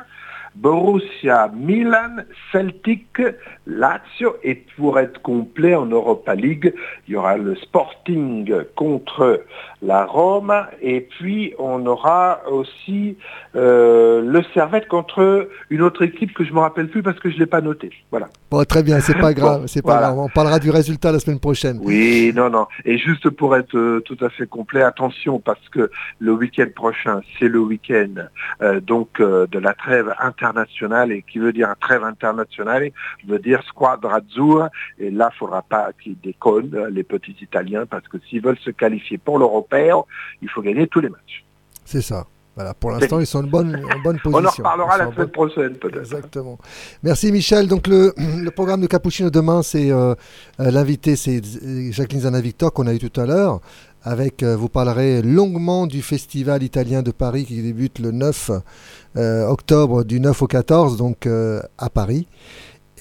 [0.54, 3.20] Borussia, Milan, Celtic,
[3.66, 6.74] Lazio et pour être complet en Europa League,
[7.08, 9.42] il y aura le Sporting contre
[9.82, 13.16] la Rome et puis on aura aussi
[13.56, 17.30] euh, le Servette contre une autre équipe que je ne me rappelle plus parce que
[17.30, 17.90] je ne l'ai pas noté.
[18.10, 18.28] Voilà.
[18.50, 20.06] Bon, très bien, c'est pas grave, Bon, c'est pas voilà.
[20.08, 20.18] grave.
[20.18, 21.78] On parlera du résultat la semaine prochaine.
[21.82, 22.66] Oui, non, non.
[22.84, 27.20] Et juste pour être euh, tout à fait complet, attention, parce que le week-end prochain,
[27.38, 28.26] c'est le week-end
[28.60, 30.12] euh, donc de la trêve
[30.42, 32.90] internationale, et qui veut dire trêve internationale,
[33.26, 34.70] veut dire squadra azzurra.
[34.98, 38.58] Et là, il faudra pas qu'ils déconnent, euh, les petits Italiens, parce que s'ils veulent
[38.58, 40.02] se qualifier pour l'européen,
[40.40, 41.44] il faut gagner tous les matchs.
[41.84, 42.26] C'est ça.
[42.54, 43.72] Voilà, pour l'instant, ils sont en bonne,
[44.22, 44.30] position.
[44.32, 46.00] On en reparlera la semaine prochaine, peut-être.
[46.00, 46.58] Exactement.
[47.02, 47.66] Merci Michel.
[47.66, 50.14] Donc le, le programme de Cappuccino demain, c'est euh,
[50.60, 51.40] euh, l'invité, c'est
[51.92, 53.60] Jacqueline Zana-Victor qu'on a eu tout à l'heure.
[54.04, 58.50] Avec, euh, vous parlerez longuement du festival italien de Paris qui débute le 9
[59.16, 62.26] euh, octobre, du 9 au 14, donc euh, à Paris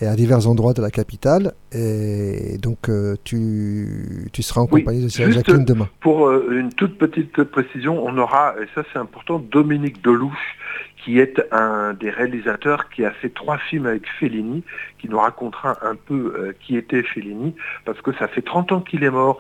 [0.01, 1.53] et à divers endroits de la capitale.
[1.71, 5.87] Et donc euh, tu, tu seras en Oui, compagnie de juste Jacqueline demain.
[6.01, 10.57] Pour euh, une toute petite précision, on aura, et ça c'est important, Dominique Delouche,
[11.03, 14.63] qui est un des réalisateurs qui a fait trois films avec Fellini,
[14.99, 17.55] qui nous racontera un peu euh, qui était Fellini,
[17.85, 19.39] parce que ça fait 30 ans qu'il est mort,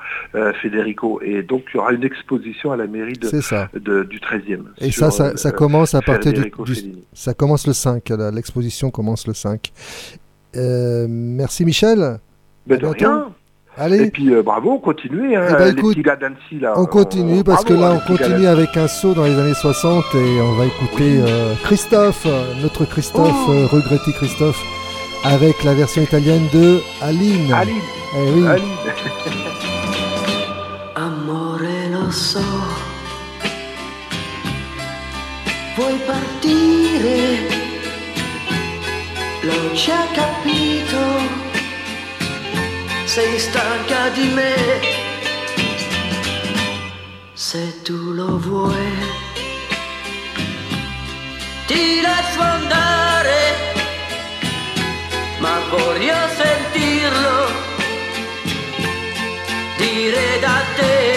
[0.61, 3.69] Federico, et donc il y aura une exposition à la mairie de, C'est ça.
[3.73, 4.63] de- du 13e.
[4.79, 8.09] Et sur, ça, ça, ça commence à partir du, du- ça commence le 5.
[8.09, 9.71] là, L'exposition commence le 5.
[10.55, 12.19] Euh, merci Michel.
[12.67, 13.29] Ben de rien.
[13.77, 14.03] Allez.
[14.03, 16.73] Et puis euh, bravo, continuez, hein, Eh ben, les écoute, petits gars d'Annecy, là.
[16.75, 20.03] On continue Euh, parce que là on continue avec un saut dans les années 60
[20.13, 22.27] et on va écouter euh, Christophe,
[22.61, 23.51] notre Christophe, Oh.
[23.51, 24.61] euh, regretté Christophe,
[25.23, 27.51] avec la version italienne de Aline.
[27.53, 27.75] Aline.
[28.17, 28.47] Eh oui.
[28.47, 28.65] Aline.
[30.95, 31.59] Amore,
[31.91, 32.39] lo so,
[35.77, 37.60] vuoi partire,
[39.41, 40.99] l'ho già capito,
[43.05, 44.55] sei stanca di me,
[47.33, 48.93] se tu lo vuoi,
[51.65, 53.39] ti lascio andare,
[55.39, 57.69] ma voglio sentirlo
[59.77, 61.10] dire da te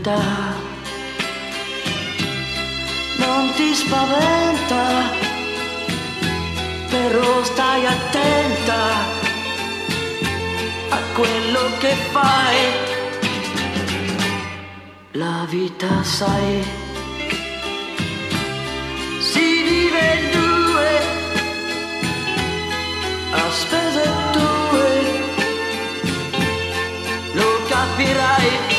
[0.00, 0.54] libertà
[3.18, 5.18] non ti spaventa
[6.88, 8.78] però stai attenta
[10.88, 12.58] a quello che fai.
[15.12, 16.64] La vita, sai,
[19.20, 20.90] si vive in due,
[23.32, 24.92] a spese tue,
[27.34, 28.69] lo capirai.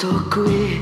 [0.00, 0.80] Resto qui,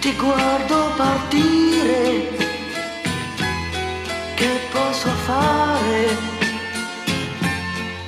[0.00, 2.28] ti guardo partire.
[4.34, 6.08] Che posso fare?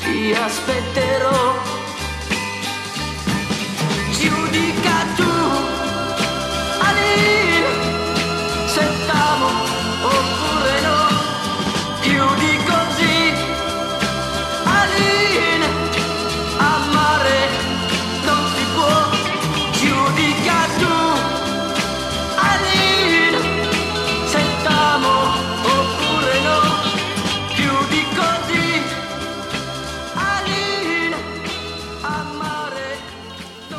[0.00, 1.55] Ti aspetterò.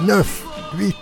[0.07, 0.43] 9,
[0.77, 0.95] 8.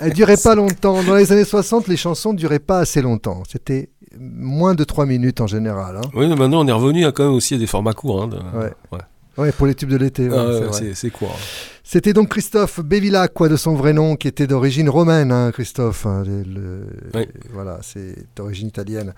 [0.00, 1.02] Elle durait pas longtemps.
[1.04, 3.42] Dans les années 60, les chansons ne duraient pas assez longtemps.
[3.50, 5.96] C'était moins de 3 minutes en général.
[5.98, 6.00] hein.
[6.14, 8.22] Oui, mais maintenant on est revenu à quand même aussi à des formats courts.
[8.24, 8.72] hein, de- Ouais.
[8.92, 8.98] ouais.
[9.38, 10.28] Ouais, pour les tubes de l'été.
[10.30, 11.30] ouais, Ah, c'est court.
[11.36, 11.40] hein.
[11.84, 16.06] C'était donc Christophe Bévillac, quoi, de son vrai nom, qui était d'origine romaine, hein, Christophe.
[16.06, 19.12] hein, le- le- Voilà, c'est d'origine italienne.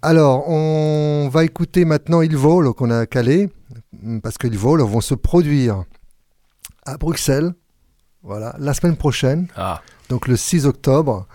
[0.00, 3.48] Alors, on va écouter maintenant Il Volo qu'on a calé,
[4.22, 5.84] parce que Il Volo vont se produire
[6.84, 7.52] à Bruxelles,
[8.22, 9.80] voilà, la semaine prochaine, Ah.
[10.08, 11.26] donc le 6 octobre.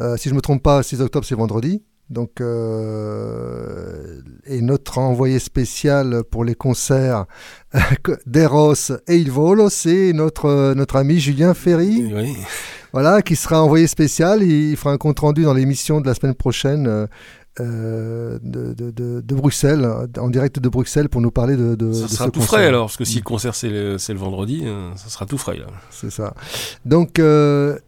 [0.00, 1.82] Euh, si je ne me trompe pas, 6 octobre, c'est vendredi.
[2.10, 7.24] Donc, euh, et notre envoyé spécial pour les concerts
[8.26, 8.74] d'Eros
[9.08, 12.12] et Il Volo, c'est notre, notre ami Julien Ferry.
[12.14, 12.36] Oui.
[12.92, 14.42] Voilà, qui sera envoyé spécial.
[14.42, 17.08] Il fera un compte rendu dans l'émission de la semaine prochaine
[17.60, 19.88] euh, de, de- de- de Bruxelles,
[20.18, 22.46] en direct de Bruxelles, pour nous parler de, de, Ça sera ce tout concert.
[22.46, 25.38] frais alors, parce que si le concert c'est le, le vendredi, euh, ça sera tout
[25.38, 25.66] frais là.
[25.90, 26.34] C'est ça.
[26.84, 27.78] Donc, euh,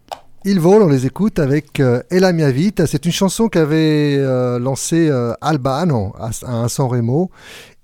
[0.45, 2.87] ils volent, on les écoute avec euh, Ella mia vita.
[2.87, 7.31] C'est une chanson qu'avait euh, lancée Albano à, à un San Remo.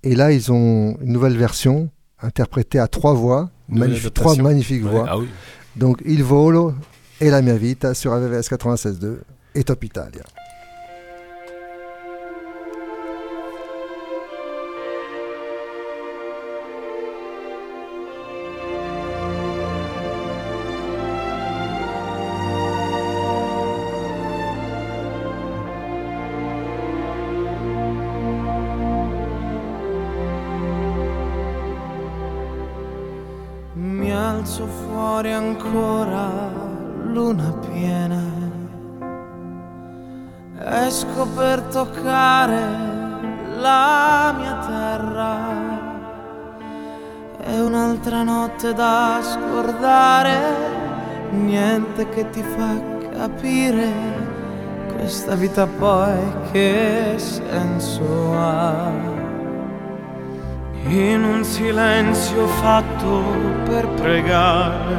[0.02, 1.90] Et là, ils ont une nouvelle version
[2.23, 3.51] interprétée à trois voix,
[4.15, 5.06] trois magnifiques Ouais, voix.
[5.09, 5.28] ah oui.
[5.77, 6.73] Donc, Il volo
[7.20, 9.16] et la mia vita sur AVVS 96.2
[9.55, 10.23] et Top Italia.
[35.15, 36.28] Fuori ancora,
[37.05, 38.20] luna piena.
[40.59, 42.61] Esco per toccare
[43.61, 45.36] la mia terra.
[47.39, 50.36] È un'altra notte da scordare,
[51.31, 52.74] niente che ti fa
[53.16, 53.93] capire
[54.97, 56.19] questa vita poi
[56.51, 59.14] che senso ha.
[60.86, 63.23] In un silenzio fatto
[63.65, 64.94] per pregare,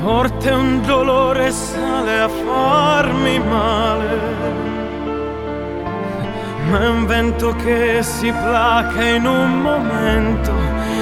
[0.00, 4.18] forte un dolore sale a farmi male,
[6.70, 10.52] ma è un vento che si placa in un momento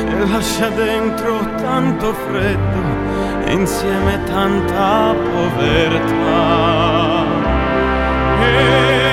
[0.09, 6.62] e lascia dentro tanto freddo e insieme tanta povertà.
[8.40, 9.03] E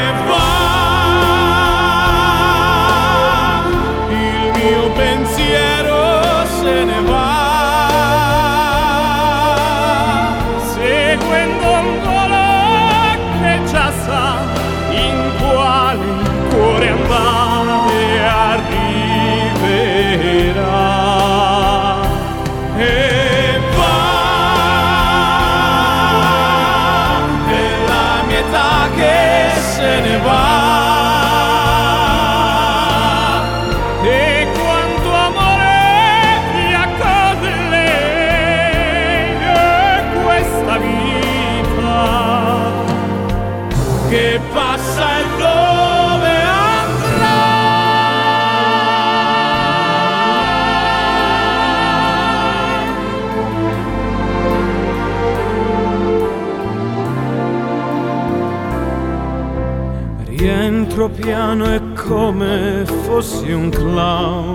[61.32, 64.52] piano e come fossi un clown.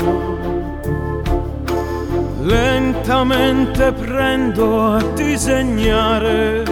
[2.42, 6.64] Lentamente prendo a disegnare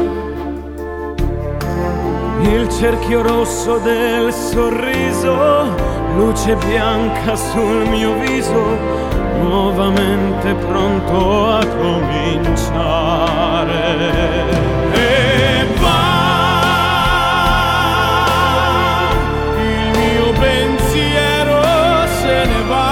[2.42, 5.74] il cerchio rosso del sorriso,
[6.16, 8.62] luce bianca sul mio viso,
[9.40, 12.94] nuovamente pronto a cominciare.
[22.46, 22.83] Se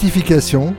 [0.00, 0.76] Rectification,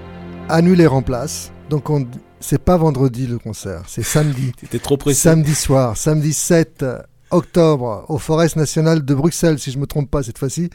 [0.47, 1.51] annuler remplace.
[1.69, 2.07] Donc on
[2.39, 4.53] c'est pas vendredi le concert, c'est samedi.
[4.61, 5.19] C'était trop précis.
[5.19, 6.85] Samedi soir, samedi 7
[7.29, 10.69] octobre au Forest National de Bruxelles, si je me trompe pas cette fois-ci.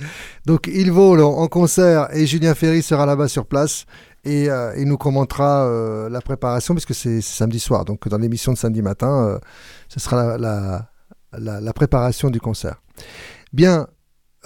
[0.45, 3.87] Donc il vole en concert et Julien Ferry sera là-bas sur place
[4.27, 7.87] et euh, il nous commentera euh, la préparation puisque c'est c'est samedi soir.
[7.87, 9.39] Donc dans l'émission de samedi matin, euh,
[9.89, 10.91] ce sera la, la-
[11.39, 12.75] la- la préparation du concert.
[13.55, 13.87] Bien.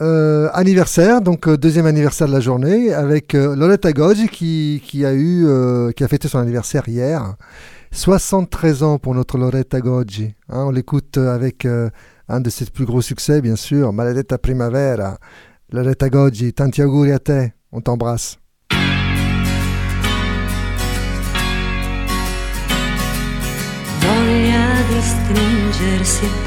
[0.00, 5.12] Euh, anniversaire, donc euh, deuxième anniversaire de la journée, avec euh, Loletta Goggi qui, a
[5.12, 7.36] eu, euh, qui a fêté son anniversaire hier.
[7.90, 10.34] 73 ans pour notre Loretta Goggi.
[10.50, 10.64] hein.
[10.66, 11.66] on l'écoute avec
[12.28, 15.18] un de ses plus gros succès, bien sûr, Maledetta Primavera.
[15.72, 18.38] Loretta Goggi, tanti auguri a te, on t'embrasse.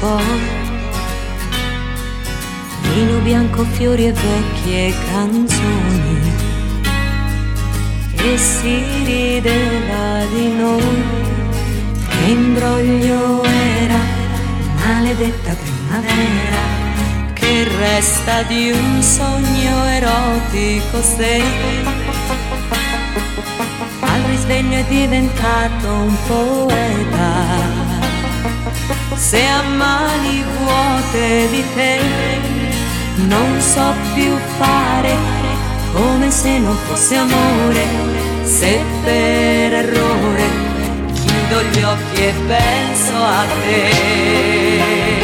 [0.02, 0.61] voglia
[2.94, 6.32] vino bianco, fiori e vecchie canzoni.
[8.14, 11.20] E si rideva di noi.
[12.08, 13.98] Che imbroglio era
[14.84, 16.60] maledetta primavera.
[17.32, 21.42] Che resta di un sogno erotico se
[24.00, 27.90] al risveglio è diventato un poeta.
[29.14, 32.61] Se a mani vuote di te
[33.26, 35.14] non so più fare
[35.92, 37.84] come se non fosse amore,
[38.44, 40.44] se per errore
[41.12, 45.21] chiudo gli occhi e penso a te.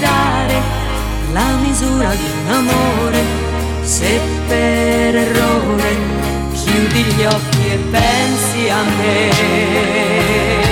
[0.00, 0.60] Dare
[1.32, 3.20] la misura di un amore.
[3.82, 5.96] Se per errore
[6.52, 10.71] chiudi gli occhi e pensi a me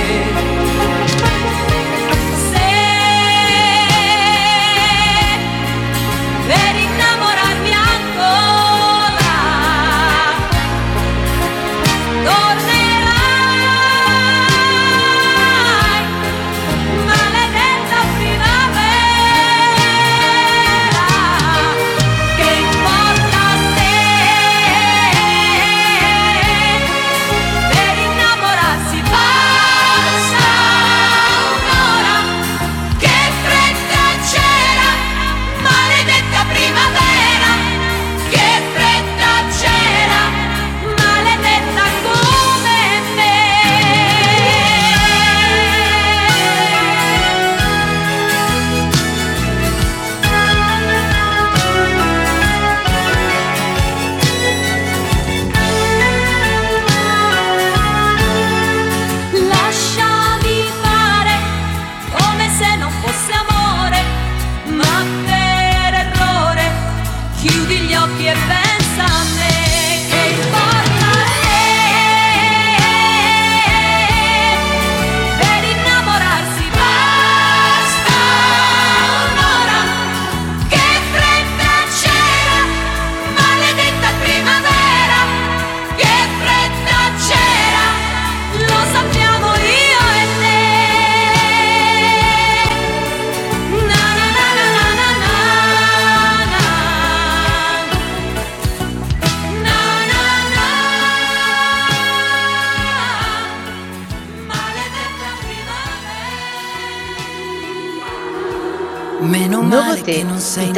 [110.51, 110.69] Sei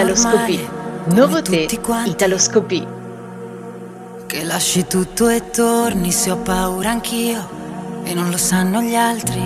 [1.68, 2.10] tutti quanti.
[2.12, 2.88] Italoscopie.
[4.28, 7.50] Che lasci tutto e torni se ho paura anch'io.
[8.04, 9.42] e non lo sanno gli altri.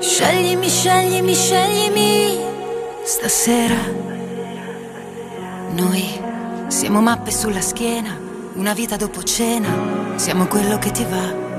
[0.00, 2.38] Sceglimi, sceglimi, sceglimi
[3.04, 3.78] stasera.
[5.70, 6.20] Noi
[6.66, 8.18] siamo mappe sulla schiena,
[8.54, 11.49] una vita dopo cena, siamo quello che ti va.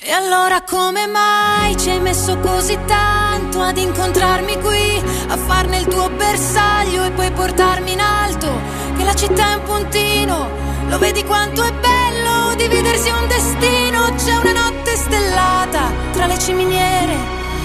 [0.00, 5.86] E allora come mai ci hai messo così tanto ad incontrarmi qui, a farne il
[5.86, 8.48] tuo bersaglio e poi portarmi in alto?
[8.96, 10.48] Che la città è un puntino,
[10.88, 14.14] lo vedi quanto è bello dividersi un destino.
[14.14, 17.14] C'è una notte stellata tra le ciminiere,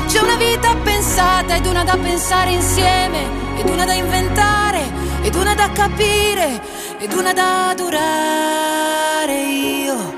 [0.07, 4.83] c'è una vita pensata ed una da pensare insieme, ed una da inventare,
[5.21, 6.61] ed una da capire,
[6.99, 10.13] ed una da durare io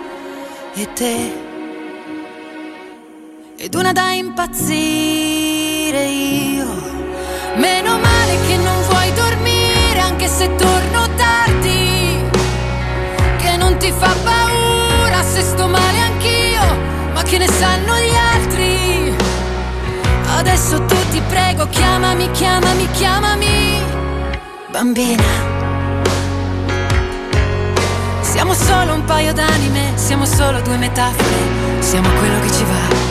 [0.73, 1.42] e te
[3.63, 6.65] ed una da impazzire io.
[7.55, 12.17] Meno male che non vuoi dormire anche se torno tardi,
[13.37, 16.61] che non ti fa paura se sto male anch'io,
[17.13, 19.15] ma che ne sanno gli altri.
[20.39, 23.81] Adesso tu ti prego, chiamami, chiamami, chiamami,
[24.71, 25.23] bambina.
[28.19, 33.02] Siamo solo un paio d'anime, siamo solo due metafore, siamo quello che ci va.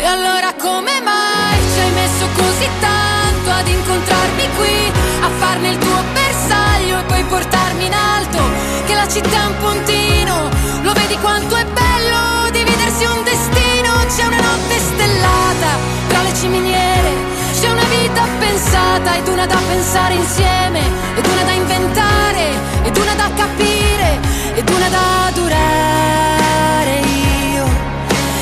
[0.00, 4.92] E allora come mai ci hai messo così tanto ad incontrarmi qui,
[5.22, 8.38] a farne il tuo bersaglio e poi portarmi in alto?
[8.86, 10.50] Che la città è un puntino,
[10.82, 13.90] lo vedi quanto è bello dividersi un destino?
[14.06, 15.70] C'è una notte stellata
[16.06, 17.12] tra le ciminiere,
[17.58, 20.80] c'è una vita pensata ed una da pensare insieme,
[21.16, 22.50] ed una da inventare,
[22.84, 24.20] ed una da capire,
[24.54, 27.66] ed una da durare io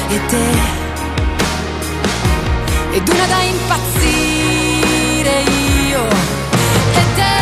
[0.08, 0.85] e te
[2.96, 5.42] ed una da impazzire
[5.90, 6.08] io.
[7.00, 7.36] E te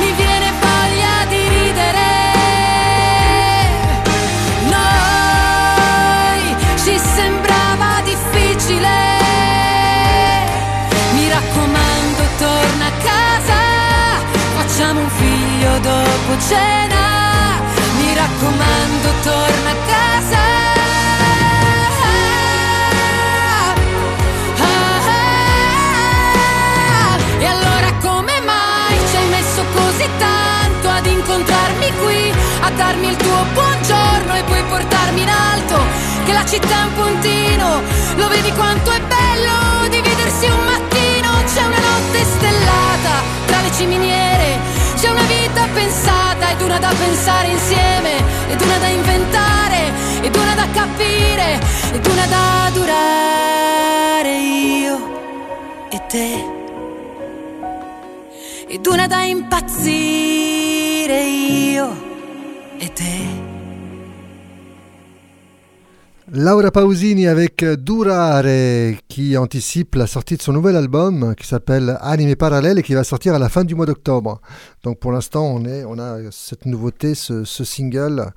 [0.00, 2.10] mi viene voglia di ridere.
[4.76, 6.42] Noi
[6.82, 8.96] ci sembrava difficile.
[11.14, 13.60] Mi raccomando torna a casa.
[14.56, 17.04] Facciamo un figlio dopo cena.
[18.00, 20.11] Mi raccomando torna a casa
[36.52, 37.80] città un puntino,
[38.16, 41.30] lo vedi quanto è bello dividersi un mattino?
[41.46, 44.58] C'è una notte stellata tra le ciminiere,
[44.96, 48.16] c'è una vita pensata ed una da pensare insieme,
[48.50, 51.58] ed una da inventare, ed una da capire,
[51.94, 56.44] ed una da durare io e te
[58.66, 61.96] ed una da impazzire io
[62.76, 63.51] e te.
[66.34, 72.36] Laura Pausini avec Durare qui anticipe la sortie de son nouvel album qui s'appelle Anime
[72.36, 74.40] Parallèle et qui va sortir à la fin du mois d'octobre.
[74.82, 78.30] Donc pour l'instant on, est, on a cette nouveauté, ce, ce single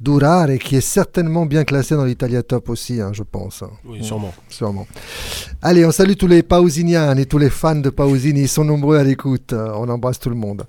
[0.00, 3.62] Durare qui est certainement bien classé dans l'Italia Top aussi, hein, je pense.
[3.84, 4.32] Oui, sûrement.
[4.48, 4.86] Sûrement.
[5.60, 8.40] Allez, on salue tous les Pausiniens et tous les fans de Pausini.
[8.40, 9.52] Ils sont nombreux à l'écoute.
[9.52, 10.64] On embrasse tout le monde.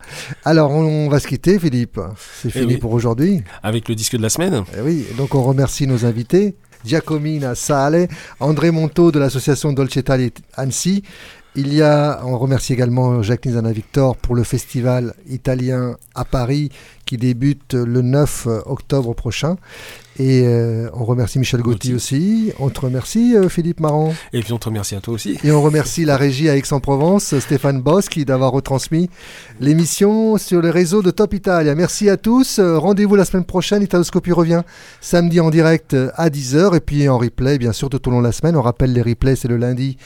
[0.46, 2.00] Alors, on va se quitter, Philippe.
[2.44, 2.78] C'est Eh fini oui.
[2.78, 3.42] pour aujourd'hui.
[3.64, 4.66] Avec le disque de la semaine.
[4.78, 6.54] Eh oui, donc on remercie nos invités.
[6.84, 8.08] Giacomina Sale,
[8.40, 11.04] André Monto de l'association Dolce Italia Annecy.
[11.56, 16.70] Il y a, on remercie également Jacques Nizana Victor pour le festival italien à Paris
[17.06, 19.58] qui débute le 9 octobre prochain.
[20.20, 22.52] Et euh, on remercie Michel Gauthier aussi.
[22.60, 24.14] On te remercie euh, Philippe Marron.
[24.32, 25.40] Et puis on te remercie à toi aussi.
[25.44, 29.10] Et on remercie la régie à Aix-en-Provence, Stéphane Boschi, d'avoir retransmis
[29.60, 31.74] l'émission sur le réseau de Top Italia.
[31.74, 32.60] Merci à tous.
[32.60, 33.82] Euh, Rendez-vous la semaine prochaine.
[33.82, 34.62] Italoscopie revient
[35.02, 38.20] samedi en direct euh, à 10h et puis en replay, bien sûr, tout au long
[38.20, 38.56] de la semaine.
[38.56, 39.98] On rappelle les replays, c'est le lundi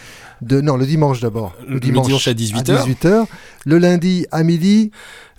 [0.42, 0.62] de.
[0.62, 1.54] Non, le dimanche d'abord.
[1.68, 2.88] Le dimanche à 18 heures.
[2.88, 3.26] 18h.
[3.66, 4.92] Le lundi à midi.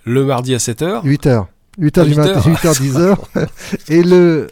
[0.04, 1.04] Le mardi à 7h.
[1.04, 1.46] 8h.
[1.80, 3.46] 8h du À matin, 8 8h, 10h.
[3.88, 4.48] et le,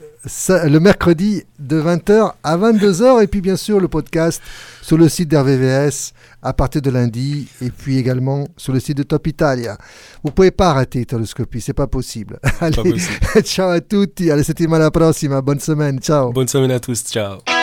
[0.48, 3.22] le mercredi de 20h à 22h.
[3.22, 4.42] Et puis, bien sûr, le podcast
[4.82, 6.12] sur le site d'RVVS
[6.42, 7.48] à partir de lundi.
[7.60, 9.76] Et puis également sur le site de Top Italia.
[10.22, 12.38] Vous pouvez pas rater Italoscopie, c'est pas possible.
[12.60, 13.18] Allez, possible.
[13.44, 14.30] ciao à tutti.
[14.30, 15.40] Alla settimana prossima.
[15.40, 15.98] Bonne semaine.
[15.98, 16.32] Ciao.
[16.32, 17.02] Bonne semaine à tous.
[17.04, 17.55] Ciao.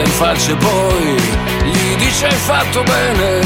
[0.00, 1.16] Guarda in faccia e poi
[1.70, 3.40] gli dice hai fatto bene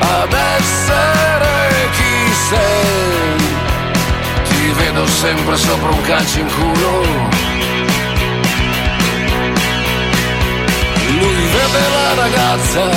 [0.00, 3.36] ad essere chi sei.
[4.48, 7.02] Ti vedo sempre sopra un calcio in culo.
[11.18, 12.88] Lui vede la ragazza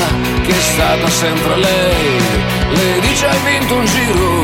[0.45, 2.19] che è stata sempre lei.
[2.69, 4.41] Le dice hai vinto un giro,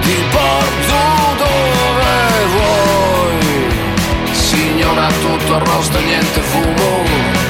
[0.00, 1.00] ti porto
[1.38, 4.32] dove vuoi.
[4.32, 7.41] Signora tutto arrosto e niente fumo.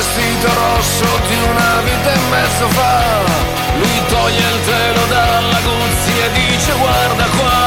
[0.00, 3.02] Vestito rosso di una vita e mezzo fa.
[3.76, 7.60] Lui toglie il telo dalla guzzi e dice guarda qua,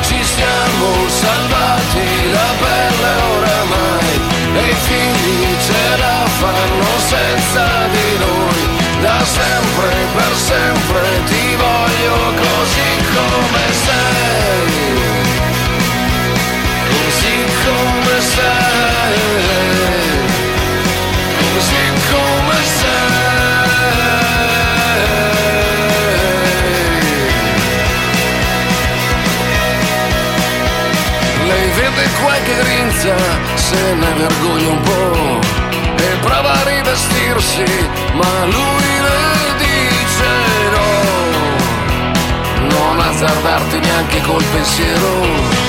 [0.00, 2.06] ci siamo salvati
[2.36, 4.12] la pelle oramai.
[4.54, 8.60] E i figli ce la fanno senza di noi.
[9.00, 11.37] Da sempre, per sempre ti
[32.98, 33.14] grinza,
[33.54, 35.40] se ne vergogna un po'
[35.96, 37.64] e prova a rivestirsi,
[38.14, 40.30] ma lui le dice
[40.74, 40.90] no,
[42.68, 45.66] non azzardarti neanche col pensiero.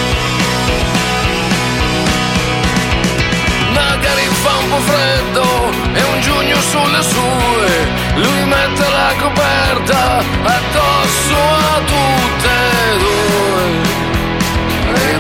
[3.72, 5.46] magari fa un po' freddo
[5.94, 13.89] e un giugno sulle sue, lui mette la coperta addosso a tutte e due.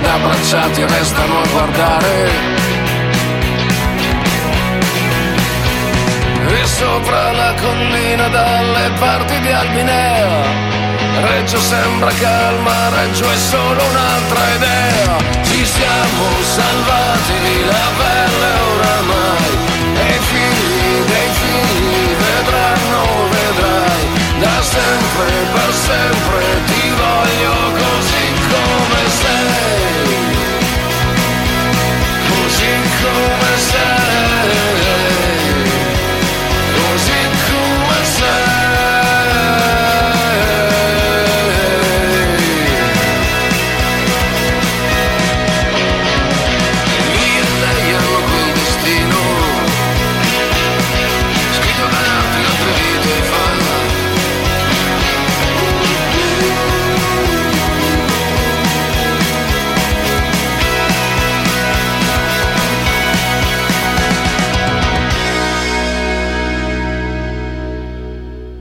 [0.09, 2.29] Abbracciati restano a guardare.
[6.47, 10.69] E sopra la collina dalle parti di Albinea
[11.21, 15.17] Reggio sembra calma, Reggio è solo un'altra idea.
[15.43, 19.57] Ci siamo salvati la pelle oramai.
[19.95, 24.05] E i figli dei figli vedranno, vedrai.
[24.39, 27.58] Da sempre, per sempre ti voglio
[32.99, 33.98] slow myself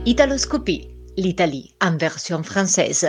[0.09, 3.07] Italoscopie, l'Italie en version française.